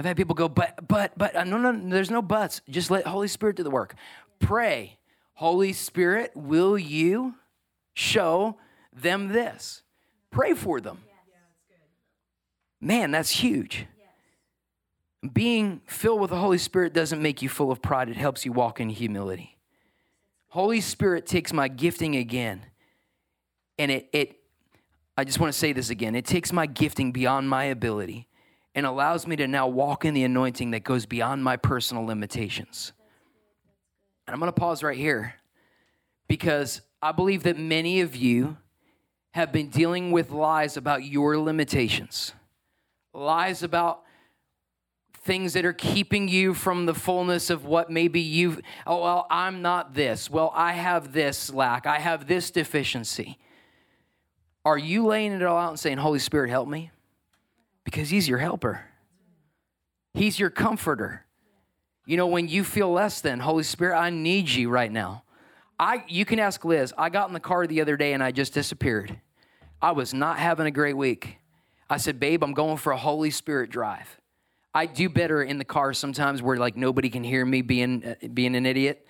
I've 0.00 0.06
had 0.06 0.16
people 0.16 0.34
go, 0.34 0.48
but, 0.48 0.88
but, 0.88 1.12
but, 1.18 1.36
uh, 1.36 1.44
no, 1.44 1.58
no, 1.58 1.78
there's 1.90 2.10
no 2.10 2.22
buts. 2.22 2.62
Just 2.70 2.90
let 2.90 3.06
Holy 3.06 3.28
Spirit 3.28 3.56
do 3.56 3.62
the 3.62 3.68
work. 3.68 3.94
Pray, 4.38 4.96
Holy 5.34 5.74
Spirit, 5.74 6.32
will 6.34 6.78
you 6.78 7.34
show 7.92 8.56
them 8.94 9.28
this? 9.28 9.82
Pray 10.30 10.54
for 10.54 10.80
them. 10.80 11.02
Man, 12.80 13.10
that's 13.10 13.28
huge. 13.28 13.84
Being 15.34 15.82
filled 15.84 16.22
with 16.22 16.30
the 16.30 16.38
Holy 16.38 16.56
Spirit 16.56 16.94
doesn't 16.94 17.20
make 17.20 17.42
you 17.42 17.50
full 17.50 17.70
of 17.70 17.82
pride, 17.82 18.08
it 18.08 18.16
helps 18.16 18.46
you 18.46 18.52
walk 18.52 18.80
in 18.80 18.88
humility. 18.88 19.58
Holy 20.48 20.80
Spirit 20.80 21.26
takes 21.26 21.52
my 21.52 21.68
gifting 21.68 22.16
again, 22.16 22.64
and 23.78 23.90
it, 23.90 24.08
it 24.14 24.40
I 25.18 25.24
just 25.24 25.38
want 25.38 25.52
to 25.52 25.58
say 25.58 25.74
this 25.74 25.90
again 25.90 26.14
it 26.14 26.24
takes 26.24 26.54
my 26.54 26.64
gifting 26.64 27.12
beyond 27.12 27.50
my 27.50 27.64
ability 27.64 28.28
and 28.74 28.86
allows 28.86 29.26
me 29.26 29.36
to 29.36 29.48
now 29.48 29.66
walk 29.66 30.04
in 30.04 30.14
the 30.14 30.24
anointing 30.24 30.70
that 30.72 30.84
goes 30.84 31.06
beyond 31.06 31.42
my 31.42 31.56
personal 31.56 32.04
limitations. 32.04 32.92
And 34.26 34.34
I'm 34.34 34.40
going 34.40 34.52
to 34.52 34.60
pause 34.60 34.82
right 34.82 34.96
here 34.96 35.34
because 36.28 36.80
I 37.02 37.12
believe 37.12 37.42
that 37.42 37.58
many 37.58 38.00
of 38.00 38.14
you 38.14 38.56
have 39.32 39.52
been 39.52 39.68
dealing 39.68 40.12
with 40.12 40.30
lies 40.30 40.76
about 40.76 41.04
your 41.04 41.38
limitations, 41.38 42.32
lies 43.12 43.62
about 43.62 44.02
things 45.22 45.52
that 45.52 45.64
are 45.64 45.72
keeping 45.72 46.28
you 46.28 46.54
from 46.54 46.86
the 46.86 46.94
fullness 46.94 47.50
of 47.50 47.64
what 47.64 47.90
maybe 47.90 48.20
you've, 48.20 48.60
oh, 48.86 49.02
well, 49.02 49.26
I'm 49.30 49.62
not 49.62 49.94
this. 49.94 50.30
Well, 50.30 50.50
I 50.54 50.72
have 50.72 51.12
this 51.12 51.52
lack. 51.52 51.86
I 51.86 51.98
have 51.98 52.26
this 52.26 52.50
deficiency. 52.50 53.38
Are 54.64 54.78
you 54.78 55.06
laying 55.06 55.32
it 55.32 55.42
all 55.42 55.58
out 55.58 55.70
and 55.70 55.80
saying, 55.80 55.98
Holy 55.98 56.18
Spirit, 56.18 56.50
help 56.50 56.68
me? 56.68 56.90
Because 57.90 58.08
He's 58.08 58.28
your 58.28 58.38
helper, 58.38 58.84
He's 60.14 60.38
your 60.38 60.50
comforter, 60.50 61.26
You 62.06 62.16
know, 62.16 62.28
when 62.28 62.46
you 62.46 62.62
feel 62.62 62.90
less 62.90 63.20
than, 63.20 63.40
Holy 63.40 63.64
Spirit, 63.64 63.98
I 63.98 64.10
need 64.10 64.48
you 64.48 64.70
right 64.70 64.90
now. 64.90 65.24
I 65.76 66.04
you 66.06 66.24
can 66.24 66.38
ask 66.38 66.64
Liz. 66.64 66.94
I 66.96 67.08
got 67.08 67.26
in 67.28 67.34
the 67.34 67.40
car 67.40 67.66
the 67.66 67.80
other 67.80 67.96
day 67.96 68.12
and 68.12 68.22
I 68.22 68.30
just 68.30 68.54
disappeared. 68.54 69.18
I 69.82 69.90
was 69.92 70.14
not 70.14 70.38
having 70.38 70.66
a 70.66 70.70
great 70.70 70.96
week. 70.96 71.38
I 71.88 71.96
said, 71.96 72.20
"Babe, 72.20 72.44
I'm 72.44 72.52
going 72.52 72.76
for 72.76 72.92
a 72.92 72.96
Holy 72.96 73.30
Spirit 73.30 73.70
drive." 73.70 74.20
I 74.72 74.86
do 74.86 75.08
better 75.08 75.42
in 75.42 75.58
the 75.58 75.64
car 75.64 75.92
sometimes 75.92 76.42
where 76.42 76.56
like 76.58 76.76
nobody 76.76 77.10
can 77.10 77.24
hear 77.24 77.44
me 77.44 77.60
being 77.62 78.04
uh, 78.04 78.28
being 78.32 78.54
an 78.54 78.66
idiot. 78.66 79.04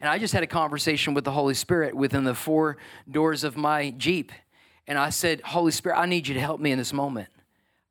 And 0.00 0.10
I 0.10 0.18
just 0.18 0.34
had 0.34 0.42
a 0.42 0.48
conversation 0.48 1.14
with 1.14 1.24
the 1.24 1.30
Holy 1.30 1.54
Spirit 1.54 1.94
within 1.94 2.24
the 2.24 2.34
four 2.34 2.78
doors 3.08 3.44
of 3.44 3.56
my 3.56 3.90
Jeep. 3.90 4.32
And 4.88 4.98
I 4.98 5.10
said, 5.10 5.42
"Holy 5.42 5.70
Spirit, 5.70 5.96
I 5.96 6.06
need 6.06 6.26
you 6.26 6.34
to 6.34 6.40
help 6.40 6.60
me 6.60 6.72
in 6.72 6.78
this 6.78 6.92
moment. 6.92 7.28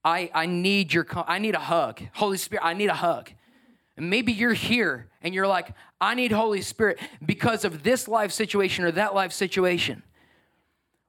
I 0.06 0.30
I 0.34 0.46
need 0.46 0.94
your 0.94 1.06
I 1.28 1.40
need 1.40 1.56
a 1.56 1.60
hug. 1.60 2.02
Holy 2.14 2.38
Spirit, 2.38 2.64
I 2.64 2.74
need 2.74 2.90
a 2.90 2.94
hug." 2.94 3.32
And 3.98 4.10
maybe 4.10 4.32
you're 4.34 4.54
here 4.54 5.08
and 5.22 5.34
you're 5.34 5.48
like, 5.48 5.74
I 6.02 6.16
need 6.16 6.32
Holy 6.32 6.62
Spirit 6.62 7.00
because 7.26 7.64
of 7.64 7.84
this 7.84 8.08
life 8.08 8.32
situation 8.32 8.84
or 8.84 8.92
that 8.92 9.16
life 9.16 9.32
situation. 9.32 10.04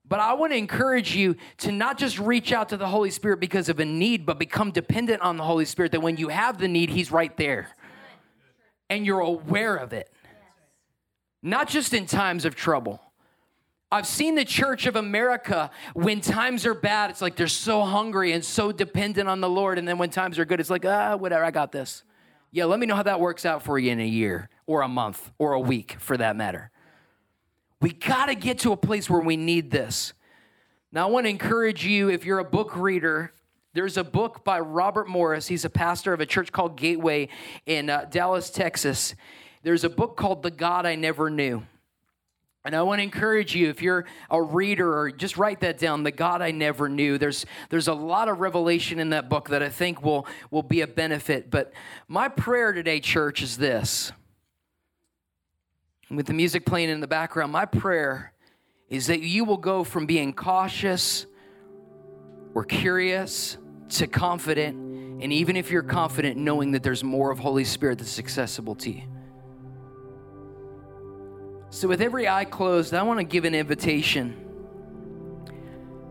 But 0.09 0.21
I 0.21 0.35
want 0.35 0.53
to 0.53 0.57
encourage 0.57 1.17
you 1.17 1.35
to 1.59 1.73
not 1.73 1.99
just 1.99 2.19
reach 2.21 2.53
out 2.53 2.69
to 2.69 2.77
the 2.77 2.87
Holy 2.87 3.11
Spirit 3.11 3.41
because 3.41 3.69
of 3.69 3.81
a 3.81 3.85
need, 3.85 4.25
but 4.25 4.39
become 4.39 4.71
dependent 4.71 5.21
on 5.21 5.37
the 5.37 5.43
Holy 5.43 5.65
Spirit 5.65 5.93
that 5.93 6.01
when 6.01 6.17
you 6.17 6.29
have 6.29 6.59
the 6.59 6.69
need, 6.69 6.91
He's 6.91 7.11
right 7.11 7.37
there. 7.37 7.69
And 8.89 9.05
you're 9.05 9.21
aware 9.21 9.75
of 9.75 9.93
it. 9.93 10.13
Not 11.43 11.69
just 11.69 11.93
in 11.93 12.07
times 12.07 12.45
of 12.45 12.55
trouble. 12.55 13.01
I've 13.91 14.07
seen 14.07 14.35
the 14.35 14.45
church 14.45 14.87
of 14.87 14.97
America 14.97 15.71
when 15.95 16.21
times 16.21 16.67
are 16.67 16.75
bad, 16.75 17.11
it's 17.11 17.23
like 17.23 17.37
they're 17.37 17.47
so 17.47 17.83
hungry 17.83 18.33
and 18.33 18.45
so 18.45 18.73
dependent 18.73 19.29
on 19.29 19.41
the 19.41 19.49
Lord. 19.49 19.79
And 19.79 19.87
then 19.87 19.97
when 19.97 20.11
times 20.11 20.39
are 20.39 20.45
good, 20.45 20.59
it's 20.59 20.71
like, 20.71 20.85
ah, 20.85 21.17
whatever, 21.17 21.45
I 21.45 21.53
got 21.53 21.71
this. 21.71 22.03
Yeah, 22.51 22.65
let 22.65 22.81
me 22.81 22.87
know 22.87 22.97
how 22.97 23.05
that 23.05 23.21
works 23.21 23.47
out 23.47 23.63
for 23.63 23.79
you 23.79 23.93
in 23.93 24.01
a 24.01 24.07
year 24.07 24.49
or 24.67 24.83
a 24.83 24.89
month 24.89 25.31
or 25.39 25.53
a 25.53 25.61
week 25.61 25.97
for 26.01 26.17
that 26.17 26.37
matter. 26.37 26.71
We 27.81 27.93
got 27.93 28.27
to 28.27 28.35
get 28.35 28.61
to 28.61 28.73
a 28.73 28.77
place 28.77 29.09
where 29.09 29.21
we 29.21 29.37
need 29.37 29.71
this. 29.71 30.15
Now, 30.91 31.07
I 31.07 31.11
want 31.11 31.27
to 31.27 31.31
encourage 31.31 31.85
you 31.85 32.09
if 32.09 32.25
you're 32.25 32.39
a 32.39 32.45
book 32.45 32.75
reader, 32.75 33.33
there's 33.75 33.99
a 33.99 34.05
book 34.05 34.43
by 34.45 34.59
Robert 34.61 35.09
Morris. 35.09 35.47
He's 35.47 35.65
a 35.65 35.71
pastor 35.71 36.13
of 36.13 36.21
a 36.21 36.27
church 36.27 36.51
called 36.51 36.77
Gateway 36.77 37.29
in 37.67 37.91
uh, 37.91 38.07
Dallas, 38.11 38.49
Texas. 38.51 39.15
There's 39.63 39.85
a 39.85 39.91
book 39.91 40.17
called 40.17 40.43
The 40.43 40.51
God 40.51 40.87
I 40.87 40.95
Never 40.95 41.29
Knew. 41.29 41.63
And 42.67 42.75
I 42.75 42.83
want 42.83 42.99
to 42.99 43.05
encourage 43.05 43.55
you, 43.55 43.69
if 43.69 43.81
you're 43.81 44.07
a 44.29 44.43
reader, 44.43 44.99
or 44.99 45.13
just 45.13 45.37
write 45.37 45.61
that 45.61 45.79
down, 45.79 46.03
The 46.03 46.11
God 46.11 46.43
I 46.43 46.51
Never 46.51 46.89
Knew. 46.89 47.17
There's, 47.17 47.47
there's 47.71 47.87
a 47.87 47.95
lot 47.95 48.29
of 48.29 48.41
revelation 48.41 48.99
in 48.99 49.11
that 49.11 49.29
book 49.29 49.51
that 49.51 49.63
I 49.63 49.69
think 49.69 50.03
will, 50.03 50.27
will 50.51 50.65
be 50.65 50.81
a 50.81 50.87
benefit. 50.89 51.49
But 51.49 51.73
my 52.09 52.29
prayer 52.29 52.73
today, 52.73 52.99
church, 52.99 53.41
is 53.41 53.57
this. 53.57 54.11
With 56.11 56.27
the 56.27 56.35
music 56.35 56.67
playing 56.67 56.89
in 56.89 56.99
the 56.99 57.07
background, 57.07 57.53
my 57.53 57.67
prayer 57.67 58.33
is 58.91 59.07
that 59.07 59.21
you 59.21 59.45
will 59.45 59.59
go 59.59 59.85
from 59.85 60.07
being 60.07 60.33
cautious 60.33 61.27
or 62.53 62.65
curious 62.65 63.59
to 63.91 64.09
confident. 64.09 64.77
And 65.23 65.33
even 65.33 65.57
if 65.57 65.71
you're 65.71 65.83
confident, 65.83 66.37
knowing 66.37 66.73
that 66.73 66.83
there's 66.83 67.05
more 67.05 67.31
of 67.31 67.39
Holy 67.39 67.65
Spirit 67.65 67.99
that's 67.99 68.19
accessible 68.19 68.75
to 68.77 68.91
you. 68.91 69.03
So, 71.77 71.89
with 71.89 72.01
every 72.01 72.27
eye 72.27 72.47
closed, 72.47 72.95
I 72.95 73.03
want 73.03 73.21
to 73.21 73.25
give 73.25 73.45
an 73.45 73.55
invitation. 73.55 74.35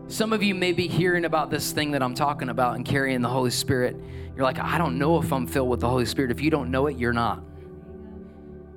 Some 0.06 0.32
of 0.32 0.40
you 0.40 0.54
may 0.54 0.70
be 0.70 0.86
hearing 0.86 1.24
about 1.24 1.50
this 1.50 1.72
thing 1.72 1.90
that 1.90 2.04
I'm 2.04 2.14
talking 2.14 2.50
about 2.50 2.76
and 2.76 2.86
carrying 2.86 3.20
the 3.20 3.28
Holy 3.28 3.50
Spirit. 3.50 3.96
You're 4.36 4.44
like, 4.44 4.60
I 4.60 4.78
don't 4.78 4.96
know 4.96 5.20
if 5.20 5.32
I'm 5.32 5.44
filled 5.44 5.68
with 5.68 5.80
the 5.80 5.88
Holy 5.88 6.06
Spirit. 6.06 6.30
If 6.30 6.40
you 6.40 6.52
don't 6.52 6.70
know 6.70 6.86
it, 6.86 6.96
you're 6.96 7.12
not. 7.12 7.42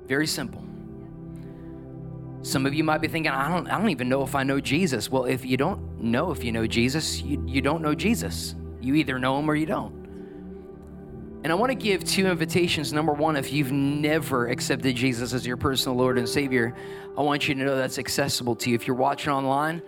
Very 0.08 0.26
simple. 0.26 0.64
Some 2.42 2.66
of 2.66 2.74
you 2.74 2.82
might 2.82 3.00
be 3.00 3.06
thinking, 3.06 3.30
I 3.30 3.48
don't, 3.48 3.68
I 3.68 3.78
don't 3.78 3.90
even 3.90 4.08
know 4.08 4.24
if 4.24 4.34
I 4.34 4.42
know 4.42 4.58
Jesus. 4.58 5.08
Well, 5.08 5.26
if 5.26 5.44
you 5.44 5.56
don't 5.56 6.00
know 6.00 6.32
if 6.32 6.42
you 6.42 6.50
know 6.50 6.66
Jesus, 6.66 7.22
you, 7.22 7.40
you 7.46 7.60
don't 7.60 7.82
know 7.82 7.94
Jesus. 7.94 8.56
You 8.80 8.96
either 8.96 9.16
know 9.20 9.38
him 9.38 9.48
or 9.48 9.54
you 9.54 9.66
don't. 9.66 9.99
And 11.42 11.50
I 11.50 11.54
want 11.54 11.70
to 11.70 11.74
give 11.74 12.04
two 12.04 12.26
invitations. 12.26 12.92
Number 12.92 13.14
one, 13.14 13.36
if 13.36 13.50
you've 13.50 13.72
never 13.72 14.48
accepted 14.48 14.94
Jesus 14.94 15.32
as 15.32 15.46
your 15.46 15.56
personal 15.56 15.96
Lord 15.96 16.18
and 16.18 16.28
Savior, 16.28 16.76
I 17.16 17.22
want 17.22 17.48
you 17.48 17.54
to 17.54 17.60
know 17.60 17.76
that's 17.76 17.98
accessible 17.98 18.56
to 18.56 18.68
you. 18.68 18.76
If 18.76 18.86
you're 18.86 18.96
watching 18.96 19.32
online, 19.32 19.80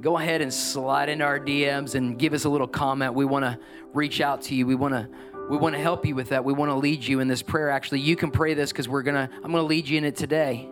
go 0.00 0.16
ahead 0.16 0.40
and 0.40 0.52
slide 0.52 1.10
into 1.10 1.24
our 1.24 1.38
DMs 1.38 1.94
and 1.94 2.18
give 2.18 2.32
us 2.32 2.44
a 2.44 2.48
little 2.48 2.66
comment. 2.66 3.12
We 3.12 3.26
want 3.26 3.44
to 3.44 3.58
reach 3.92 4.22
out 4.22 4.42
to 4.42 4.54
you. 4.54 4.66
We 4.66 4.74
want 4.74 4.94
to 4.94 5.08
we 5.50 5.58
want 5.58 5.74
to 5.74 5.80
help 5.80 6.06
you 6.06 6.14
with 6.14 6.30
that. 6.30 6.44
We 6.44 6.54
want 6.54 6.70
to 6.70 6.76
lead 6.76 7.04
you 7.04 7.20
in 7.20 7.28
this 7.28 7.42
prayer. 7.42 7.68
Actually, 7.68 8.00
you 8.00 8.16
can 8.16 8.30
pray 8.30 8.54
this 8.54 8.72
because 8.72 8.88
we're 8.88 9.02
gonna 9.02 9.28
I'm 9.36 9.50
gonna 9.50 9.62
lead 9.64 9.88
you 9.88 9.98
in 9.98 10.04
it 10.04 10.16
today. 10.16 10.70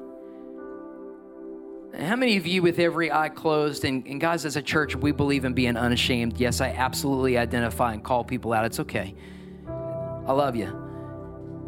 How 1.98 2.16
many 2.16 2.36
of 2.38 2.46
you, 2.46 2.62
with 2.62 2.78
every 2.78 3.12
eye 3.12 3.28
closed, 3.28 3.84
and, 3.84 4.06
and 4.06 4.20
guys, 4.20 4.46
as 4.46 4.56
a 4.56 4.62
church, 4.62 4.94
we 4.94 5.12
believe 5.12 5.44
in 5.44 5.54
being 5.54 5.76
unashamed. 5.76 6.38
Yes, 6.38 6.60
I 6.60 6.68
absolutely 6.68 7.36
identify 7.36 7.92
and 7.92 8.02
call 8.02 8.24
people 8.24 8.52
out. 8.52 8.64
It's 8.64 8.80
okay. 8.80 9.14
I 10.26 10.32
love 10.32 10.56
you. 10.56 10.66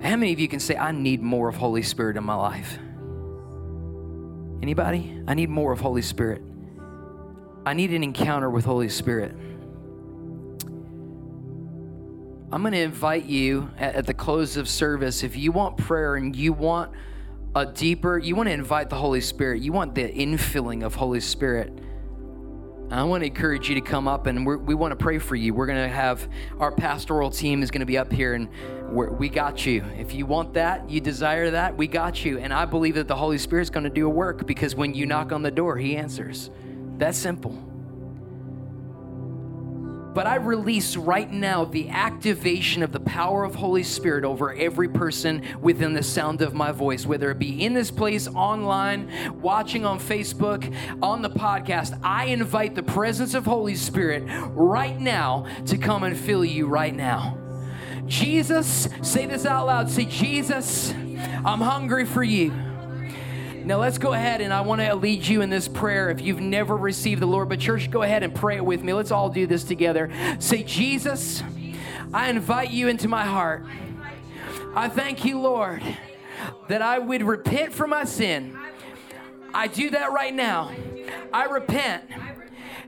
How 0.03 0.17
many 0.17 0.33
of 0.33 0.41
you 0.41 0.49
can 0.49 0.61
say, 0.61 0.77
I 0.77 0.93
need 0.93 1.23
more 1.23 1.49
of 1.49 1.57
Holy 1.57 1.83
Spirit 1.83 2.17
in 2.17 2.25
my 2.25 2.35
life? 2.35 2.79
Anybody? 4.63 5.23
I 5.27 5.35
need 5.35 5.49
more 5.49 5.73
of 5.73 5.81
Holy 5.81 6.03
Spirit. 6.03 6.43
I 7.65 7.75
need 7.75 7.93
an 7.93 8.03
encounter 8.03 8.51
with 8.51 8.65
Holy 8.65 8.89
Spirit. 8.89 9.37
I'm 12.53 12.61
going 12.61 12.73
to 12.73 12.81
invite 12.81 13.25
you 13.25 13.71
at, 13.79 14.05
the 14.07 14.13
close 14.13 14.57
of 14.57 14.69
service, 14.69 15.23
if 15.23 15.37
you 15.37 15.53
want 15.53 15.79
prayer 15.79 16.17
and 16.17 16.37
you 16.37 16.53
want 16.53 16.93
a 17.55 17.65
deeper, 17.65 18.19
you 18.19 18.37
want 18.37 18.49
to 18.49 18.53
invite 18.53 18.91
the 18.91 18.97
Holy 18.97 19.21
Spirit, 19.21 19.63
you 19.63 19.73
want 19.73 19.95
the 19.95 20.03
infilling 20.03 20.85
of 20.85 20.95
Holy 20.95 21.21
Spirit 21.21 21.73
I 22.93 23.05
want 23.05 23.23
to 23.23 23.27
encourage 23.27 23.69
you 23.69 23.75
to 23.77 23.81
come 23.81 24.07
up 24.07 24.27
and 24.27 24.47
we 24.47 24.75
want 24.75 24.93
to 24.93 24.97
pray 24.97 25.19
for 25.19 25.35
you. 25.35 25.55
We're 25.55 25.67
going 25.67 25.83
to 25.83 25.95
have 25.95 26.29
our 26.59 26.71
pastoral 26.71 27.31
team 27.31 27.63
is 27.63 27.71
going 27.71 27.81
to 27.81 27.87
be 27.87 27.97
up 27.97 28.13
here 28.13 28.35
and 28.35 28.49
we 28.93 29.31
got 29.31 29.65
you. 29.65 29.83
If 29.97 30.13
you 30.13 30.27
want 30.27 30.53
that, 30.55 30.91
you 30.91 31.01
desire 31.01 31.51
that, 31.53 31.77
we 31.77 31.87
got 31.87 32.23
you. 32.25 32.39
And 32.39 32.53
I 32.53 32.67
believe 32.67 32.97
that 32.97 33.09
the 33.09 33.17
Holy 33.17 33.39
Spirit 33.39 33.63
is 33.63 33.71
going 33.71 33.85
to 33.85 33.91
do 33.91 34.07
a 34.07 34.11
work 34.11 34.47
because 34.47 34.75
when 34.75 34.93
you 34.93 35.07
knock 35.07 35.33
on 35.33 35.43
the 35.43 35.51
door, 35.51 35.79
He 35.79 35.97
answers. 35.97 36.51
That's 36.99 37.17
simple. 37.17 37.72
But 40.15 40.27
I 40.27 40.37
release 40.37 40.97
right 40.97 41.31
now 41.31 41.65
the 41.65 41.89
activation 41.89 42.83
of 42.83 42.93
the 42.93 43.01
power 43.01 43.45
of 43.45 43.55
Holy 43.55 43.83
Spirit 43.83 44.25
over 44.25 44.53
every 44.53 44.89
person 44.89 45.43
within 45.61 45.95
the 45.95 46.03
sound 46.03 46.43
of 46.43 46.53
my 46.53 46.71
voice, 46.71 47.07
whether 47.07 47.31
it 47.31 47.39
be 47.39 47.65
in 47.65 47.73
this 47.73 47.91
place, 47.91 48.29
online, 48.29 49.11
watching 49.41 49.87
on 49.87 49.99
Facebook, 49.99 50.75
on 51.03 51.23
the 51.23 51.31
podcast. 51.31 51.99
I 52.03 52.27
invite 52.27 52.75
the 52.75 52.83
presence 52.83 53.35
of 53.35 53.47
Holy 53.47 53.75
Spirit 53.75 54.25
right 54.51 55.01
now 55.01 55.47
to 55.67 55.79
come 55.79 56.03
and 56.03 56.17
fill 56.17 56.45
you 56.45 56.67
right 56.67 56.95
now. 56.95 57.39
Jesus, 58.07 58.89
say 59.01 59.27
this 59.27 59.47
out 59.47 59.67
loud. 59.67 59.89
Say, 59.89 60.05
Jesus, 60.05 60.93
I'm 61.45 61.61
hungry 61.61 62.05
for 62.05 62.23
you. 62.23 62.53
Now 63.65 63.79
let's 63.79 63.99
go 63.99 64.13
ahead 64.13 64.41
and 64.41 64.53
I 64.53 64.63
want 64.63 64.81
to 64.81 64.95
lead 64.95 65.25
you 65.25 65.41
in 65.41 65.49
this 65.49 65.69
prayer 65.69 66.11
if 66.11 66.21
you've 66.21 66.41
never 66.41 66.77
received 66.77 67.23
the 67.23 67.27
Lord. 67.27 67.49
But, 67.49 67.61
church, 67.61 67.91
go 67.91 68.03
ahead 68.03 68.25
and 68.25 68.35
pray 68.35 68.57
it 68.57 68.65
with 68.65 68.83
me. 68.83 68.93
Let's 68.93 69.13
all 69.13 69.29
do 69.29 69.47
this 69.47 69.63
together. 69.63 70.11
Say, 70.41 70.65
Jesus, 70.65 71.43
I 72.13 72.29
invite 72.29 72.71
you 72.71 72.89
into 72.89 73.07
my 73.07 73.25
heart. 73.25 73.65
I 74.75 74.89
thank 74.89 75.25
you, 75.25 75.39
Lord, 75.41 75.83
that 76.69 76.83
I 76.83 76.99
would 76.99 77.23
repent 77.23 77.73
for 77.73 77.87
my 77.87 78.05
sin. 78.05 78.59
I 79.55 79.69
do 79.69 79.91
that 79.91 80.13
right 80.13 80.35
now. 80.35 80.73
I 81.33 81.45
repent 81.45 82.05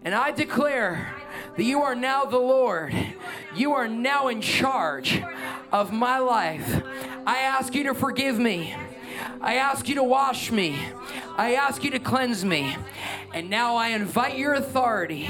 and 0.04 0.14
I 0.14 0.32
declare 0.32 1.14
that 1.56 1.62
you 1.62 1.82
are 1.82 1.94
now 1.94 2.24
the 2.24 2.38
Lord. 2.38 2.94
You 3.54 3.74
are 3.74 3.86
now 3.86 4.26
in 4.28 4.40
charge 4.40 5.22
of 5.70 5.92
my 5.92 6.18
life. 6.18 6.82
I 7.26 7.38
ask 7.38 7.74
you 7.74 7.84
to 7.84 7.94
forgive 7.94 8.38
me 8.38 8.74
I 9.40 9.56
ask 9.56 9.88
you 9.88 9.96
to 9.96 10.02
wash 10.02 10.50
me. 10.50 10.78
I 11.36 11.54
ask 11.54 11.84
you 11.84 11.90
to 11.90 11.98
cleanse 11.98 12.44
me. 12.44 12.76
And 13.32 13.50
now 13.50 13.76
I 13.76 13.88
invite 13.88 14.38
your 14.38 14.54
authority 14.54 15.28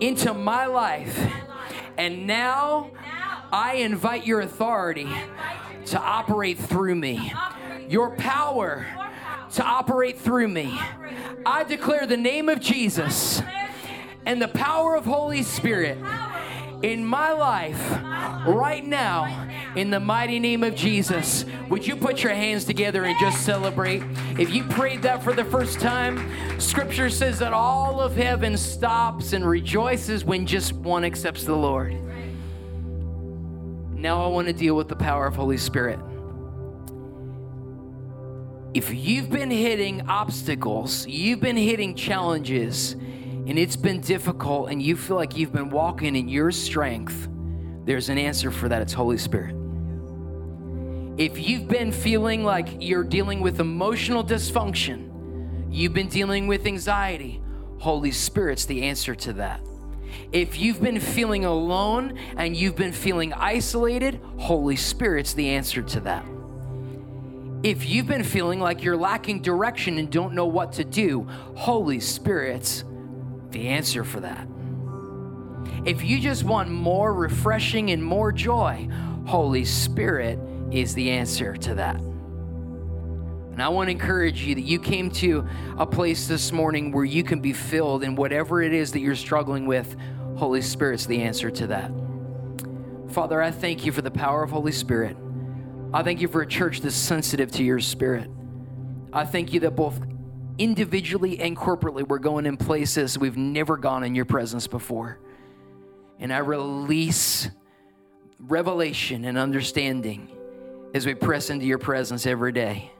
into 0.00 0.34
my 0.34 0.66
life. 0.66 1.18
And 1.96 2.26
now 2.26 2.90
I 3.52 3.74
invite 3.76 4.26
your 4.26 4.40
authority 4.40 5.08
to 5.86 5.98
operate 6.00 6.58
through 6.58 6.94
me, 6.94 7.32
your 7.88 8.14
power 8.16 8.86
to 9.54 9.64
operate 9.64 10.18
through 10.18 10.48
me. 10.48 10.78
I 11.46 11.64
declare 11.64 12.06
the 12.06 12.16
name 12.16 12.48
of 12.48 12.60
Jesus 12.60 13.42
and 14.26 14.42
the 14.42 14.48
power 14.48 14.94
of 14.94 15.06
Holy 15.06 15.42
Spirit 15.42 15.98
in 16.82 17.04
my 17.04 17.32
life 17.32 17.80
right 18.46 18.84
now 18.84 19.48
in 19.74 19.90
the 19.90 20.00
mighty 20.00 20.38
name 20.38 20.62
of 20.62 20.74
Jesus. 20.74 21.44
Would 21.68 21.86
you 21.86 21.96
put 21.96 22.22
your 22.22 22.34
hands 22.34 22.64
together 22.64 23.04
and 23.04 23.18
just 23.18 23.44
celebrate? 23.44 24.02
If 24.38 24.50
you 24.50 24.64
prayed 24.64 25.02
that 25.02 25.22
for 25.22 25.32
the 25.32 25.44
first 25.44 25.80
time, 25.80 26.60
scripture 26.60 27.10
says 27.10 27.38
that 27.40 27.52
all 27.52 28.00
of 28.00 28.16
heaven 28.16 28.56
stops 28.56 29.32
and 29.32 29.46
rejoices 29.46 30.24
when 30.24 30.46
just 30.46 30.72
one 30.72 31.04
accepts 31.04 31.44
the 31.44 31.56
Lord. 31.56 31.96
Now 33.92 34.24
I 34.24 34.28
want 34.28 34.46
to 34.46 34.52
deal 34.52 34.76
with 34.76 34.88
the 34.88 34.96
power 34.96 35.26
of 35.26 35.34
Holy 35.34 35.56
Spirit. 35.58 35.98
If 38.74 38.94
you've 38.94 39.30
been 39.30 39.50
hitting 39.50 40.08
obstacles, 40.08 41.06
you've 41.06 41.40
been 41.40 41.56
hitting 41.56 41.94
challenges, 41.96 42.94
and 43.48 43.58
it's 43.58 43.76
been 43.76 44.02
difficult, 44.02 44.70
and 44.70 44.82
you 44.82 44.94
feel 44.94 45.16
like 45.16 45.34
you've 45.34 45.54
been 45.54 45.70
walking 45.70 46.14
in 46.14 46.28
your 46.28 46.52
strength, 46.52 47.28
there's 47.86 48.10
an 48.10 48.18
answer 48.18 48.50
for 48.50 48.68
that. 48.68 48.82
It's 48.82 48.92
Holy 48.92 49.16
Spirit. 49.16 49.56
If 51.16 51.40
you've 51.40 51.66
been 51.66 51.90
feeling 51.90 52.44
like 52.44 52.68
you're 52.78 53.02
dealing 53.02 53.40
with 53.40 53.58
emotional 53.58 54.22
dysfunction, 54.22 55.66
you've 55.70 55.94
been 55.94 56.08
dealing 56.08 56.46
with 56.46 56.66
anxiety, 56.66 57.40
Holy 57.78 58.10
Spirit's 58.10 58.66
the 58.66 58.82
answer 58.82 59.14
to 59.14 59.32
that. 59.32 59.62
If 60.30 60.58
you've 60.58 60.82
been 60.82 61.00
feeling 61.00 61.46
alone 61.46 62.18
and 62.36 62.54
you've 62.54 62.76
been 62.76 62.92
feeling 62.92 63.32
isolated, 63.32 64.20
Holy 64.36 64.76
Spirit's 64.76 65.32
the 65.32 65.48
answer 65.48 65.80
to 65.80 66.00
that. 66.00 66.26
If 67.62 67.88
you've 67.88 68.06
been 68.06 68.24
feeling 68.24 68.60
like 68.60 68.82
you're 68.82 68.96
lacking 68.96 69.40
direction 69.40 69.98
and 69.98 70.10
don't 70.10 70.34
know 70.34 70.46
what 70.46 70.74
to 70.74 70.84
do, 70.84 71.26
Holy 71.56 71.98
Spirit's 71.98 72.84
the 73.50 73.68
answer 73.68 74.04
for 74.04 74.20
that. 74.20 74.46
If 75.84 76.02
you 76.04 76.18
just 76.18 76.44
want 76.44 76.70
more 76.70 77.14
refreshing 77.14 77.90
and 77.90 78.04
more 78.04 78.32
joy, 78.32 78.88
Holy 79.26 79.64
Spirit 79.64 80.38
is 80.70 80.94
the 80.94 81.10
answer 81.10 81.56
to 81.56 81.74
that. 81.76 81.96
And 81.96 83.62
I 83.62 83.68
want 83.68 83.88
to 83.88 83.92
encourage 83.92 84.42
you 84.42 84.54
that 84.54 84.64
you 84.64 84.78
came 84.78 85.10
to 85.12 85.48
a 85.78 85.86
place 85.86 86.28
this 86.28 86.52
morning 86.52 86.92
where 86.92 87.04
you 87.04 87.24
can 87.24 87.40
be 87.40 87.52
filled 87.52 88.04
in 88.04 88.14
whatever 88.14 88.62
it 88.62 88.72
is 88.72 88.92
that 88.92 89.00
you're 89.00 89.16
struggling 89.16 89.66
with. 89.66 89.96
Holy 90.36 90.62
Spirit's 90.62 91.06
the 91.06 91.22
answer 91.22 91.50
to 91.50 91.66
that. 91.68 91.90
Father, 93.08 93.42
I 93.42 93.50
thank 93.50 93.84
you 93.84 93.92
for 93.92 94.02
the 94.02 94.10
power 94.10 94.42
of 94.42 94.50
Holy 94.50 94.72
Spirit. 94.72 95.16
I 95.92 96.02
thank 96.02 96.20
you 96.20 96.28
for 96.28 96.42
a 96.42 96.46
church 96.46 96.82
that's 96.82 96.94
sensitive 96.94 97.50
to 97.52 97.64
your 97.64 97.80
spirit. 97.80 98.30
I 99.12 99.24
thank 99.24 99.52
you 99.52 99.60
that 99.60 99.70
both 99.72 99.98
individually 100.58 101.38
and 101.40 101.56
corporately 101.56 102.06
we're 102.06 102.18
going 102.18 102.46
in 102.46 102.56
places 102.56 103.18
we've 103.18 103.36
never 103.36 103.76
gone 103.76 104.04
in 104.04 104.14
your 104.14 104.24
presence 104.24 104.66
before. 104.66 105.18
And 106.18 106.32
I 106.32 106.38
release 106.38 107.48
revelation 108.40 109.24
and 109.24 109.38
understanding 109.38 110.28
as 110.94 111.06
we 111.06 111.14
press 111.14 111.50
into 111.50 111.66
your 111.66 111.78
presence 111.78 112.26
every 112.26 112.52
day. 112.52 112.90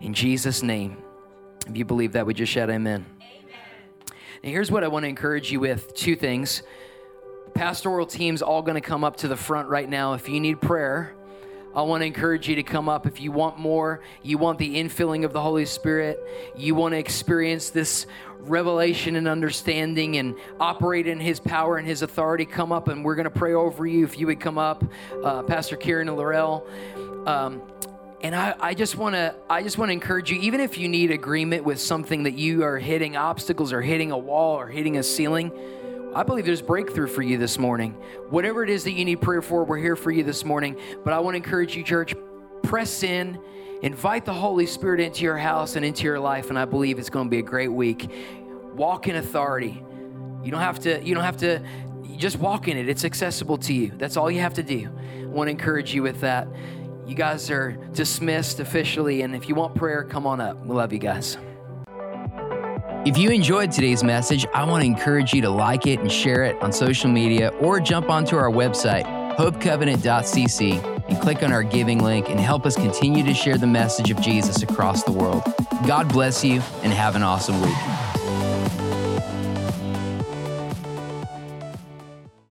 In 0.00 0.14
Jesus' 0.14 0.62
name. 0.62 0.96
If 1.66 1.76
you 1.76 1.84
believe 1.84 2.12
that, 2.12 2.24
we 2.24 2.32
just 2.32 2.50
shout 2.50 2.70
amen. 2.70 3.04
amen. 3.16 3.54
Now, 4.42 4.50
here's 4.50 4.70
what 4.70 4.84
I 4.84 4.88
want 4.88 5.04
to 5.04 5.08
encourage 5.08 5.52
you 5.52 5.60
with 5.60 5.94
two 5.94 6.16
things. 6.16 6.62
Pastoral 7.54 8.06
team's 8.06 8.40
all 8.40 8.62
going 8.62 8.76
to 8.76 8.80
come 8.80 9.04
up 9.04 9.16
to 9.16 9.28
the 9.28 9.36
front 9.36 9.68
right 9.68 9.88
now. 9.88 10.14
If 10.14 10.28
you 10.28 10.40
need 10.40 10.60
prayer, 10.60 11.14
I 11.74 11.82
want 11.82 12.02
to 12.02 12.06
encourage 12.06 12.48
you 12.48 12.56
to 12.56 12.62
come 12.62 12.88
up 12.88 13.06
if 13.06 13.20
you 13.20 13.30
want 13.30 13.58
more, 13.58 14.00
you 14.22 14.38
want 14.38 14.58
the 14.58 14.76
infilling 14.76 15.24
of 15.24 15.32
the 15.32 15.40
Holy 15.40 15.66
Spirit, 15.66 16.18
you 16.56 16.74
want 16.74 16.92
to 16.92 16.98
experience 16.98 17.70
this 17.70 18.06
revelation 18.40 19.16
and 19.16 19.28
understanding 19.28 20.16
and 20.16 20.34
operate 20.58 21.06
in 21.06 21.20
His 21.20 21.40
power 21.40 21.76
and 21.76 21.86
His 21.86 22.02
authority. 22.02 22.46
Come 22.46 22.72
up 22.72 22.88
and 22.88 23.04
we're 23.04 23.16
going 23.16 23.24
to 23.24 23.30
pray 23.30 23.54
over 23.54 23.86
you. 23.86 24.04
If 24.04 24.18
you 24.18 24.26
would 24.26 24.40
come 24.40 24.58
up, 24.58 24.82
uh, 25.22 25.42
Pastor 25.42 25.76
Kieran 25.76 26.08
and 26.08 26.16
Laurel. 26.16 26.66
Um, 27.26 27.62
and 28.20 28.34
I, 28.34 28.54
I 28.58 28.74
just 28.74 28.96
want 28.96 29.14
to 29.14 29.34
I 29.48 29.62
just 29.62 29.78
want 29.78 29.90
to 29.90 29.92
encourage 29.92 30.30
you, 30.30 30.40
even 30.40 30.60
if 30.60 30.76
you 30.76 30.88
need 30.88 31.10
agreement 31.10 31.64
with 31.64 31.80
something 31.80 32.24
that 32.24 32.34
you 32.34 32.64
are 32.64 32.78
hitting 32.78 33.16
obstacles 33.16 33.72
or 33.72 33.80
hitting 33.80 34.10
a 34.10 34.18
wall 34.18 34.56
or 34.56 34.66
hitting 34.66 34.96
a 34.96 35.02
ceiling, 35.02 35.52
I 36.18 36.24
believe 36.24 36.44
there's 36.44 36.60
breakthrough 36.60 37.06
for 37.06 37.22
you 37.22 37.38
this 37.38 37.60
morning. 37.60 37.92
Whatever 38.28 38.64
it 38.64 38.70
is 38.70 38.82
that 38.82 38.90
you 38.90 39.04
need 39.04 39.20
prayer 39.20 39.40
for, 39.40 39.62
we're 39.62 39.78
here 39.78 39.94
for 39.94 40.10
you 40.10 40.24
this 40.24 40.44
morning. 40.44 40.76
But 41.04 41.12
I 41.12 41.20
want 41.20 41.34
to 41.34 41.36
encourage 41.36 41.76
you, 41.76 41.84
church, 41.84 42.12
press 42.64 43.04
in, 43.04 43.40
invite 43.82 44.24
the 44.24 44.32
Holy 44.32 44.66
Spirit 44.66 44.98
into 44.98 45.22
your 45.22 45.38
house 45.38 45.76
and 45.76 45.84
into 45.84 46.02
your 46.02 46.18
life, 46.18 46.50
and 46.50 46.58
I 46.58 46.64
believe 46.64 46.98
it's 46.98 47.08
going 47.08 47.26
to 47.26 47.30
be 47.30 47.38
a 47.38 47.42
great 47.42 47.68
week. 47.68 48.10
Walk 48.74 49.06
in 49.06 49.14
authority. 49.14 49.80
You 50.42 50.50
don't 50.50 50.60
have 50.60 50.80
to, 50.80 51.00
you 51.04 51.14
don't 51.14 51.22
have 51.22 51.36
to 51.36 51.62
just 52.16 52.40
walk 52.40 52.66
in 52.66 52.76
it. 52.76 52.88
It's 52.88 53.04
accessible 53.04 53.58
to 53.58 53.72
you. 53.72 53.92
That's 53.96 54.16
all 54.16 54.28
you 54.28 54.40
have 54.40 54.54
to 54.54 54.64
do. 54.64 54.90
I 55.22 55.24
want 55.26 55.46
to 55.46 55.52
encourage 55.52 55.94
you 55.94 56.02
with 56.02 56.20
that. 56.22 56.48
You 57.06 57.14
guys 57.14 57.48
are 57.48 57.78
dismissed 57.92 58.58
officially, 58.58 59.22
and 59.22 59.36
if 59.36 59.48
you 59.48 59.54
want 59.54 59.76
prayer, 59.76 60.02
come 60.02 60.26
on 60.26 60.40
up. 60.40 60.66
We 60.66 60.74
love 60.74 60.92
you 60.92 60.98
guys. 60.98 61.38
If 63.08 63.16
you 63.16 63.30
enjoyed 63.30 63.72
today's 63.72 64.04
message, 64.04 64.44
I 64.52 64.64
want 64.64 64.82
to 64.82 64.86
encourage 64.86 65.32
you 65.32 65.40
to 65.40 65.48
like 65.48 65.86
it 65.86 65.98
and 65.98 66.12
share 66.12 66.44
it 66.44 66.60
on 66.60 66.70
social 66.74 67.08
media 67.08 67.48
or 67.58 67.80
jump 67.80 68.10
onto 68.10 68.36
our 68.36 68.50
website, 68.50 69.06
hopecovenant.cc, 69.34 71.04
and 71.08 71.18
click 71.18 71.42
on 71.42 71.50
our 71.50 71.62
giving 71.62 72.04
link 72.04 72.28
and 72.28 72.38
help 72.38 72.66
us 72.66 72.76
continue 72.76 73.24
to 73.24 73.32
share 73.32 73.56
the 73.56 73.66
message 73.66 74.10
of 74.10 74.20
Jesus 74.20 74.62
across 74.62 75.04
the 75.04 75.12
world. 75.12 75.42
God 75.86 76.10
bless 76.10 76.44
you 76.44 76.60
and 76.82 76.92
have 76.92 77.16
an 77.16 77.22
awesome 77.22 77.58
week. 77.62 78.07